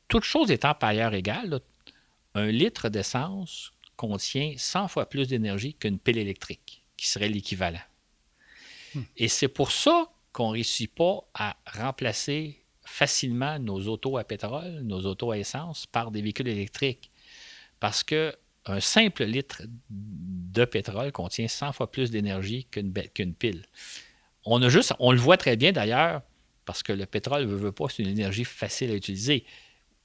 toute 0.08 0.24
chose 0.24 0.50
étant 0.50 0.74
par 0.74 0.90
ailleurs 0.90 1.14
égale, 1.14 1.60
un 2.34 2.46
litre 2.46 2.88
d'essence 2.88 3.72
contient 3.96 4.54
100 4.56 4.88
fois 4.88 5.06
plus 5.06 5.28
d'énergie 5.28 5.74
qu'une 5.74 5.98
pile 5.98 6.18
électrique, 6.18 6.84
qui 6.96 7.06
serait 7.06 7.28
l'équivalent. 7.28 7.80
Hmm. 8.94 9.02
Et 9.16 9.28
c'est 9.28 9.48
pour 9.48 9.72
ça 9.72 10.10
qu'on 10.32 10.48
ne 10.48 10.52
réussit 10.54 10.92
pas 10.92 11.20
à 11.34 11.56
remplacer 11.66 12.64
facilement 12.84 13.58
nos 13.58 13.86
autos 13.86 14.16
à 14.16 14.24
pétrole, 14.24 14.80
nos 14.82 15.00
autos 15.00 15.30
à 15.30 15.38
essence 15.38 15.86
par 15.86 16.10
des 16.10 16.22
véhicules 16.22 16.48
électriques. 16.48 17.10
Parce 17.78 18.02
que 18.02 18.34
un 18.66 18.80
simple 18.80 19.24
litre 19.24 19.62
de 19.88 20.64
pétrole 20.64 21.12
contient 21.12 21.48
100 21.48 21.72
fois 21.72 21.90
plus 21.90 22.10
d'énergie 22.10 22.66
qu'une 22.66 23.34
pile. 23.34 23.64
On, 24.44 24.58
le 24.58 25.16
voit 25.18 25.36
très 25.36 25.56
bien 25.56 25.72
d'ailleurs, 25.72 26.22
parce 26.64 26.82
que 26.82 26.92
le 26.92 27.06
pétrole 27.06 27.46
ne 27.46 27.54
veut 27.54 27.72
pas, 27.72 27.86
c'est 27.88 28.02
une 28.02 28.08
énergie 28.08 28.44
facile 28.44 28.90
à 28.90 28.94
utiliser. 28.94 29.44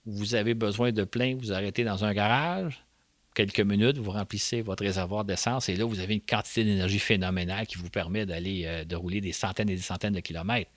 Vous 0.05 0.35
avez 0.35 0.53
besoin 0.53 0.91
de 0.91 1.03
plein, 1.03 1.35
vous 1.35 1.51
arrêtez 1.51 1.83
dans 1.83 2.03
un 2.05 2.13
garage, 2.13 2.85
quelques 3.33 3.61
minutes, 3.61 3.97
vous 3.97 4.11
remplissez 4.11 4.61
votre 4.61 4.83
réservoir 4.83 5.25
d'essence 5.25 5.69
et 5.69 5.75
là, 5.75 5.85
vous 5.85 5.99
avez 5.99 6.15
une 6.15 6.21
quantité 6.21 6.63
d'énergie 6.63 6.99
phénoménale 6.99 7.65
qui 7.67 7.77
vous 7.77 7.89
permet 7.89 8.25
d'aller 8.25 8.63
euh, 8.65 8.85
de 8.85 8.95
rouler 8.95 9.21
des 9.21 9.31
centaines 9.31 9.69
et 9.69 9.75
des 9.75 9.81
centaines 9.81 10.13
de 10.13 10.19
kilomètres. 10.19 10.71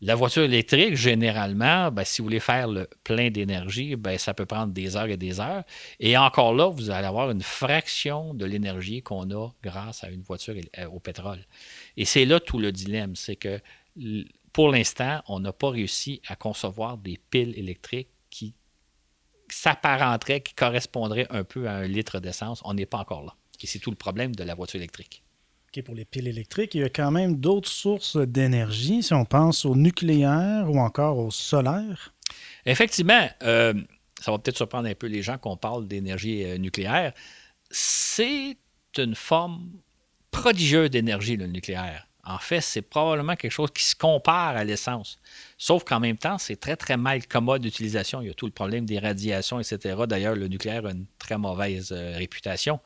La 0.00 0.14
voiture 0.14 0.42
électrique, 0.42 0.96
généralement, 0.96 1.90
ben, 1.90 2.04
si 2.04 2.20
vous 2.20 2.26
voulez 2.26 2.40
faire 2.40 2.68
le 2.68 2.88
plein 3.04 3.30
d'énergie, 3.30 3.96
ben, 3.96 4.18
ça 4.18 4.34
peut 4.34 4.44
prendre 4.44 4.72
des 4.72 4.96
heures 4.96 5.06
et 5.06 5.16
des 5.16 5.40
heures. 5.40 5.64
Et 6.00 6.16
encore 6.16 6.54
là, 6.54 6.68
vous 6.68 6.90
allez 6.90 7.06
avoir 7.06 7.30
une 7.30 7.42
fraction 7.42 8.34
de 8.34 8.44
l'énergie 8.44 9.02
qu'on 9.02 9.30
a 9.30 9.48
grâce 9.62 10.04
à 10.04 10.10
une 10.10 10.22
voiture 10.22 10.54
euh, 10.78 10.86
au 10.86 11.00
pétrole. 11.00 11.46
Et 11.96 12.04
c'est 12.04 12.24
là 12.24 12.40
tout 12.40 12.58
le 12.58 12.72
dilemme, 12.72 13.16
c'est 13.16 13.36
que 13.36 13.60
pour 14.52 14.68
l'instant, 14.68 15.22
on 15.26 15.40
n'a 15.40 15.52
pas 15.52 15.70
réussi 15.70 16.20
à 16.26 16.36
concevoir 16.36 16.98
des 16.98 17.18
piles 17.30 17.58
électriques 17.58 18.10
qui 18.30 18.54
s'apparenteraient, 19.48 20.40
qui 20.40 20.54
correspondraient 20.54 21.26
un 21.30 21.44
peu 21.44 21.68
à 21.68 21.74
un 21.74 21.86
litre 21.86 22.20
d'essence. 22.20 22.60
On 22.64 22.74
n'est 22.74 22.86
pas 22.86 22.98
encore 22.98 23.24
là. 23.24 23.34
Et 23.62 23.66
c'est 23.66 23.78
tout 23.78 23.90
le 23.90 23.96
problème 23.96 24.34
de 24.34 24.44
la 24.44 24.54
voiture 24.54 24.78
électrique 24.80 25.23
pour 25.82 25.94
les 25.94 26.04
piles 26.04 26.28
électriques, 26.28 26.74
il 26.74 26.82
y 26.82 26.84
a 26.84 26.88
quand 26.88 27.10
même 27.10 27.36
d'autres 27.36 27.68
sources 27.68 28.16
d'énergie, 28.16 29.02
si 29.02 29.14
on 29.14 29.24
pense 29.24 29.64
au 29.64 29.74
nucléaire 29.74 30.70
ou 30.70 30.78
encore 30.78 31.18
au 31.18 31.30
solaire. 31.30 32.14
Effectivement, 32.66 33.28
euh, 33.42 33.74
ça 34.20 34.30
va 34.30 34.38
peut-être 34.38 34.56
surprendre 34.56 34.88
un 34.88 34.94
peu 34.94 35.06
les 35.06 35.22
gens 35.22 35.38
qu'on 35.38 35.56
parle 35.56 35.86
d'énergie 35.86 36.44
euh, 36.44 36.58
nucléaire. 36.58 37.12
C'est 37.70 38.56
une 38.96 39.14
forme 39.14 39.70
prodigieuse 40.30 40.90
d'énergie, 40.90 41.36
le 41.36 41.46
nucléaire. 41.46 42.06
En 42.26 42.38
fait, 42.38 42.62
c'est 42.62 42.80
probablement 42.80 43.36
quelque 43.36 43.52
chose 43.52 43.70
qui 43.70 43.82
se 43.82 43.94
compare 43.94 44.56
à 44.56 44.64
l'essence. 44.64 45.18
Sauf 45.58 45.84
qu'en 45.84 46.00
même 46.00 46.16
temps, 46.16 46.38
c'est 46.38 46.56
très, 46.56 46.74
très 46.74 46.96
mal 46.96 47.26
commode 47.26 47.60
d'utilisation. 47.60 48.22
Il 48.22 48.28
y 48.28 48.30
a 48.30 48.34
tout 48.34 48.46
le 48.46 48.52
problème 48.52 48.86
des 48.86 48.98
radiations, 48.98 49.60
etc. 49.60 49.94
D'ailleurs, 50.08 50.34
le 50.34 50.48
nucléaire 50.48 50.86
a 50.86 50.92
une 50.92 51.04
très 51.18 51.36
mauvaise 51.36 51.92
euh, 51.92 52.16
réputation 52.16 52.80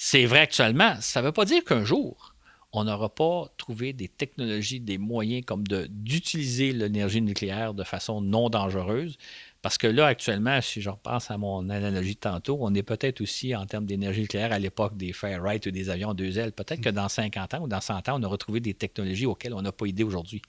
c'est 0.00 0.26
vrai 0.26 0.38
actuellement. 0.38 0.94
Ça 1.00 1.20
ne 1.20 1.26
veut 1.26 1.32
pas 1.32 1.44
dire 1.44 1.64
qu'un 1.64 1.84
jour, 1.84 2.36
on 2.72 2.84
n'aura 2.84 3.12
pas 3.12 3.52
trouvé 3.56 3.92
des 3.92 4.06
technologies, 4.06 4.78
des 4.78 4.96
moyens 4.96 5.44
comme 5.44 5.64
d'utiliser 5.66 6.72
l'énergie 6.72 7.20
nucléaire 7.20 7.74
de 7.74 7.82
façon 7.82 8.20
non 8.20 8.48
dangereuse. 8.48 9.18
Parce 9.60 9.76
que 9.76 9.88
là, 9.88 10.06
actuellement, 10.06 10.60
si 10.60 10.80
je 10.80 10.88
repense 10.88 11.32
à 11.32 11.36
mon 11.36 11.68
analogie 11.68 12.14
de 12.14 12.20
tantôt, 12.20 12.58
on 12.60 12.72
est 12.74 12.84
peut-être 12.84 13.20
aussi 13.20 13.56
en 13.56 13.66
termes 13.66 13.86
d'énergie 13.86 14.20
nucléaire 14.20 14.52
à 14.52 14.60
l'époque 14.60 14.96
des 14.96 15.12
Fairlight 15.12 15.66
ou 15.66 15.72
des 15.72 15.90
avions 15.90 16.14
deux 16.14 16.38
ailes. 16.38 16.52
Peut-être 16.52 16.80
que 16.80 16.90
dans 16.90 17.08
50 17.08 17.54
ans 17.54 17.62
ou 17.62 17.66
dans 17.68 17.80
100 17.80 18.08
ans, 18.08 18.20
on 18.20 18.22
aura 18.22 18.38
trouvé 18.38 18.60
des 18.60 18.74
technologies 18.74 19.26
auxquelles 19.26 19.54
on 19.54 19.62
n'a 19.62 19.72
pas 19.72 19.86
idée 19.86 20.04
aujourd'hui. 20.04 20.42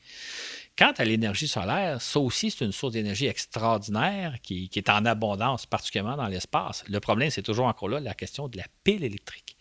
Quant 0.79 0.93
à 0.97 1.03
l'énergie 1.03 1.49
solaire, 1.49 2.01
ça 2.01 2.21
aussi, 2.21 2.51
c'est 2.51 2.63
une 2.63 2.71
source 2.71 2.93
d'énergie 2.93 3.25
extraordinaire 3.25 4.37
qui, 4.41 4.69
est 4.73 4.89
en 4.89 5.03
abondance, 5.03 5.65
particulièrement 5.65 6.15
dans 6.15 6.29
l'espace. 6.29 6.85
Le 6.87 7.01
problème, 7.01 7.29
c'est 7.29 7.41
toujours 7.41 7.65
encore 7.65 7.89
là 7.89 7.99
la 7.99 8.13
question 8.13 8.47
de 8.47 8.57
la 8.57 8.63
pile 8.85 9.03
électrique. 9.03 9.57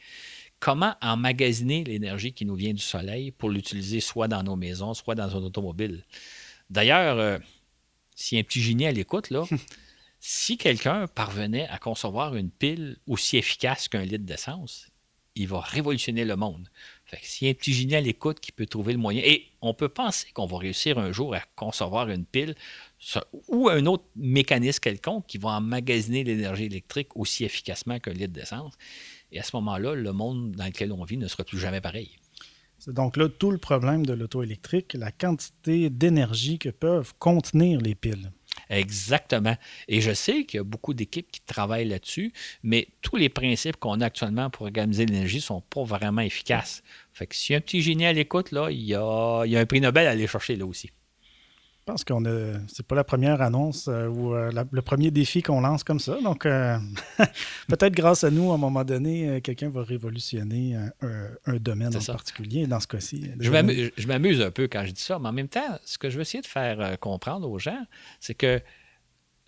Comment 0.61 0.95
emmagasiner 1.03 1.83
l'énergie 1.83 2.33
qui 2.33 2.45
nous 2.45 2.55
vient 2.55 2.73
du 2.73 2.83
soleil 2.83 3.33
pour 3.33 3.51
l'utiliser 3.51 3.99
soit 3.99 4.29
dans 4.29 4.45
nos 4.45 4.55
maisons, 4.55 4.95
soit 4.95 5.17
dans 5.17 5.37
un 5.37 5.43
automobile? 5.43 6.05
D'ailleurs, 6.71 7.19
euh, 7.19 7.39
si 8.15 8.39
un 8.39 8.45
petit 8.45 8.63
génie 8.63 8.87
à 8.87 8.93
l'écoute, 8.93 9.31
là, 9.31 9.43
si 10.21 10.57
quelqu'un 10.57 11.09
parvenait 11.09 11.67
à 11.67 11.79
concevoir 11.79 12.37
une 12.37 12.53
pile 12.53 12.97
aussi 13.09 13.39
efficace 13.39 13.89
qu'un 13.89 14.05
litre 14.05 14.25
d'essence, 14.25 14.89
il 15.35 15.49
va 15.49 15.59
révolutionner 15.59 16.25
le 16.25 16.37
monde. 16.37 16.69
Fait 17.09 17.18
s'il 17.23 17.47
y 17.47 17.51
a 17.51 17.53
un 17.53 17.55
petit 17.55 17.73
génie 17.73 17.94
à 17.94 18.03
l'écoute 18.03 18.38
qui 18.38 18.53
peut 18.53 18.66
trouver 18.66 18.92
le 18.92 18.99
moyen, 18.99 19.23
et 19.25 19.47
on 19.62 19.73
peut 19.73 19.88
penser 19.88 20.29
qu'on 20.35 20.44
va 20.44 20.59
réussir 20.59 20.99
un 20.99 21.11
jour 21.11 21.35
à 21.35 21.41
concevoir 21.57 22.11
une 22.11 22.26
pile 22.26 22.55
ou 23.49 23.70
un 23.70 23.87
autre 23.87 24.05
mécanisme 24.14 24.80
quelconque 24.80 25.26
qui 25.26 25.39
va 25.39 25.51
emmagasiner 25.51 26.22
l'énergie 26.22 26.66
électrique 26.66 27.16
aussi 27.16 27.45
efficacement 27.45 27.99
qu'un 27.99 28.12
litre 28.12 28.35
d'essence. 28.35 28.74
Et 29.33 29.41
à 29.41 29.43
ce 29.43 29.57
moment-là, 29.57 29.95
le 29.95 30.12
monde 30.12 30.53
dans 30.53 30.66
lequel 30.66 30.93
on 30.93 31.03
vit 31.05 31.16
ne 31.16 31.28
sera 31.28 31.45
plus 31.45 31.59
jamais 31.59 31.80
pareil. 31.80 32.11
C'est 32.78 32.95
donc 32.95 33.16
là 33.16 33.28
tout 33.28 33.51
le 33.51 33.59
problème 33.59 34.05
de 34.05 34.12
l'auto 34.12 34.43
électrique, 34.43 34.93
la 34.93 35.11
quantité 35.11 35.89
d'énergie 35.89 36.59
que 36.59 36.68
peuvent 36.68 37.14
contenir 37.18 37.80
les 37.80 37.95
piles. 37.95 38.30
Exactement. 38.71 39.57
Et 39.89 40.01
je 40.01 40.13
sais 40.13 40.45
qu'il 40.45 40.59
y 40.59 40.61
a 40.61 40.65
beaucoup 40.65 40.95
d'équipes 40.95 41.31
qui 41.31 41.41
travaillent 41.41 41.89
là-dessus, 41.89 42.33
mais 42.63 42.89
tous 43.03 43.17
les 43.17 43.29
principes 43.29 43.77
qu'on 43.77 44.01
a 44.01 44.07
actuellement 44.07 44.51
pour 44.51 44.63
organiser 44.63 45.07
l'énergie 45.07 45.37
ne 45.37 45.43
sont 45.43 45.61
pas 45.61 45.85
vraiment 45.85 46.23
efficaces. 46.23 46.83
Fait 47.13 47.27
que 47.27 47.35
si 47.35 47.55
un 47.55 47.61
petit 47.61 47.83
génie 47.83 48.07
à 48.07 48.13
l'écoute, 48.13 48.53
là, 48.53 48.71
il 48.71 48.83
y, 48.83 48.95
a, 48.95 49.41
un 49.43 49.67
prix 49.67 49.81
Nobel 49.81 50.07
à 50.07 50.11
aller 50.11 50.27
chercher 50.27 50.57
là 50.57 50.67
aussi. 50.67 50.91
Je 51.89 51.93
pense 51.93 52.05
qu'on 52.05 52.26
a. 52.26 52.59
C'est 52.66 52.86
pas 52.86 52.97
la 52.97 53.03
première 53.03 53.41
annonce 53.41 53.89
euh, 53.89 54.09
ou 54.09 54.34
euh, 54.34 54.53
le 54.70 54.82
premier 54.82 55.11
défi 55.11 55.41
qu'on 55.41 55.62
lance 55.62 55.84
comme 55.84 55.99
ça. 55.99 56.20
Donc, 56.20 56.45
euh, 56.45 56.76
peut-être 57.68 57.95
grâce 57.95 58.24
à 58.24 58.30
nous, 58.30 58.53
à 58.53 58.57
un 58.57 58.59
moment 58.59 58.84
donné, 58.84 59.41
quelqu'un 59.41 59.70
va 59.70 59.84
révolutionner 59.84 60.76
un, 60.76 61.57
domaine 61.57 61.97
en 61.97 62.05
particulier. 62.05 62.66
Dans 62.66 62.78
ce 62.78 62.86
cas-ci. 62.89 63.30
Je 63.41 64.07
m'amuse 64.07 64.43
un 64.43 64.51
peu 64.51 64.68
quand 64.68 64.84
je 64.84 64.91
dis 64.91 65.01
ça, 65.01 65.18
mais 65.18 65.30
en 65.30 65.32
même 65.32 65.49
temps, 65.49 65.78
ce 65.82 65.97
que 65.97 66.11
je 66.11 66.16
veux 66.16 66.22
essayer 66.22 66.43
de 66.43 66.47
faire 66.47 67.01
comprendre 67.01 67.51
aux 67.51 67.59
gens, 67.59 67.82
c'est 68.20 68.34
que 68.34 68.61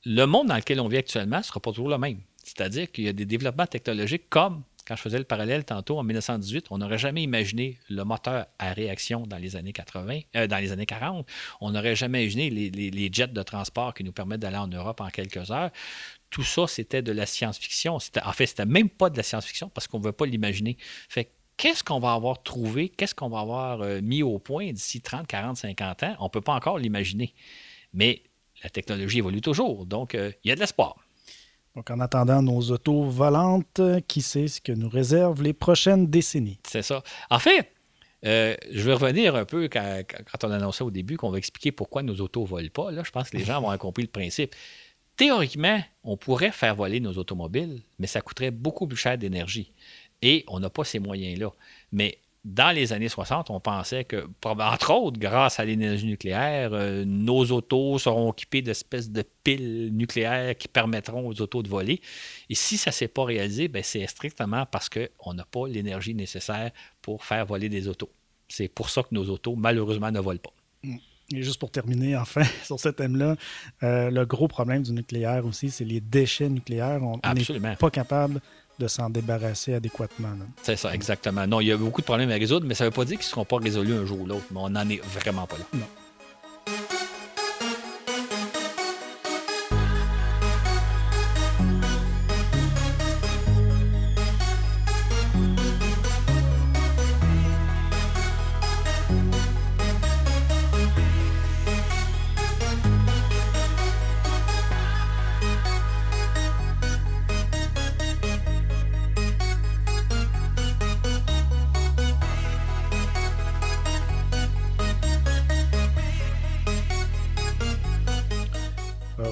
le 0.06 0.24
monde 0.24 0.46
dans 0.46 0.56
lequel 0.56 0.80
on 0.80 0.88
vit 0.88 0.96
actuellement 0.96 1.38
ne 1.38 1.42
sera 1.42 1.60
pas 1.60 1.72
toujours 1.72 1.90
le 1.90 1.98
même. 1.98 2.20
C'est-à-dire 2.42 2.90
qu'il 2.90 3.04
y 3.04 3.08
a 3.08 3.12
des 3.12 3.26
développements 3.26 3.66
technologiques 3.66 4.30
comme 4.30 4.62
quand 4.90 4.96
je 4.96 5.02
faisais 5.02 5.18
le 5.18 5.24
parallèle 5.24 5.64
tantôt 5.64 6.00
en 6.00 6.02
1918, 6.02 6.66
on 6.70 6.78
n'aurait 6.78 6.98
jamais 6.98 7.22
imaginé 7.22 7.78
le 7.88 8.02
moteur 8.02 8.46
à 8.58 8.72
réaction 8.72 9.24
dans 9.24 9.36
les 9.36 9.54
années 9.54 9.72
80, 9.72 10.18
euh, 10.34 10.48
dans 10.48 10.58
les 10.58 10.72
années 10.72 10.84
40. 10.84 11.24
On 11.60 11.70
n'aurait 11.70 11.94
jamais 11.94 12.24
imaginé 12.24 12.50
les, 12.50 13.10
jets 13.12 13.28
de 13.28 13.42
transport 13.44 13.94
qui 13.94 14.02
nous 14.02 14.10
permettent 14.10 14.40
d'aller 14.40 14.56
en 14.56 14.66
Europe 14.66 15.00
en 15.00 15.08
quelques 15.10 15.52
heures. 15.52 15.70
Tout 16.28 16.42
ça, 16.42 16.66
c'était 16.66 17.02
de 17.02 17.12
la 17.12 17.24
science-fiction. 17.24 17.98
En 18.24 18.32
fait, 18.32 18.46
c'était 18.46 18.66
même 18.66 18.88
pas 18.88 19.10
de 19.10 19.16
la 19.16 19.22
science-fiction 19.22 19.68
parce 19.68 19.86
qu'on 19.86 20.00
ne 20.00 20.04
veut 20.06 20.12
pas 20.12 20.26
l'imaginer. 20.26 20.76
Fait 21.08 21.30
qu'est-ce 21.56 21.84
qu'on 21.84 22.00
va 22.00 22.14
avoir 22.14 22.42
trouvé, 22.42 22.88
qu'est-ce 22.88 23.14
qu'on 23.14 23.28
va 23.28 23.38
avoir 23.38 23.82
euh, 23.82 24.00
mis 24.00 24.24
au 24.24 24.40
point 24.40 24.72
d'ici 24.72 25.00
30, 25.00 25.28
40, 25.28 25.56
50 25.56 26.02
ans? 26.02 26.16
On 26.18 26.24
ne 26.24 26.30
peut 26.30 26.40
pas 26.40 26.54
encore 26.54 26.80
l'imaginer. 26.80 27.32
Mais 27.94 28.24
la 28.64 28.70
technologie 28.70 29.18
évolue 29.18 29.40
toujours, 29.40 29.86
donc 29.86 30.16
euh, 30.16 30.32
il 30.42 30.48
y 30.48 30.50
a 30.50 30.56
de 30.56 30.60
l'espoir. 30.60 30.96
Donc, 31.76 31.90
en 31.90 32.00
attendant 32.00 32.42
nos 32.42 32.60
autos 32.70 33.04
volantes, 33.04 33.80
qui 34.08 34.22
sait 34.22 34.48
ce 34.48 34.60
que 34.60 34.72
nous 34.72 34.88
réservent 34.88 35.42
les 35.42 35.52
prochaines 35.52 36.06
décennies? 36.08 36.58
C'est 36.66 36.82
ça. 36.82 37.02
En 37.30 37.38
fait, 37.38 37.72
euh, 38.26 38.54
je 38.70 38.82
vais 38.82 38.94
revenir 38.94 39.34
un 39.34 39.44
peu 39.44 39.68
quand, 39.68 40.02
on 40.42 40.50
annonçait 40.50 40.84
au 40.84 40.90
début 40.90 41.16
qu'on 41.16 41.30
va 41.30 41.38
expliquer 41.38 41.72
pourquoi 41.72 42.02
nos 42.02 42.16
autos 42.16 42.42
ne 42.42 42.46
volent 42.46 42.68
pas. 42.72 42.90
Là, 42.90 43.02
je 43.04 43.10
pense 43.10 43.30
que 43.30 43.36
les 43.36 43.44
gens 43.46 43.60
vont 43.60 43.76
compris 43.78 44.02
le 44.02 44.08
principe. 44.08 44.54
Théoriquement, 45.16 45.80
on 46.02 46.16
pourrait 46.16 46.50
faire 46.50 46.74
voler 46.74 47.00
nos 47.00 47.12
automobiles, 47.12 47.82
mais 47.98 48.06
ça 48.06 48.20
coûterait 48.20 48.50
beaucoup 48.50 48.86
plus 48.86 48.96
cher 48.96 49.18
d'énergie. 49.18 49.72
Et 50.22 50.44
on 50.48 50.60
n'a 50.60 50.70
pas 50.70 50.84
ces 50.84 50.98
moyens-là. 50.98 51.50
Mais 51.92 52.18
dans 52.44 52.74
les 52.74 52.92
années 52.92 53.08
60, 53.08 53.50
on 53.50 53.60
pensait 53.60 54.04
que, 54.04 54.26
entre 54.44 54.92
autres, 54.92 55.20
grâce 55.20 55.60
à 55.60 55.64
l'énergie 55.64 56.06
nucléaire, 56.06 56.70
euh, 56.72 57.04
nos 57.04 57.44
autos 57.50 57.98
seront 57.98 58.32
équipées 58.32 58.62
d'espèces 58.62 59.10
de 59.10 59.22
piles 59.44 59.90
nucléaires 59.92 60.56
qui 60.56 60.66
permettront 60.66 61.28
aux 61.28 61.40
autos 61.42 61.62
de 61.62 61.68
voler. 61.68 62.00
Et 62.48 62.54
si 62.54 62.78
ça 62.78 62.90
ne 62.90 62.94
s'est 62.94 63.08
pas 63.08 63.24
réalisé, 63.24 63.68
ben, 63.68 63.82
c'est 63.82 64.06
strictement 64.06 64.64
parce 64.64 64.88
qu'on 64.88 65.34
n'a 65.34 65.44
pas 65.44 65.68
l'énergie 65.68 66.14
nécessaire 66.14 66.70
pour 67.02 67.24
faire 67.24 67.44
voler 67.44 67.68
des 67.68 67.88
autos. 67.88 68.10
C'est 68.48 68.68
pour 68.68 68.88
ça 68.88 69.02
que 69.02 69.08
nos 69.12 69.28
autos, 69.28 69.54
malheureusement, 69.54 70.10
ne 70.10 70.20
volent 70.20 70.40
pas. 70.42 70.52
Mm. 70.82 70.96
Et 71.32 71.42
juste 71.42 71.60
pour 71.60 71.70
terminer, 71.70 72.16
enfin, 72.16 72.42
sur 72.64 72.80
ce 72.80 72.88
thème-là, 72.88 73.36
euh, 73.82 74.10
le 74.10 74.24
gros 74.24 74.48
problème 74.48 74.82
du 74.82 74.92
nucléaire 74.92 75.44
aussi, 75.46 75.70
c'est 75.70 75.84
les 75.84 76.00
déchets 76.00 76.48
nucléaires. 76.48 77.00
On 77.02 77.20
n'est 77.34 77.76
pas 77.76 77.90
capable 77.90 78.40
de 78.80 78.88
s'en 78.88 79.10
débarrasser 79.10 79.74
adéquatement. 79.74 80.30
C'est 80.62 80.76
ça, 80.76 80.92
exactement. 80.92 81.46
Non, 81.46 81.60
il 81.60 81.68
y 81.68 81.72
a 81.72 81.76
beaucoup 81.76 82.00
de 82.00 82.06
problèmes 82.06 82.30
à 82.30 82.34
résoudre, 82.34 82.66
mais 82.66 82.74
ça 82.74 82.84
ne 82.84 82.88
veut 82.88 82.94
pas 82.94 83.04
dire 83.04 83.18
qu'ils 83.18 83.26
ne 83.26 83.30
seront 83.30 83.44
pas 83.44 83.58
résolus 83.58 83.94
un 83.94 84.06
jour 84.06 84.20
ou 84.20 84.26
l'autre. 84.26 84.46
Mais 84.50 84.60
on 84.60 84.70
n'en 84.70 84.88
est 84.88 85.02
vraiment 85.04 85.46
pas 85.46 85.58
là. 85.58 85.64
Non. 85.74 85.86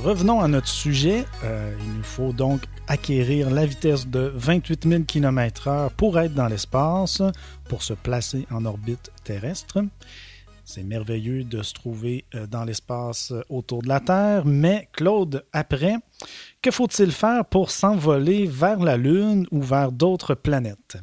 Revenons 0.09 0.41
à 0.41 0.49
notre 0.49 0.69
sujet. 0.69 1.27
Euh, 1.45 1.77
il 1.85 1.93
nous 1.99 2.03
faut 2.03 2.33
donc 2.33 2.63
acquérir 2.87 3.51
la 3.51 3.67
vitesse 3.67 4.07
de 4.07 4.33
28 4.35 4.89
000 4.89 5.03
km/h 5.03 5.91
pour 5.99 6.19
être 6.19 6.33
dans 6.33 6.47
l'espace, 6.47 7.21
pour 7.69 7.83
se 7.83 7.93
placer 7.93 8.47
en 8.51 8.65
orbite 8.65 9.13
terrestre. 9.25 9.81
C'est 10.65 10.83
merveilleux 10.83 11.45
de 11.45 11.63
se 11.63 11.75
trouver 11.75 12.25
euh, 12.35 12.47
dans 12.47 12.65
l'espace 12.65 13.33
euh, 13.33 13.43
autour 13.51 13.83
de 13.83 13.89
la 13.89 14.01
Terre, 14.01 14.47
mais 14.47 14.89
Claude, 14.93 15.45
après, 15.53 15.97
que 16.63 16.71
faut-il 16.71 17.13
faire 17.13 17.45
pour 17.45 17.71
s'envoler 17.71 18.47
vers 18.47 18.79
la 18.79 18.97
Lune 18.97 19.47
ou 19.51 19.61
vers 19.61 19.93
d'autres 19.93 20.35
planètes? 20.35 20.97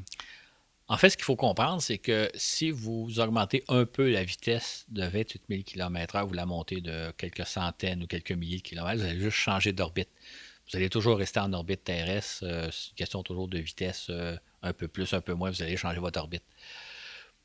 En 0.88 0.98
fait, 0.98 1.10
ce 1.10 1.18
qu'il 1.18 1.24
faut 1.24 1.36
comprendre, 1.36 1.82
c'est 1.82 1.98
que 1.98 2.30
si 2.36 2.70
vous 2.70 3.20
augmentez 3.20 3.64
un 3.70 3.86
peu 3.86 4.12
la 4.12 4.24
vitesse 4.24 4.86
de 4.90 5.04
28 5.04 5.42
000 5.50 5.64
km/h, 5.64 6.28
vous 6.28 6.34
la 6.34 6.46
montez 6.46 6.80
de 6.80 7.12
quelques 7.18 7.46
centaines 7.48 8.04
ou 8.04 8.08
quelques 8.08 8.34
milliers 8.34 8.58
de 8.58 8.62
kilomètres, 8.62 9.02
vous 9.02 9.08
allez 9.08 9.20
juste 9.20 9.38
changer 9.38 9.74
d'orbite. 9.74 10.10
Vous 10.70 10.78
allez 10.78 10.90
toujours 10.90 11.18
rester 11.18 11.40
en 11.40 11.54
orbite 11.54 11.84
terrestre. 11.84 12.44
Euh, 12.44 12.70
c'est 12.72 12.90
une 12.90 12.96
question 12.96 13.24
toujours 13.24 13.48
de 13.48 13.58
vitesse, 13.58 14.08
euh, 14.10 14.38
un 14.62 14.74
peu 14.74 14.88
plus, 14.88 15.14
un 15.14 15.22
peu 15.22 15.34
moins, 15.34 15.50
vous 15.50 15.64
allez 15.64 15.78
changer 15.78 16.00
votre 16.00 16.20
orbite. 16.20 16.44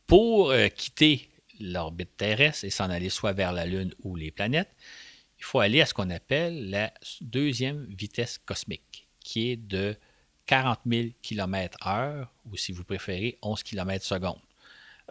Pour 0.07 0.51
euh, 0.51 0.69
quitter 0.69 1.31
l'orbite 1.61 2.17
terrestre 2.19 2.65
et 2.65 2.71
s'en 2.71 2.91
aller 2.91 3.09
soit 3.09 3.33
vers 3.33 3.53
la 3.53 3.65
Lune 3.65 3.95
ou 4.03 4.17
les 4.17 4.31
planètes, 4.31 4.75
il 5.39 5.45
faut 5.45 5.61
aller 5.61 5.81
à 5.81 5.87
ce 5.87 5.95
qu'on 5.95 6.11
appelle 6.11 6.69
la 6.69 6.93
deuxième 7.23 7.87
vitesse 7.87 8.37
cosmique, 8.37 9.09
qui 9.21 9.51
est 9.51 9.57
de 9.57 9.97
40 10.51 10.81
000 10.85 11.09
km/h, 11.23 12.27
ou 12.51 12.57
si 12.57 12.73
vous 12.73 12.83
préférez, 12.83 13.39
11 13.41 13.63
km 13.63 14.05
seconde. 14.05 14.41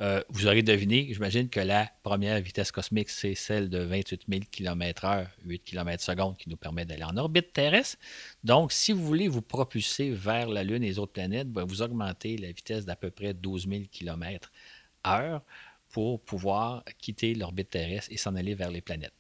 Euh, 0.02 0.22
vous 0.28 0.48
aurez 0.48 0.64
deviné, 0.64 1.08
j'imagine 1.14 1.48
que 1.48 1.62
la 1.62 1.90
première 2.04 2.42
vitesse 2.42 2.74
cosmique, 2.74 3.10
c'est 3.10 3.36
celle 3.36 3.70
de 3.70 3.80
28 3.80 4.24
000 4.28 4.42
km/h, 4.52 5.28
8 5.46 5.64
km 5.64 6.04
seconde, 6.04 6.36
qui 6.36 6.50
nous 6.50 6.58
permet 6.58 6.84
d'aller 6.84 7.06
en 7.06 7.16
orbite 7.16 7.54
terrestre. 7.54 7.98
Donc, 8.44 8.74
si 8.74 8.92
vous 8.92 9.06
voulez 9.06 9.30
vous 9.30 9.42
propulser 9.42 10.10
vers 10.12 10.50
la 10.50 10.66
Lune 10.66 10.84
et 10.84 10.88
les 10.88 11.00
autres 11.00 11.14
planètes, 11.14 11.50
ben, 11.50 11.64
vous 11.64 11.82
augmentez 11.82 12.36
la 12.36 12.52
vitesse 12.52 12.84
d'à 12.84 12.98
peu 12.98 13.10
près 13.10 13.34
12 13.34 13.70
000 13.70 13.84
km/h 13.90 15.40
pour 15.88 16.20
pouvoir 16.20 16.84
quitter 16.98 17.34
l'orbite 17.34 17.70
terrestre 17.70 18.12
et 18.12 18.18
s'en 18.18 18.36
aller 18.36 18.56
vers 18.56 18.72
les 18.72 18.82
planètes. 18.82 19.19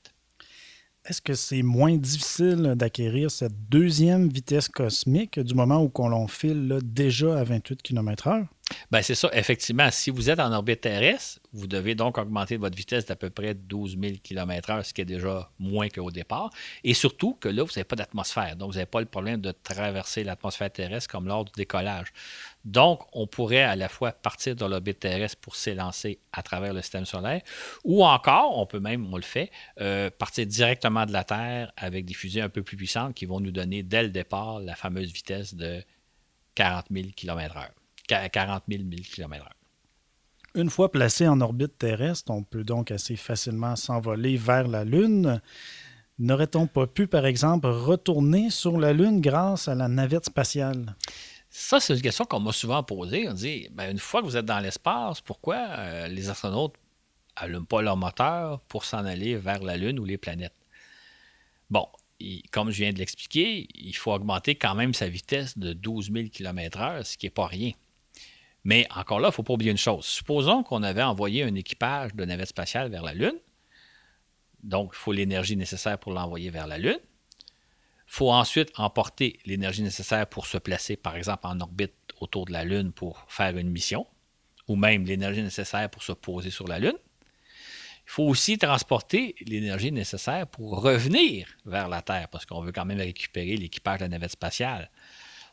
Est-ce 1.09 1.23
que 1.23 1.33
c'est 1.33 1.63
moins 1.63 1.97
difficile 1.97 2.75
d'acquérir 2.75 3.31
cette 3.31 3.67
deuxième 3.67 4.29
vitesse 4.29 4.69
cosmique 4.69 5.39
du 5.39 5.55
moment 5.55 5.81
où 5.81 5.91
on 5.95 6.27
file 6.27 6.81
déjà 6.83 7.39
à 7.39 7.43
28 7.43 7.81
km/h? 7.81 8.45
Ben 8.91 9.01
c'est 9.01 9.15
ça, 9.15 9.29
effectivement. 9.33 9.89
Si 9.91 10.09
vous 10.09 10.29
êtes 10.29 10.39
en 10.39 10.51
orbite 10.51 10.81
terrestre, 10.81 11.39
vous 11.53 11.67
devez 11.67 11.95
donc 11.95 12.17
augmenter 12.17 12.57
votre 12.57 12.77
vitesse 12.77 13.05
d'à 13.05 13.15
peu 13.15 13.29
près 13.29 13.53
12 13.53 13.97
000 13.99 14.15
km/h, 14.23 14.83
ce 14.83 14.93
qui 14.93 15.01
est 15.01 15.05
déjà 15.05 15.49
moins 15.59 15.89
qu'au 15.89 16.11
départ. 16.11 16.49
Et 16.83 16.93
surtout 16.93 17.33
que 17.33 17.49
là, 17.49 17.63
vous 17.63 17.69
n'avez 17.69 17.83
pas 17.83 17.95
d'atmosphère. 17.95 18.55
Donc, 18.55 18.71
vous 18.71 18.75
n'avez 18.75 18.85
pas 18.85 18.99
le 18.99 19.05
problème 19.05 19.41
de 19.41 19.51
traverser 19.51 20.23
l'atmosphère 20.23 20.71
terrestre 20.71 21.09
comme 21.09 21.27
lors 21.27 21.45
du 21.45 21.51
décollage. 21.55 22.07
Donc, 22.65 23.01
on 23.13 23.25
pourrait 23.27 23.63
à 23.63 23.75
la 23.75 23.89
fois 23.89 24.11
partir 24.11 24.55
de 24.55 24.65
l'orbite 24.65 24.99
terrestre 24.99 25.37
pour 25.41 25.55
s'élancer 25.55 26.19
à 26.33 26.43
travers 26.43 26.73
le 26.73 26.81
système 26.81 27.05
solaire, 27.05 27.41
ou 27.83 28.05
encore, 28.05 28.57
on 28.57 28.65
peut 28.65 28.79
même, 28.79 29.11
on 29.11 29.17
le 29.17 29.23
fait, 29.23 29.49
euh, 29.79 30.09
partir 30.09 30.45
directement 30.45 31.05
de 31.05 31.13
la 31.13 31.23
Terre 31.23 31.71
avec 31.77 32.05
des 32.05 32.13
fusées 32.13 32.41
un 32.41 32.49
peu 32.49 32.63
plus 32.63 32.77
puissantes 32.77 33.15
qui 33.15 33.25
vont 33.25 33.39
nous 33.39 33.51
donner 33.51 33.83
dès 33.83 34.03
le 34.03 34.09
départ 34.09 34.59
la 34.59 34.75
fameuse 34.75 35.11
vitesse 35.11 35.55
de 35.55 35.83
40 36.55 36.87
000 36.91 37.07
km/h. 37.15 37.78
40 38.09 38.63
000 38.67 38.83
km/h. 39.11 39.49
Une 40.55 40.69
fois 40.69 40.91
placé 40.91 41.27
en 41.27 41.41
orbite 41.41 41.77
terrestre, 41.77 42.31
on 42.31 42.43
peut 42.43 42.63
donc 42.63 42.91
assez 42.91 43.15
facilement 43.15 43.75
s'envoler 43.75 44.35
vers 44.35 44.67
la 44.67 44.83
Lune. 44.83 45.41
N'aurait-on 46.17 46.65
pas 46.65 46.87
pu, 46.87 47.07
par 47.07 47.25
exemple, 47.25 47.67
retourner 47.67 48.49
sur 48.49 48.77
la 48.77 48.91
Lune 48.91 49.21
grâce 49.21 49.67
à 49.67 49.75
la 49.75 49.87
navette 49.87 50.25
spatiale? 50.25 50.95
Ça, 51.51 51.79
c'est 51.79 51.93
une 51.93 52.01
question 52.01 52.25
qu'on 52.25 52.39
m'a 52.39 52.51
souvent 52.51 52.83
posée. 52.83 53.29
On 53.29 53.33
dit, 53.33 53.69
ben, 53.71 53.91
une 53.91 53.99
fois 53.99 54.21
que 54.21 54.25
vous 54.25 54.37
êtes 54.37 54.45
dans 54.45 54.59
l'espace, 54.59 55.21
pourquoi 55.21 55.57
euh, 55.57 56.07
les 56.07 56.29
astronautes 56.29 56.75
n'allument 57.39 57.65
pas 57.65 57.81
leur 57.81 57.97
moteur 57.97 58.59
pour 58.61 58.85
s'en 58.85 59.05
aller 59.05 59.35
vers 59.35 59.61
la 59.63 59.77
Lune 59.77 59.99
ou 59.99 60.05
les 60.05 60.17
planètes? 60.17 60.55
Bon, 61.69 61.87
comme 62.51 62.71
je 62.71 62.83
viens 62.83 62.91
de 62.91 62.97
l'expliquer, 62.97 63.67
il 63.75 63.95
faut 63.95 64.11
augmenter 64.11 64.55
quand 64.55 64.75
même 64.75 64.93
sa 64.93 65.07
vitesse 65.07 65.57
de 65.57 65.73
12 65.73 66.11
000 66.11 66.27
km/h, 66.29 67.03
ce 67.03 67.17
qui 67.17 67.27
n'est 67.27 67.31
pas 67.31 67.47
rien. 67.47 67.71
Mais 68.63 68.87
encore 68.95 69.19
là, 69.19 69.27
il 69.27 69.31
ne 69.31 69.35
faut 69.35 69.43
pas 69.43 69.53
oublier 69.53 69.71
une 69.71 69.77
chose. 69.77 70.05
Supposons 70.05 70.63
qu'on 70.63 70.83
avait 70.83 71.03
envoyé 71.03 71.43
un 71.43 71.55
équipage 71.55 72.13
de 72.13 72.25
navette 72.25 72.49
spatiale 72.49 72.89
vers 72.89 73.03
la 73.03 73.13
Lune. 73.13 73.37
Donc, 74.63 74.91
il 74.93 74.97
faut 74.97 75.13
l'énergie 75.13 75.55
nécessaire 75.55 75.97
pour 75.97 76.11
l'envoyer 76.11 76.49
vers 76.49 76.67
la 76.67 76.77
Lune. 76.77 76.99
Il 78.09 78.15
faut 78.15 78.31
ensuite 78.31 78.71
emporter 78.77 79.39
l'énergie 79.45 79.83
nécessaire 79.83 80.27
pour 80.27 80.47
se 80.47 80.57
placer, 80.57 80.97
par 80.97 81.15
exemple, 81.15 81.47
en 81.47 81.59
orbite 81.59 81.93
autour 82.19 82.45
de 82.45 82.51
la 82.51 82.65
Lune 82.65 82.91
pour 82.91 83.23
faire 83.27 83.55
une 83.55 83.69
mission, 83.69 84.05
ou 84.67 84.75
même 84.75 85.05
l'énergie 85.05 85.43
nécessaire 85.43 85.89
pour 85.89 86.03
se 86.03 86.11
poser 86.11 86.49
sur 86.49 86.67
la 86.67 86.79
Lune. 86.79 86.97
Il 88.09 88.11
faut 88.11 88.23
aussi 88.23 88.57
transporter 88.57 89.35
l'énergie 89.45 89.91
nécessaire 89.91 90.47
pour 90.47 90.81
revenir 90.81 91.47
vers 91.65 91.87
la 91.87 92.01
Terre, 92.01 92.27
parce 92.29 92.45
qu'on 92.45 92.61
veut 92.61 92.71
quand 92.71 92.85
même 92.85 92.97
récupérer 92.97 93.55
l'équipage 93.55 93.99
de 93.99 94.05
la 94.05 94.09
navette 94.09 94.31
spatiale. 94.31 94.89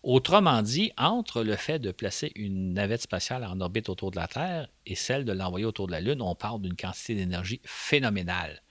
Autrement 0.07 0.63
dit, 0.63 0.93
entre 0.97 1.43
le 1.43 1.57
fait 1.57 1.81
de 1.81 1.91
placer 1.91 2.31
une 2.37 2.75
navette 2.75 3.03
spatiale 3.03 3.43
en 3.43 3.61
orbite 3.61 3.89
autour 3.89 4.13
de 4.13 4.17
la 4.17 4.29
Terre 4.29 4.69
et 4.87 4.95
celle 4.95 5.25
de 5.25 5.33
l'envoyer 5.33 5.67
autour 5.67 5.89
de 5.89 5.93
la 5.93 6.01
Lune, 6.01 6.23
on 6.23 6.37
parle 6.37 6.63
d'une 6.63 6.77
quantité 6.77 7.17
d'énergie 7.17 7.61
phénoménale. 7.65 8.63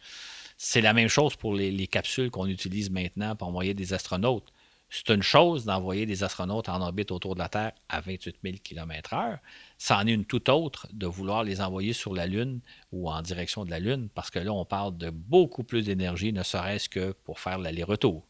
C'est 0.56 0.80
la 0.80 0.94
même 0.94 1.10
chose 1.10 1.36
pour 1.36 1.54
les, 1.54 1.88
capsules 1.88 2.32
qu'on 2.32 2.46
utilise 2.46 2.90
maintenant 2.90 3.36
pour 3.36 3.50
envoyer 3.50 3.74
des 3.74 3.92
astronautes. 3.92 4.48
C'est 4.90 5.10
une 5.10 5.24
chose 5.24 5.66
d'envoyer 5.66 6.06
des 6.06 6.24
astronautes 6.24 6.70
en 6.70 6.80
orbite 6.82 7.12
autour 7.12 7.36
de 7.36 7.40
la 7.40 7.50
Terre 7.50 7.74
à 7.90 8.00
28 8.00 8.38
000 8.42 8.56
km/h. 8.64 9.40
C'en 9.78 10.08
est 10.08 10.14
une 10.14 10.24
toute 10.24 10.48
autre 10.48 10.88
de 10.94 11.06
vouloir 11.06 11.44
les 11.44 11.60
envoyer 11.60 11.92
sur 11.92 12.14
la 12.14 12.28
Lune 12.28 12.62
ou 12.94 13.12
en 13.12 13.22
direction 13.22 13.66
de 13.66 13.72
la 13.72 13.80
Lune, 13.80 14.08
parce 14.16 14.30
que 14.32 14.40
là, 14.40 14.54
on 14.54 14.64
parle 14.64 14.98
de 14.98 15.10
beaucoup 15.10 15.66
plus 15.66 15.84
d'énergie, 15.84 16.32
ne 16.32 16.44
serait-ce 16.44 16.88
que 16.88 17.12
pour 17.12 17.42
faire 17.42 17.58
l'aller-retour. 17.58 18.26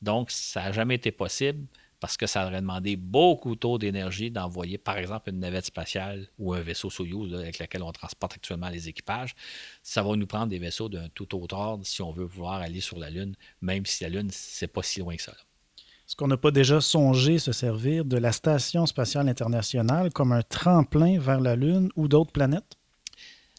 Donc, 0.00 0.30
ça 0.30 0.62
n'a 0.62 0.72
jamais 0.72 0.94
été 0.94 1.10
possible 1.10 1.66
parce 2.00 2.16
que 2.16 2.26
ça 2.26 2.46
aurait 2.46 2.60
demandé 2.60 2.96
beaucoup 2.96 3.56
trop 3.56 3.78
d'énergie 3.78 4.30
d'envoyer, 4.30 4.78
par 4.78 4.98
exemple, 4.98 5.30
une 5.30 5.40
navette 5.40 5.66
spatiale 5.66 6.28
ou 6.38 6.52
un 6.54 6.60
vaisseau 6.60 6.90
Soyuz 6.90 7.34
avec 7.34 7.58
lequel 7.58 7.82
on 7.82 7.92
transporte 7.92 8.34
actuellement 8.34 8.68
les 8.68 8.88
équipages. 8.88 9.34
Ça 9.82 10.02
va 10.02 10.14
nous 10.16 10.26
prendre 10.26 10.48
des 10.48 10.58
vaisseaux 10.58 10.88
d'un 10.88 11.08
tout 11.08 11.34
autre 11.34 11.56
ordre 11.56 11.86
si 11.86 12.02
on 12.02 12.12
veut 12.12 12.28
pouvoir 12.28 12.60
aller 12.60 12.80
sur 12.80 12.98
la 12.98 13.10
Lune, 13.10 13.34
même 13.60 13.86
si 13.86 14.04
la 14.04 14.10
Lune, 14.10 14.28
c'est 14.30 14.66
pas 14.66 14.82
si 14.82 15.00
loin 15.00 15.16
que 15.16 15.22
ça. 15.22 15.32
Est-ce 15.32 16.14
qu'on 16.14 16.28
n'a 16.28 16.36
pas 16.36 16.52
déjà 16.52 16.80
songé 16.80 17.38
se 17.38 17.52
servir 17.52 18.04
de 18.04 18.16
la 18.16 18.30
Station 18.30 18.86
spatiale 18.86 19.28
internationale 19.28 20.12
comme 20.12 20.32
un 20.32 20.42
tremplin 20.42 21.18
vers 21.18 21.40
la 21.40 21.56
Lune 21.56 21.90
ou 21.96 22.06
d'autres 22.06 22.32
planètes? 22.32 22.76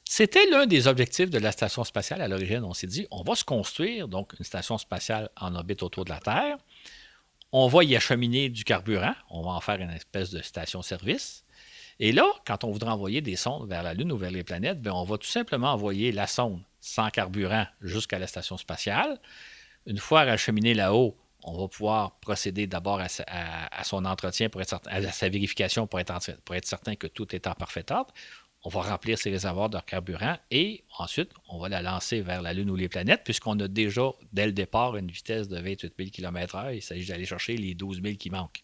C'était 0.10 0.50
l'un 0.50 0.66
des 0.66 0.88
objectifs 0.88 1.30
de 1.30 1.38
la 1.38 1.52
station 1.52 1.84
spatiale 1.84 2.22
à 2.22 2.30
l'origine. 2.30 2.64
On 2.64 2.74
s'est 2.74 2.88
dit, 2.88 3.06
on 3.12 3.24
va 3.24 3.36
se 3.36 3.44
construire 3.44 4.08
donc 4.08 4.34
une 4.40 4.46
station 4.46 4.78
spatiale 4.78 5.30
en 5.36 5.54
orbite 5.54 5.84
autour 5.84 6.06
de 6.06 6.10
la 6.10 6.20
Terre. 6.20 6.58
On 7.52 7.68
va 7.68 7.84
y 7.84 7.96
acheminer 7.96 8.50
du 8.50 8.64
carburant. 8.64 9.16
On 9.30 9.42
va 9.42 9.52
en 9.52 9.62
faire 9.62 9.80
une 9.80 9.92
espèce 9.92 10.32
de 10.32 10.42
station-service. 10.42 11.46
Et 12.00 12.12
là, 12.12 12.26
quand 12.46 12.64
on 12.64 12.72
voudra 12.72 12.94
envoyer 12.94 13.22
des 13.22 13.36
sondes 13.36 13.68
vers 13.68 13.84
la 13.84 13.94
Lune 13.94 14.12
ou 14.12 14.18
vers 14.18 14.32
les 14.32 14.44
planètes, 14.44 14.82
bien, 14.82 14.94
on 14.94 15.04
va 15.04 15.18
tout 15.18 15.28
simplement 15.28 15.72
envoyer 15.72 16.12
la 16.12 16.28
sonde 16.28 16.62
sans 16.80 17.10
carburant 17.10 17.66
jusqu'à 17.82 18.20
la 18.20 18.28
station 18.28 18.58
spatiale. 18.58 19.20
Une 19.86 19.98
fois 19.98 20.22
acheminée 20.22 20.74
là-haut, 20.74 21.18
on 21.44 21.58
va 21.58 21.68
pouvoir 21.68 22.12
procéder 22.20 22.68
d'abord 22.68 23.00
à, 23.00 23.84
son 23.84 24.06
entretien, 24.06 24.50
pour 24.50 24.62
être 24.62 24.80
à 24.86 25.02
sa 25.12 25.30
vérification 25.30 25.88
pour 25.88 26.00
être 26.00 26.66
certain 26.66 26.96
que 26.96 27.08
tout 27.08 27.34
est 27.34 27.48
en 27.48 27.54
parfait 27.54 27.86
ordre 27.92 28.14
on 28.68 28.70
va 28.70 28.82
remplir 28.82 29.18
ces 29.18 29.30
réservoirs 29.30 29.70
de 29.70 29.80
carburant 29.80 30.36
et 30.52 30.84
ensuite, 30.98 31.32
on 31.48 31.58
va 31.58 31.70
la 31.70 31.82
lancer 31.82 32.20
vers 32.20 32.42
la 32.42 32.52
Lune 32.52 32.70
ou 32.70 32.76
les 32.76 32.90
planètes, 32.90 33.22
puisqu'on 33.24 33.58
a 33.62 33.70
déjà, 33.70 34.12
dès 34.34 34.46
le 34.46 34.52
départ, 34.52 34.98
une 34.98 35.10
vitesse 35.10 35.48
de 35.48 35.58
28 35.58 35.94
000 35.98 36.10
km/h. 36.10 36.76
Il 36.76 36.82
s'agit 36.82 37.08
d'aller 37.08 37.24
chercher 37.24 37.56
les 37.56 37.76
12 37.76 38.02
000 38.04 38.16
qui 38.18 38.30
manquent. 38.30 38.64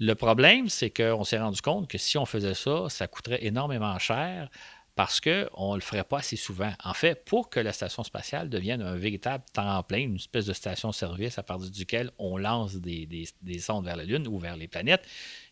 Le 0.00 0.16
problème, 0.16 0.68
c'est 0.68 0.90
qu'on 0.90 1.22
s'est 1.22 1.38
rendu 1.38 1.60
compte 1.60 1.88
que 1.88 1.96
si 1.96 2.18
on 2.18 2.26
faisait 2.26 2.54
ça, 2.54 2.88
ça 2.88 3.06
coûterait 3.06 3.44
énormément 3.44 3.96
cher 4.00 4.50
parce 4.94 5.20
qu'on 5.20 5.70
ne 5.70 5.74
le 5.76 5.80
ferait 5.80 6.04
pas 6.04 6.18
assez 6.18 6.36
souvent. 6.36 6.72
En 6.84 6.92
fait, 6.92 7.24
pour 7.24 7.48
que 7.48 7.58
la 7.58 7.72
station 7.72 8.02
spatiale 8.04 8.50
devienne 8.50 8.82
un 8.82 8.96
véritable 8.96 9.42
tremplin, 9.52 9.98
une 9.98 10.16
espèce 10.16 10.44
de 10.44 10.52
station-service 10.52 11.38
à 11.38 11.42
partir 11.42 11.70
duquel 11.70 12.10
on 12.18 12.36
lance 12.36 12.76
des, 12.76 13.26
sondes 13.58 13.86
vers 13.86 13.96
la 13.96 14.04
Lune 14.04 14.28
ou 14.28 14.38
vers 14.38 14.56
les 14.56 14.68
planètes, 14.68 15.02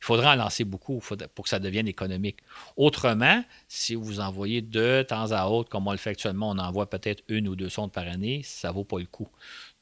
il 0.01 0.05
faudra 0.05 0.34
en 0.34 0.36
lancer 0.36 0.64
beaucoup 0.64 1.03
pour 1.34 1.45
que 1.45 1.49
ça 1.49 1.59
devienne 1.59 1.88
économique. 1.88 2.38
Autrement, 2.76 3.43
si 3.66 3.95
vous 3.95 4.20
envoyez 4.20 4.61
de 4.61 5.05
temps 5.09 5.32
à 5.32 5.47
autre, 5.47 5.70
comme 5.70 5.88
on 5.88 5.93
le 5.93 5.99
fait 5.99 6.11
actuellement, 6.11 6.51
on 6.51 6.59
envoie 6.59 6.91
peut-être 6.91 7.22
une 7.28 7.49
ou 7.49 7.57
deux 7.57 7.70
sondes 7.70 7.93
par 7.93 8.07
année, 8.07 8.43
ça 8.45 8.68
ne 8.68 8.74
vaut 8.74 8.84
pas 8.84 8.99
le 8.99 9.07
coup. 9.07 9.28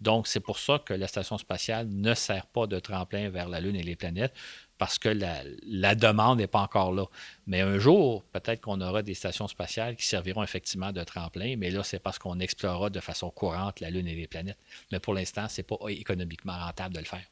Donc, 0.01 0.29
c'est 0.29 0.41
pour 0.41 0.61
ça 0.61 0.79
que 0.79 0.95
la 0.95 1.09
station 1.09 1.37
spatiale 1.39 1.89
ne 1.89 2.15
sert 2.15 2.47
pas 2.47 2.69
de 2.69 2.79
tremplin 2.79 3.29
vers 3.31 3.49
la 3.49 3.61
Lune 3.61 3.75
et 3.75 3.83
les 3.83 3.97
planètes 3.97 4.33
parce 4.79 4.99
que 4.99 5.09
la, 5.09 5.95
demande 5.95 6.39
n'est 6.39 6.47
pas 6.47 6.61
encore 6.61 6.93
là. 6.93 7.05
Mais 7.47 7.61
un 7.61 7.79
jour, 7.79 8.25
peut-être 8.33 8.61
qu'on 8.61 8.81
aura 8.81 9.03
des 9.03 9.15
stations 9.15 9.49
spatiales 9.49 9.97
qui 9.97 10.07
serviront 10.07 10.43
effectivement 10.43 10.93
de 10.93 11.03
tremplin, 11.03 11.57
mais 11.59 11.71
là, 11.71 11.83
c'est 11.83 11.99
parce 11.99 12.19
qu'on 12.19 12.39
explorera 12.39 12.89
de 12.89 13.01
façon 13.01 13.31
courante 13.31 13.81
la 13.81 13.91
Lune 13.91 14.07
et 14.07 14.15
les 14.15 14.27
planètes. 14.27 14.59
Mais 14.93 15.01
pour 15.01 15.15
l'instant, 15.15 15.49
ce 15.49 15.61
n'est 15.61 15.65
pas 15.65 15.77
économiquement 15.89 16.57
rentable 16.57 16.95
de 16.95 17.01
le 17.01 17.07
faire. 17.07 17.25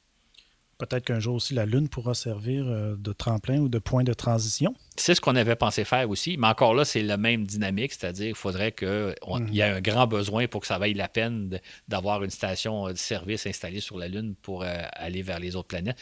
Peut-être 0.79 1.07
qu'un 1.07 1.21
jour 1.21 1.37
aussi, 1.37 1.55
la 1.55 1.65
Lune 1.65 1.89
pourra 1.89 2.13
servir 2.13 2.67
euh, 2.67 2.97
de 2.99 3.13
tremplin 3.15 3.59
ou 3.61 3.69
de 3.71 3.79
point 3.79 4.05
de 4.05 4.13
transition. 4.13 4.75
C'est 4.97 5.15
ce 5.15 5.23
qu'on 5.23 5.35
avait 5.35 5.57
pensé 5.57 5.85
faire 5.85 6.11
aussi, 6.11 6.37
mais 6.37 6.49
encore 6.49 6.75
là, 6.75 6.85
c'est 6.85 7.03
la 7.03 7.17
même 7.17 7.47
dynamique, 7.47 7.95
c'est-à-dire 7.95 8.27
qu'il 8.27 8.35
faudrait 8.35 8.73
qu'il 8.73 9.15
mhm. 9.27 9.49
y 9.53 9.61
ait 9.61 9.63
un 9.63 9.81
grand 9.81 10.07
besoin 10.07 10.49
pour 10.49 10.61
que 10.61 10.67
ça 10.67 10.79
vaille 10.79 10.93
la 10.93 11.09
peine 11.09 11.61
d'avoir 11.89 12.23
une 12.23 12.31
station 12.31 12.89
de 12.89 12.95
service 12.95 13.47
installée 13.47 13.81
sur 13.81 13.97
la 13.97 14.09
Lune 14.09 14.35
pour 14.43 14.65
euh, 14.65 14.83
aller 14.93 15.23
vers 15.23 15.41
les 15.41 15.57
autres 15.57 15.69
planètes 15.69 15.99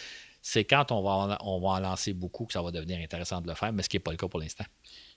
c'est 0.46 0.64
quand 0.64 0.92
on 0.92 1.02
va, 1.02 1.10
en, 1.10 1.36
on 1.40 1.58
va 1.58 1.68
en 1.68 1.80
lancer 1.80 2.12
beaucoup 2.12 2.44
que 2.44 2.52
ça 2.52 2.60
va 2.60 2.70
devenir 2.70 3.00
intéressant 3.02 3.40
de 3.40 3.48
le 3.48 3.54
faire, 3.54 3.72
mais 3.72 3.82
ce 3.82 3.88
qui 3.88 3.96
n'est 3.96 4.02
pas 4.02 4.10
le 4.10 4.18
cas 4.18 4.28
pour 4.28 4.38
l'instant. 4.38 4.66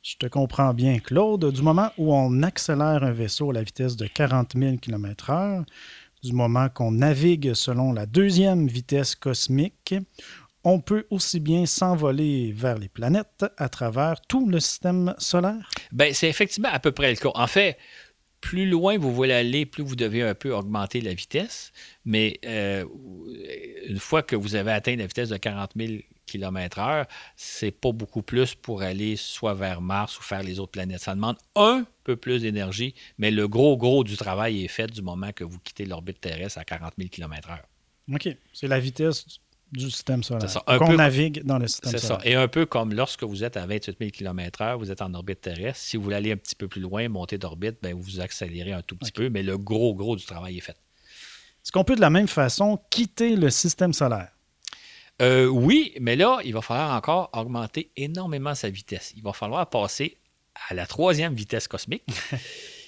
Je 0.01 0.15
te 0.15 0.25
comprends 0.25 0.73
bien, 0.73 0.99
Claude. 0.99 1.51
Du 1.51 1.61
moment 1.61 1.91
où 1.97 2.15
on 2.15 2.43
accélère 2.43 3.03
un 3.03 3.11
vaisseau 3.11 3.49
à 3.49 3.53
la 3.55 3.63
vitesse 3.63 3.97
de 3.97 4.07
40 4.07 4.53
000 4.57 4.78
km/h, 4.78 5.65
du 6.23 6.32
moment 6.32 6.69
qu'on 6.69 6.93
navigue 6.93 7.53
selon 7.53 7.91
la 7.91 8.05
deuxième 8.05 8.67
vitesse 8.67 9.15
cosmique, 9.15 9.95
on 10.63 10.80
peut 10.80 11.05
aussi 11.09 11.41
bien 11.41 11.65
s'envoler 11.65 12.53
vers 12.53 12.78
les 12.78 12.88
planètes 12.88 13.45
à 13.57 13.67
travers 13.67 14.21
tout 14.21 14.47
le 14.49 14.61
système 14.61 15.13
solaire? 15.17 15.69
Bien, 15.91 16.13
c'est 16.13 16.30
effectivement 16.30 16.69
à 16.71 16.80
peu 16.80 16.93
près 16.93 17.09
le 17.09 17.17
cas. 17.17 17.32
En 17.36 17.47
fait, 17.47 17.78
plus 18.41 18.69
loin 18.69 18.97
vous 18.97 19.13
voulez 19.13 19.33
aller, 19.33 19.65
plus 19.65 19.83
vous 19.83 19.95
devez 19.95 20.21
un 20.21 20.35
peu 20.35 20.53
augmenter 20.53 21.01
la 21.01 21.13
vitesse. 21.13 21.71
Mais 22.05 22.39
euh, 22.45 22.85
une 23.88 23.99
fois 23.99 24.23
que 24.23 24.35
vous 24.35 24.55
avez 24.55 24.71
atteint 24.71 24.95
la 24.95 25.07
vitesse 25.07 25.29
de 25.29 25.38
40 25.38 25.71
000 25.75 26.01
km/h, 26.25 27.07
c'est 27.35 27.71
pas 27.71 27.91
beaucoup 27.91 28.21
plus 28.21 28.53
pour 28.53 28.81
aller 28.81 29.15
soit 29.15 29.53
vers 29.53 29.81
Mars 29.81 30.19
ou 30.19 30.23
faire 30.23 30.43
les 30.43 30.59
autres 30.59 30.71
planètes. 30.71 31.01
Ça 31.01 31.15
demande 31.15 31.38
un 31.55 31.85
peu 32.03 32.15
plus 32.15 32.41
d'énergie, 32.41 32.93
mais 33.17 33.31
le 33.31 33.47
gros, 33.47 33.77
gros 33.77 34.03
du 34.03 34.17
travail 34.17 34.63
est 34.63 34.67
fait 34.67 34.88
du 34.88 35.01
moment 35.01 35.31
que 35.31 35.43
vous 35.43 35.59
quittez 35.59 35.85
l'orbite 35.85 36.21
terrestre 36.21 36.59
à 36.59 36.63
40 36.63 36.93
000 36.97 37.09
km/h. 37.09 37.59
OK. 38.13 38.29
C'est 38.53 38.67
la 38.67 38.79
vitesse 38.79 39.25
du 39.72 39.91
système 39.91 40.24
solaire. 40.24 40.49
Qu'on 40.65 40.93
navigue 40.93 41.43
dans 41.43 41.57
le 41.57 41.68
système 41.68 41.91
solaire. 41.91 42.20
C'est 42.20 42.24
ça. 42.24 42.30
Et 42.30 42.36
un 42.36 42.47
peu 42.47 42.65
comme 42.65 42.93
lorsque 42.93 43.24
vous 43.24 43.43
êtes 43.43 43.57
à 43.57 43.65
28 43.65 43.97
000 43.99 44.11
km/h, 44.11 44.78
vous 44.78 44.91
êtes 44.91 45.01
en 45.01 45.13
orbite 45.13 45.41
terrestre. 45.41 45.80
Si 45.80 45.97
vous 45.97 46.03
voulez 46.03 46.15
aller 46.15 46.32
un 46.32 46.38
petit 46.38 46.55
peu 46.55 46.68
plus 46.68 46.82
loin, 46.82 47.07
monter 47.09 47.38
d'orbite, 47.38 47.78
ben 47.82 47.93
vous 47.93 48.20
accélérez 48.20 48.74
un 48.74 48.82
tout 48.82 48.95
petit 48.95 49.11
peu, 49.11 49.30
mais 49.30 49.43
le 49.43 49.57
gros, 49.57 49.93
gros 49.95 50.15
du 50.15 50.26
travail 50.26 50.57
est 50.57 50.61
fait. 50.61 50.78
Est-ce 51.63 51.72
qu'on 51.72 51.84
peut 51.84 51.95
de 51.95 52.01
la 52.01 52.09
même 52.09 52.28
façon 52.28 52.80
quitter 52.89 53.36
le 53.36 53.49
système 53.49 53.93
solaire? 53.93 54.30
Euh, 55.22 55.47
oui, 55.47 55.93
mais 55.99 56.15
là, 56.15 56.39
il 56.45 56.53
va 56.53 56.61
falloir 56.61 56.95
encore 56.95 57.30
augmenter 57.34 57.91
énormément 57.97 58.55
sa 58.55 58.70
vitesse. 58.70 59.13
Il 59.18 59.24
va 59.24 59.34
falloir 59.34 59.68
passer 59.70 60.18
à 60.70 60.76
la 60.76 60.86
troisième 60.86 61.34
vitesse 61.34 61.68
cosmique. 61.68 62.03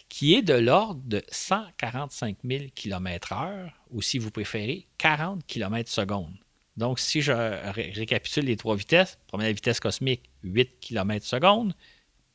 qui 0.09 0.33
est 0.33 0.41
de 0.41 0.55
l'ordre 0.55 1.01
de 1.05 1.23
145 1.29 2.37
000 2.43 2.63
km/h, 2.75 3.71
ou 3.91 4.01
si 4.01 4.17
vous 4.17 4.31
préférez, 4.31 4.87
40 4.97 5.45
km/s. 5.45 6.05
Donc, 6.79 6.97
si 6.97 7.21
je 7.21 7.33
récapitule 7.33 8.45
les 8.45 8.55
trois 8.55 8.77
vitesses, 8.77 9.19
première 9.27 9.49
vitesse 9.49 9.81
cosmique, 9.81 10.29
8 10.43 10.79
km 10.79 11.25
seconde, 11.25 11.73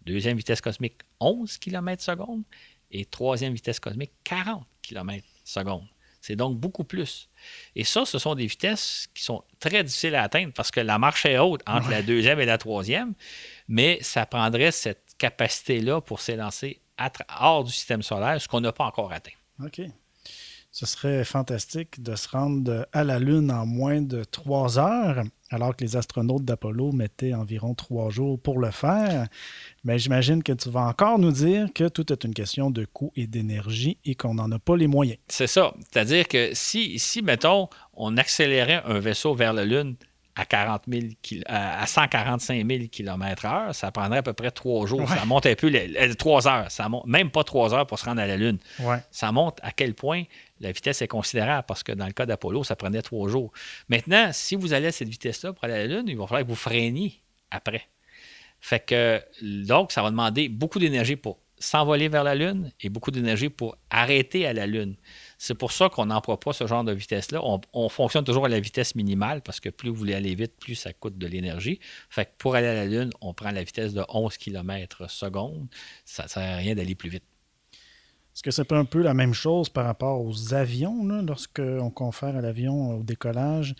deuxième 0.04 0.36
vitesse 0.36 0.60
cosmique, 0.60 1.00
11 1.18 1.56
km 1.56 2.02
seconde, 2.02 2.42
et 2.90 3.06
troisième 3.06 3.54
vitesse 3.54 3.80
cosmique, 3.80 4.12
40 4.24 4.62
km 4.82 5.26
seconde. 5.44 5.86
C'est 6.20 6.36
donc 6.36 6.58
beaucoup 6.58 6.84
plus. 6.84 7.30
Et 7.74 7.84
ça, 7.84 8.04
ce 8.04 8.18
sont 8.18 8.34
des 8.34 8.46
vitesses 8.46 9.08
qui 9.14 9.22
sont 9.22 9.42
très 9.60 9.82
difficiles 9.82 10.14
à 10.14 10.24
atteindre 10.24 10.52
parce 10.52 10.70
que 10.70 10.80
la 10.80 10.98
marche 10.98 11.24
est 11.24 11.38
haute 11.38 11.62
entre 11.66 11.88
la 11.88 12.02
deuxième 12.02 12.38
et 12.38 12.44
la 12.44 12.58
troisième, 12.58 13.14
mais 13.66 13.98
ça 14.02 14.26
prendrait 14.26 14.72
cette 14.72 15.14
capacité-là 15.16 16.02
pour 16.02 16.20
s'élancer 16.20 16.82
hors 17.40 17.64
du 17.64 17.72
système 17.72 18.02
solaire, 18.02 18.38
ce 18.38 18.46
qu'on 18.46 18.60
n'a 18.60 18.72
pas 18.72 18.84
encore 18.84 19.10
atteint. 19.10 19.32
OK. 19.62 19.80
Ce 20.74 20.86
serait 20.86 21.22
fantastique 21.22 22.02
de 22.02 22.16
se 22.16 22.28
rendre 22.28 22.88
à 22.92 23.04
la 23.04 23.20
Lune 23.20 23.52
en 23.52 23.64
moins 23.64 24.02
de 24.02 24.24
trois 24.24 24.76
heures, 24.76 25.22
alors 25.50 25.76
que 25.76 25.84
les 25.84 25.94
astronautes 25.94 26.44
d'Apollo 26.44 26.90
mettaient 26.90 27.32
environ 27.32 27.74
trois 27.74 28.10
jours 28.10 28.40
pour 28.40 28.58
le 28.58 28.72
faire. 28.72 29.28
Mais 29.84 30.00
j'imagine 30.00 30.42
que 30.42 30.52
tu 30.52 30.70
vas 30.70 30.80
encore 30.80 31.20
nous 31.20 31.30
dire 31.30 31.68
que 31.72 31.86
tout 31.86 32.12
est 32.12 32.24
une 32.24 32.34
question 32.34 32.72
de 32.72 32.86
coût 32.86 33.12
et 33.14 33.28
d'énergie 33.28 33.98
et 34.04 34.16
qu'on 34.16 34.34
n'en 34.34 34.50
a 34.50 34.58
pas 34.58 34.76
les 34.76 34.88
moyens. 34.88 35.18
C'est 35.28 35.46
ça. 35.46 35.72
C'est-à-dire 35.92 36.26
que 36.26 36.50
si, 36.54 36.98
si, 36.98 37.22
mettons, 37.22 37.68
on 37.92 38.16
accélérait 38.16 38.82
un 38.84 38.98
vaisseau 38.98 39.32
vers 39.32 39.52
la 39.52 39.64
Lune 39.64 39.94
à, 40.36 40.44
40 40.44 40.82
à 41.46 41.86
145 41.86 42.66
000 42.66 42.84
km/h, 42.90 43.72
ça 43.72 43.90
prendrait 43.92 44.18
à 44.18 44.22
peu 44.22 44.32
près 44.32 44.50
trois 44.50 44.86
jours. 44.86 45.08
Ça 45.08 45.24
monte 45.24 45.46
un 45.46 45.54
peu, 45.54 45.68
les, 45.68 46.14
trois 46.16 46.48
heures. 46.48 46.70
Ça 46.70 46.88
monte, 46.88 47.06
même 47.06 47.30
pas 47.30 47.44
trois 47.44 47.72
heures 47.72 47.86
pour 47.86 47.98
se 47.98 48.04
rendre 48.04 48.20
à 48.20 48.26
la 48.26 48.36
Lune. 48.36 48.58
Ça 49.10 49.32
montre 49.32 49.62
à 49.62 49.70
quel 49.70 49.94
point 49.94 50.24
la 50.60 50.72
vitesse 50.72 51.02
est 51.02 51.08
considérable 51.08 51.64
parce 51.68 51.82
que 51.82 51.92
dans 51.92 52.06
le 52.06 52.12
cas 52.12 52.26
d'Apollo, 52.26 52.64
ça 52.64 52.76
prenait 52.76 53.02
trois 53.02 53.28
jours. 53.28 53.52
Maintenant, 53.88 54.30
si 54.32 54.56
vous 54.56 54.72
allez 54.72 54.88
à 54.88 54.92
cette 54.92 55.08
vitesse-là 55.08 55.52
pour 55.52 55.64
aller 55.64 55.74
à 55.74 55.78
la 55.78 55.86
Lune, 55.86 56.04
il 56.08 56.16
va 56.16 56.26
falloir 56.26 56.42
que 56.42 56.48
vous 56.48 56.54
freiniez 56.56 57.20
après. 57.50 57.86
Fait 58.60 58.84
que, 58.84 59.22
donc, 59.42 59.92
ça 59.92 60.02
va 60.02 60.10
demander 60.10 60.48
beaucoup 60.48 60.78
d'énergie 60.78 61.16
pour 61.16 61.38
s'envoler 61.58 62.08
vers 62.08 62.24
la 62.24 62.34
Lune 62.34 62.72
et 62.80 62.88
beaucoup 62.88 63.10
d'énergie 63.10 63.48
pour 63.48 63.76
arrêter 63.90 64.46
à 64.46 64.52
la 64.52 64.66
Lune. 64.66 64.96
C'est 65.38 65.54
pour 65.54 65.72
ça 65.72 65.88
qu'on 65.88 66.06
n'emploie 66.06 66.38
pas 66.38 66.52
ce 66.52 66.66
genre 66.66 66.84
de 66.84 66.92
vitesse-là. 66.92 67.40
On, 67.72 67.88
fonctionne 67.88 68.24
toujours 68.24 68.46
à 68.46 68.48
la 68.48 68.60
vitesse 68.60 68.94
minimale 68.94 69.42
parce 69.42 69.60
que 69.60 69.68
plus 69.68 69.90
vous 69.90 69.96
voulez 69.96 70.14
aller 70.14 70.34
vite, 70.34 70.52
plus 70.58 70.74
ça 70.74 70.92
coûte 70.92 71.18
de 71.18 71.26
l'énergie. 71.26 71.80
Fait 72.08 72.32
pour 72.38 72.54
aller 72.54 72.66
à 72.66 72.74
la 72.74 72.86
Lune, 72.86 73.10
on 73.20 73.34
prend 73.34 73.50
la 73.50 73.62
vitesse 73.62 73.94
de 73.94 74.04
11 74.08 74.36
km 74.36 75.10
seconde. 75.10 75.66
Ça 76.04 76.24
ne 76.24 76.28
sert 76.28 76.42
à 76.42 76.56
rien 76.56 76.74
d'aller 76.74 76.94
plus 76.94 77.10
vite. 77.10 77.24
Est-ce 78.34 78.42
que 78.42 78.50
c'est 78.50 78.64
pas 78.64 78.78
un 78.78 78.84
peu 78.84 79.00
la 79.00 79.14
même 79.14 79.32
chose 79.32 79.68
par 79.68 79.84
rapport 79.84 80.20
aux 80.24 80.54
avions, 80.54 81.04
lorsqu'on 81.22 81.90
confère 81.90 82.36
à 82.36 82.40
l'avion 82.40 82.98
au 82.98 83.02
décollage? 83.04 83.76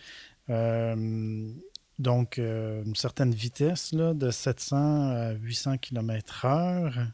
Euh, 0.49 1.51
donc, 1.99 2.39
euh, 2.39 2.83
une 2.85 2.95
certaine 2.95 3.33
vitesse 3.33 3.93
de 3.93 4.31
700 4.31 4.77
à 4.77 5.31
800 5.31 5.77
km/h. 5.77 7.07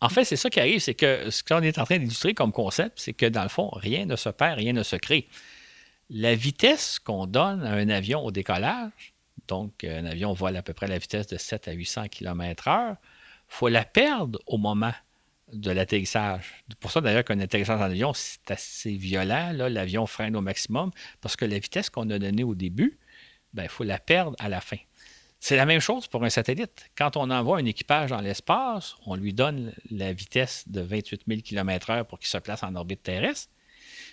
En, 0.00 0.08
fait, 0.08 0.24
c'est 0.24 0.36
ça 0.36 0.50
qui 0.50 0.60
arrive, 0.60 0.80
c'est 0.80 0.94
que 0.94 1.30
ce 1.30 1.42
qu'on 1.42 1.62
est 1.62 1.78
en 1.78 1.84
train 1.84 1.98
d'illustrer 1.98 2.34
comme 2.34 2.52
concept, 2.52 2.98
c'est 3.00 3.12
que 3.12 3.26
dans 3.26 3.42
le 3.42 3.48
fond, 3.48 3.70
rien 3.72 4.06
ne 4.06 4.16
se 4.16 4.28
perd, 4.28 4.58
rien 4.58 4.72
ne 4.72 4.82
se 4.82 4.96
crée. 4.96 5.28
La 6.10 6.34
vitesse 6.34 6.98
qu'on 6.98 7.26
donne 7.26 7.62
à 7.62 7.72
un 7.72 7.88
avion 7.88 8.24
au 8.24 8.30
décollage, 8.30 9.14
donc 9.48 9.84
un 9.84 10.04
avion 10.04 10.32
vole 10.32 10.56
à 10.56 10.62
peu 10.62 10.72
près 10.72 10.86
la 10.86 10.98
vitesse 10.98 11.26
de 11.26 11.36
7 11.36 11.68
à 11.68 11.72
800 11.72 12.08
km/h, 12.08 12.92
il 12.92 12.96
faut 13.48 13.68
la 13.68 13.84
perdre 13.84 14.38
au 14.46 14.58
moment 14.58 14.92
de 15.52 15.70
l'atterrissage. 15.70 16.64
Pour 16.80 16.90
ça, 16.90 17.00
d'ailleurs, 17.00 17.24
qu'un 17.24 17.40
atterrissage 17.40 17.80
en 17.80 17.84
avion, 17.84 18.12
c'est 18.14 18.50
assez 18.50 18.92
violent. 18.96 19.52
L'avion 19.52 20.06
freine 20.06 20.36
au 20.36 20.40
maximum 20.40 20.90
parce 21.20 21.36
que 21.36 21.44
la 21.44 21.58
vitesse 21.58 21.90
qu'on 21.90 22.08
a 22.10 22.18
donnée 22.18 22.44
au 22.44 22.54
début, 22.54 22.98
il 23.52 23.56
ben, 23.56 23.68
faut 23.68 23.84
la 23.84 23.98
perdre 23.98 24.34
à 24.38 24.48
la 24.48 24.60
fin. 24.60 24.78
C'est 25.44 25.56
la 25.56 25.66
même 25.66 25.80
chose 25.80 26.06
pour 26.06 26.22
un 26.22 26.30
satellite. 26.30 26.88
Quand 26.96 27.16
on 27.16 27.28
envoie 27.28 27.58
un 27.58 27.64
équipage 27.64 28.10
dans 28.10 28.20
l'espace, 28.20 28.94
on 29.06 29.16
lui 29.16 29.34
donne 29.34 29.72
la 29.90 30.12
vitesse 30.12 30.62
de 30.68 30.80
28 30.80 31.22
000 31.26 31.40
km/h 31.40 32.04
pour 32.04 32.20
qu'il 32.20 32.28
se 32.28 32.38
place 32.38 32.62
en 32.62 32.76
orbite 32.76 33.02
terrestre. 33.02 33.50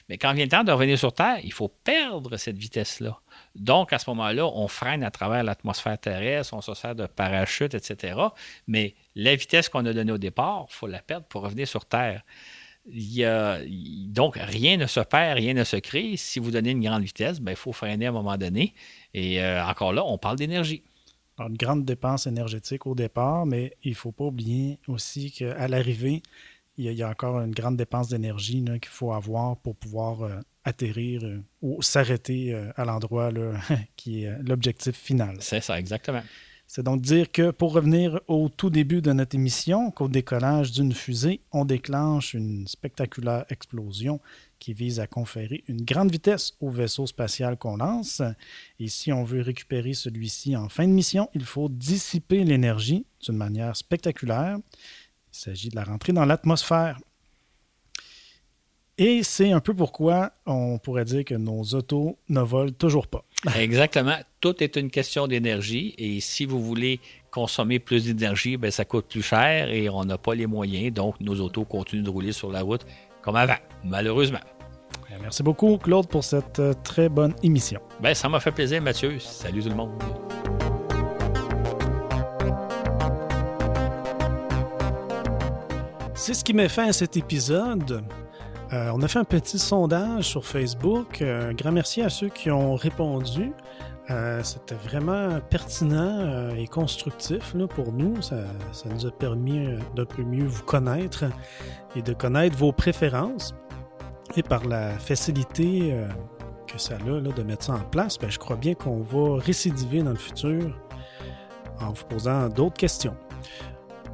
Mais 0.10 0.18
quand 0.18 0.34
vient 0.34 0.46
le 0.46 0.50
temps 0.50 0.64
de 0.64 0.72
revenir 0.72 0.98
sur 0.98 1.14
Terre, 1.14 1.38
il 1.44 1.54
faut 1.54 1.68
perdre 1.68 2.36
cette 2.38 2.58
vitesse-là. 2.58 3.20
Donc, 3.54 3.94
à 3.94 4.00
ce 4.00 4.10
moment-là, 4.10 4.48
on 4.48 4.68
freine 4.68 5.04
à 5.04 5.12
travers 5.12 5.44
l'atmosphère 5.44 6.00
terrestre, 6.00 6.56
on 6.56 6.62
se 6.62 6.74
sert 6.74 6.96
de 6.96 7.06
parachute, 7.06 7.76
etc. 7.76 8.20
Mais 8.66 8.96
la 9.14 9.36
vitesse 9.36 9.70
qu'on 9.70 9.86
a 9.86 9.94
donnée 9.94 10.12
au 10.12 10.18
départ, 10.18 10.66
il 10.68 10.74
faut 10.74 10.88
la 10.88 11.00
perdre 11.04 11.28
pour 11.28 11.44
revenir 11.44 11.68
sur 11.68 11.86
Terre. 11.86 12.24
donc, 12.88 14.36
rien 14.36 14.78
ne 14.78 14.88
se 14.88 15.02
perd, 15.02 15.38
rien 15.38 15.54
ne 15.54 15.64
se 15.64 15.76
crée. 15.76 16.18
Si 16.18 16.40
vous 16.40 16.50
donnez 16.50 16.72
une 16.72 16.82
grande 16.82 17.04
vitesse, 17.04 17.40
ben, 17.40 17.52
il 17.52 17.56
faut 17.56 17.72
freiner 17.72 18.08
à 18.08 18.10
un 18.10 18.14
moment 18.14 18.36
donné. 18.36 18.74
Et 19.14 19.44
euh, 19.44 19.64
encore 19.64 19.94
là, 19.94 20.04
on 20.04 20.18
parle 20.18 20.38
d'énergie. 20.38 20.82
Une 21.42 21.58
grande 21.58 21.86
dépense 21.86 22.28
énergétique 22.28 22.86
au 22.86 22.96
départ, 22.96 23.46
mais 23.46 23.76
il 23.84 23.92
ne 23.92 23.96
faut 23.96 24.12
pas 24.12 24.26
oublier 24.26 24.80
aussi 24.88 25.32
qu'à 25.32 25.68
l'arrivée, 25.68 26.22
il 26.78 26.94
y, 26.94 27.04
a 27.04 27.10
encore 27.10 27.42
une 27.42 27.52
grande 27.52 27.76
dépense 27.76 28.08
d'énergie 28.08 28.64
qu'il 28.64 28.90
faut 28.90 29.12
avoir 29.12 29.58
pour 29.58 29.76
pouvoir 29.76 30.24
euh, 30.24 30.40
atterrir 30.64 31.26
euh, 31.26 31.44
ou 31.62 31.82
s'arrêter 31.82 32.54
euh, 32.54 32.72
à 32.78 32.86
l'endroit 32.86 33.32
qui 33.98 34.24
est 34.24 34.32
l'objectif 34.48 34.96
final. 34.96 35.36
C'est 35.42 35.60
ça, 35.60 35.78
exactement. 35.78 36.22
C'est 36.68 36.84
donc 36.84 37.02
dire 37.02 37.32
que 37.32 37.52
pour 37.52 37.74
revenir 37.74 38.22
au 38.28 38.48
tout 38.48 38.70
début 38.70 39.02
de 39.02 39.12
notre 39.12 39.36
émission, 39.36 39.92
qu'au 39.92 40.08
décollage 40.08 40.72
d'une 40.72 40.94
fusée, 40.94 41.42
on 41.52 41.66
déclenche 41.66 42.36
une 42.36 42.68
spectaculaire 42.68 43.44
explosion 43.50 44.22
qui 44.60 44.74
vise 44.74 45.00
à 45.00 45.08
conférer 45.08 45.64
une 45.68 45.84
grande 45.84 46.12
vitesse 46.12 46.54
au 46.60 46.70
vaisseau 46.70 47.08
spatial 47.08 47.58
qu'on 47.58 47.78
lance. 47.78 48.22
Et 48.80 48.88
si 48.88 49.12
on 49.12 49.24
veut 49.24 49.42
récupérer 49.42 49.94
celui-ci 49.94 50.56
en 50.56 50.70
fin 50.70 50.88
de 50.88 50.94
mission, 50.94 51.30
il 51.34 51.46
faut 51.46 51.70
dissiper 51.70 52.44
l'énergie 52.44 53.06
d'une 53.22 53.38
manière 53.38 53.76
spectaculaire. 53.76 54.58
Il 55.34 55.38
s'agit 55.38 55.70
de 55.70 55.76
la 55.76 55.84
rentrée 55.84 56.14
dans 56.14 56.26
l'atmosphère. 56.26 57.00
Et 58.98 59.24
c'est 59.24 59.54
un 59.54 59.62
peu 59.62 59.74
pourquoi 59.74 60.34
on 60.46 60.78
pourrait 60.78 61.06
dire 61.06 61.24
que 61.24 61.36
nos 61.36 61.64
autos 61.64 62.18
ne 62.28 62.42
volent 62.42 62.74
toujours 62.78 63.08
pas. 63.08 63.24
Exactement. 63.58 64.18
Tout 64.42 64.62
est 64.62 64.76
une 64.76 64.92
question 64.92 65.26
d'énergie. 65.26 65.96
Et 65.98 66.20
si 66.20 66.46
vous 66.46 66.62
voulez 66.62 67.00
consommer 67.32 67.80
plus 67.80 68.04
d'énergie, 68.04 68.58
ben, 68.58 68.72
ça 68.72 68.84
coûte 68.84 69.06
plus 69.08 69.22
cher 69.22 69.70
et 69.70 69.88
on 69.90 70.04
n'a 70.04 70.18
pas 70.18 70.36
les 70.36 70.48
moyens. 70.48 70.94
Donc, 70.94 71.18
nos 71.22 71.40
autos 71.40 71.64
continuent 71.64 72.04
de 72.04 72.10
rouler 72.10 72.34
sur 72.34 72.52
la 72.52 72.62
route 72.62 72.86
comme 73.22 73.36
avant, 73.36 73.58
malheureusement. 73.84 74.40
Merci 75.22 75.44
beaucoup, 75.44 75.78
Claude, 75.78 76.08
pour 76.08 76.24
cette 76.24 76.60
euh, 76.60 76.74
très 76.84 77.10
bonne 77.10 77.34
émission. 77.44 77.80
Ben, 78.00 78.14
ça 78.14 78.30
m'a 78.30 78.40
fait 78.40 78.52
plaisir, 78.52 78.82
Mathieu. 78.82 79.20
Salut 79.20 79.62
tout 79.62 79.70
le 79.70 79.76
monde. 79.76 79.92
C'est 86.14 86.34
ce 86.34 86.44
qui 86.44 86.54
met 86.54 86.70
fin 86.70 86.88
à 86.88 86.94
cet 86.94 87.18
épisode. 87.18 88.04
Euh, 88.72 88.92
on 88.94 89.02
a 89.02 89.08
fait 89.08 89.20
un 89.20 89.24
petit 89.24 89.58
sondage 89.58 90.26
sur 90.26 90.46
Facebook. 90.46 91.22
Euh, 91.22 91.50
un 91.50 91.54
grand 91.54 91.72
merci 91.72 92.02
à 92.02 92.10
ceux 92.10 92.30
qui 92.30 92.52
ont 92.52 92.76
répondu. 92.76 93.52
Euh, 94.10 94.42
c'était 94.44 94.76
vraiment 94.76 95.40
pertinent 95.50 96.50
et 96.56 96.68
constructif 96.68 97.56
pour 97.68 97.92
nous. 97.92 98.22
Ça, 98.22 98.38
nous 98.86 99.06
a 99.06 99.12
permis 99.12 99.68
d'un 99.96 100.06
peu 100.06 100.24
mieux 100.24 100.46
vous 100.46 100.64
connaître 100.64 101.26
et 101.96 102.02
de 102.02 102.14
connaître 102.14 102.58
vos 102.58 102.72
préférences. 102.72 103.54
Et 104.36 104.44
par 104.44 104.66
la 104.66 104.92
facilité 105.00 105.96
que 106.68 106.80
ça 106.80 106.96
a 106.96 106.98
de 106.98 107.44
mettre 107.44 107.66
ça 107.66 107.74
en 107.74 107.80
place, 107.80 108.18
ben, 108.18 108.30
je 108.30 108.38
crois 108.38 108.56
bien 108.56 108.76
qu'on 108.76 109.02
va 109.02 109.40
récidiver 109.40 110.04
dans 110.04 110.12
le 110.12 110.18
futur 110.18 110.76
en 111.82 111.92
vous 111.92 112.06
posant 112.06 112.50
d'autres 112.50 112.78
questions. 112.78 113.16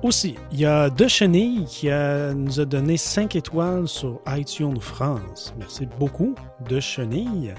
Aussi, 0.06 0.36
il 0.52 0.60
y 0.60 0.66
a 0.68 0.92
De 0.92 1.08
Chenille 1.08 1.66
qui 1.66 1.88
nous 1.88 2.60
a 2.60 2.66
donné 2.66 2.96
5 2.96 3.36
étoiles 3.36 3.88
sur 3.88 4.22
iTunes 4.28 4.80
France. 4.80 5.52
Merci 5.58 5.88
beaucoup, 5.98 6.36
De 6.70 6.80
Chenille. 6.80 7.56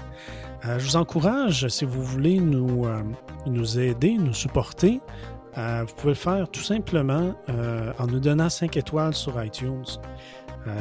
Euh, 0.65 0.79
je 0.79 0.85
vous 0.85 0.95
encourage, 0.95 1.67
si 1.67 1.83
vous 1.83 2.01
voulez 2.01 2.39
nous, 2.39 2.85
euh, 2.85 3.03
nous 3.47 3.77
aider, 3.77 4.13
nous 4.13 4.33
supporter, 4.33 5.01
euh, 5.57 5.83
vous 5.85 5.93
pouvez 5.95 6.13
le 6.13 6.15
faire 6.15 6.47
tout 6.47 6.61
simplement 6.61 7.35
en 7.99 8.07
nous 8.07 8.21
donnant 8.21 8.47
5 8.47 8.77
étoiles 8.77 9.13
sur 9.13 9.43
iTunes. 9.43 9.83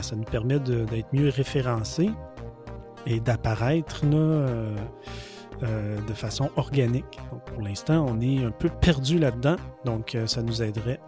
ça 0.03 0.15
nous 0.15 0.23
permet 0.23 0.61
d'être 0.61 1.13
mieux 1.13 1.31
référencés 1.31 2.13
et 3.07 3.19
d'apparaître 3.19 4.07
de 4.07 4.77
façon 6.15 6.49
organique. 6.55 7.19
pour 7.47 7.61
l'instant, 7.61 8.07
on 8.09 8.21
est 8.21 8.45
un 8.45 8.53
peu 8.53 8.69
perdu 8.69 9.19
là-dedans, 9.19 9.57
donc 9.85 10.17
ça 10.27 10.43
nous 10.43 10.63
aiderait. 10.63 11.01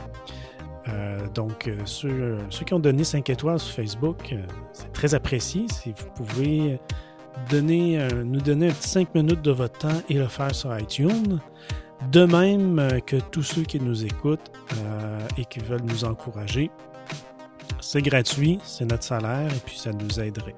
Euh, 0.88 1.18
donc, 1.34 1.68
euh, 1.68 1.76
ceux, 1.84 2.38
qui 2.64 2.74
ont 2.74 2.78
donné 2.78 3.04
5 3.04 3.28
étoiles 3.30 3.58
sur 3.58 3.74
Facebook, 3.74 4.32
euh, 4.32 4.42
c'est 4.72 4.92
très 4.92 5.14
apprécié. 5.14 5.66
Si 5.72 5.92
vous 5.92 6.06
pouvez 6.14 6.80
nous 7.50 8.40
donner 8.40 8.68
un 8.68 8.72
petit 8.72 8.88
5 8.88 9.14
minutes 9.14 9.42
de 9.42 9.52
votre 9.52 9.78
temps 9.78 10.02
et 10.08 10.14
le 10.14 10.26
faire 10.26 10.54
sur 10.54 10.76
iTunes. 10.78 11.38
De 12.12 12.24
même 12.24 13.00
que 13.06 13.16
tous 13.16 13.42
ceux 13.42 13.62
qui 13.62 13.80
nous 13.80 14.04
écoutent 14.04 14.52
et 15.36 15.44
qui 15.44 15.58
veulent 15.58 15.84
nous 15.84 16.04
encourager. 16.04 16.70
C'est 17.80 18.02
gratuit, 18.02 18.58
c'est 18.62 18.84
notre 18.84 19.04
salaire 19.04 19.48
et 19.48 19.60
puis 19.64 19.76
ça 19.78 19.90
nous 19.92 20.20
aiderait. 20.20 20.54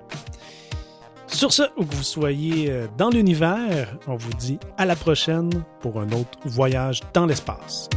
Sur 1.26 1.52
ce, 1.52 1.62
où 1.76 1.84
que 1.84 1.94
vous 1.94 2.02
soyez 2.02 2.86
dans 2.98 3.08
l'univers, 3.08 3.94
on 4.06 4.16
vous 4.16 4.32
dit 4.34 4.58
à 4.76 4.84
la 4.84 4.96
prochaine 4.96 5.50
pour 5.80 6.00
un 6.00 6.10
autre 6.12 6.38
voyage 6.44 7.00
dans 7.12 7.26
l'espace. 7.26 7.88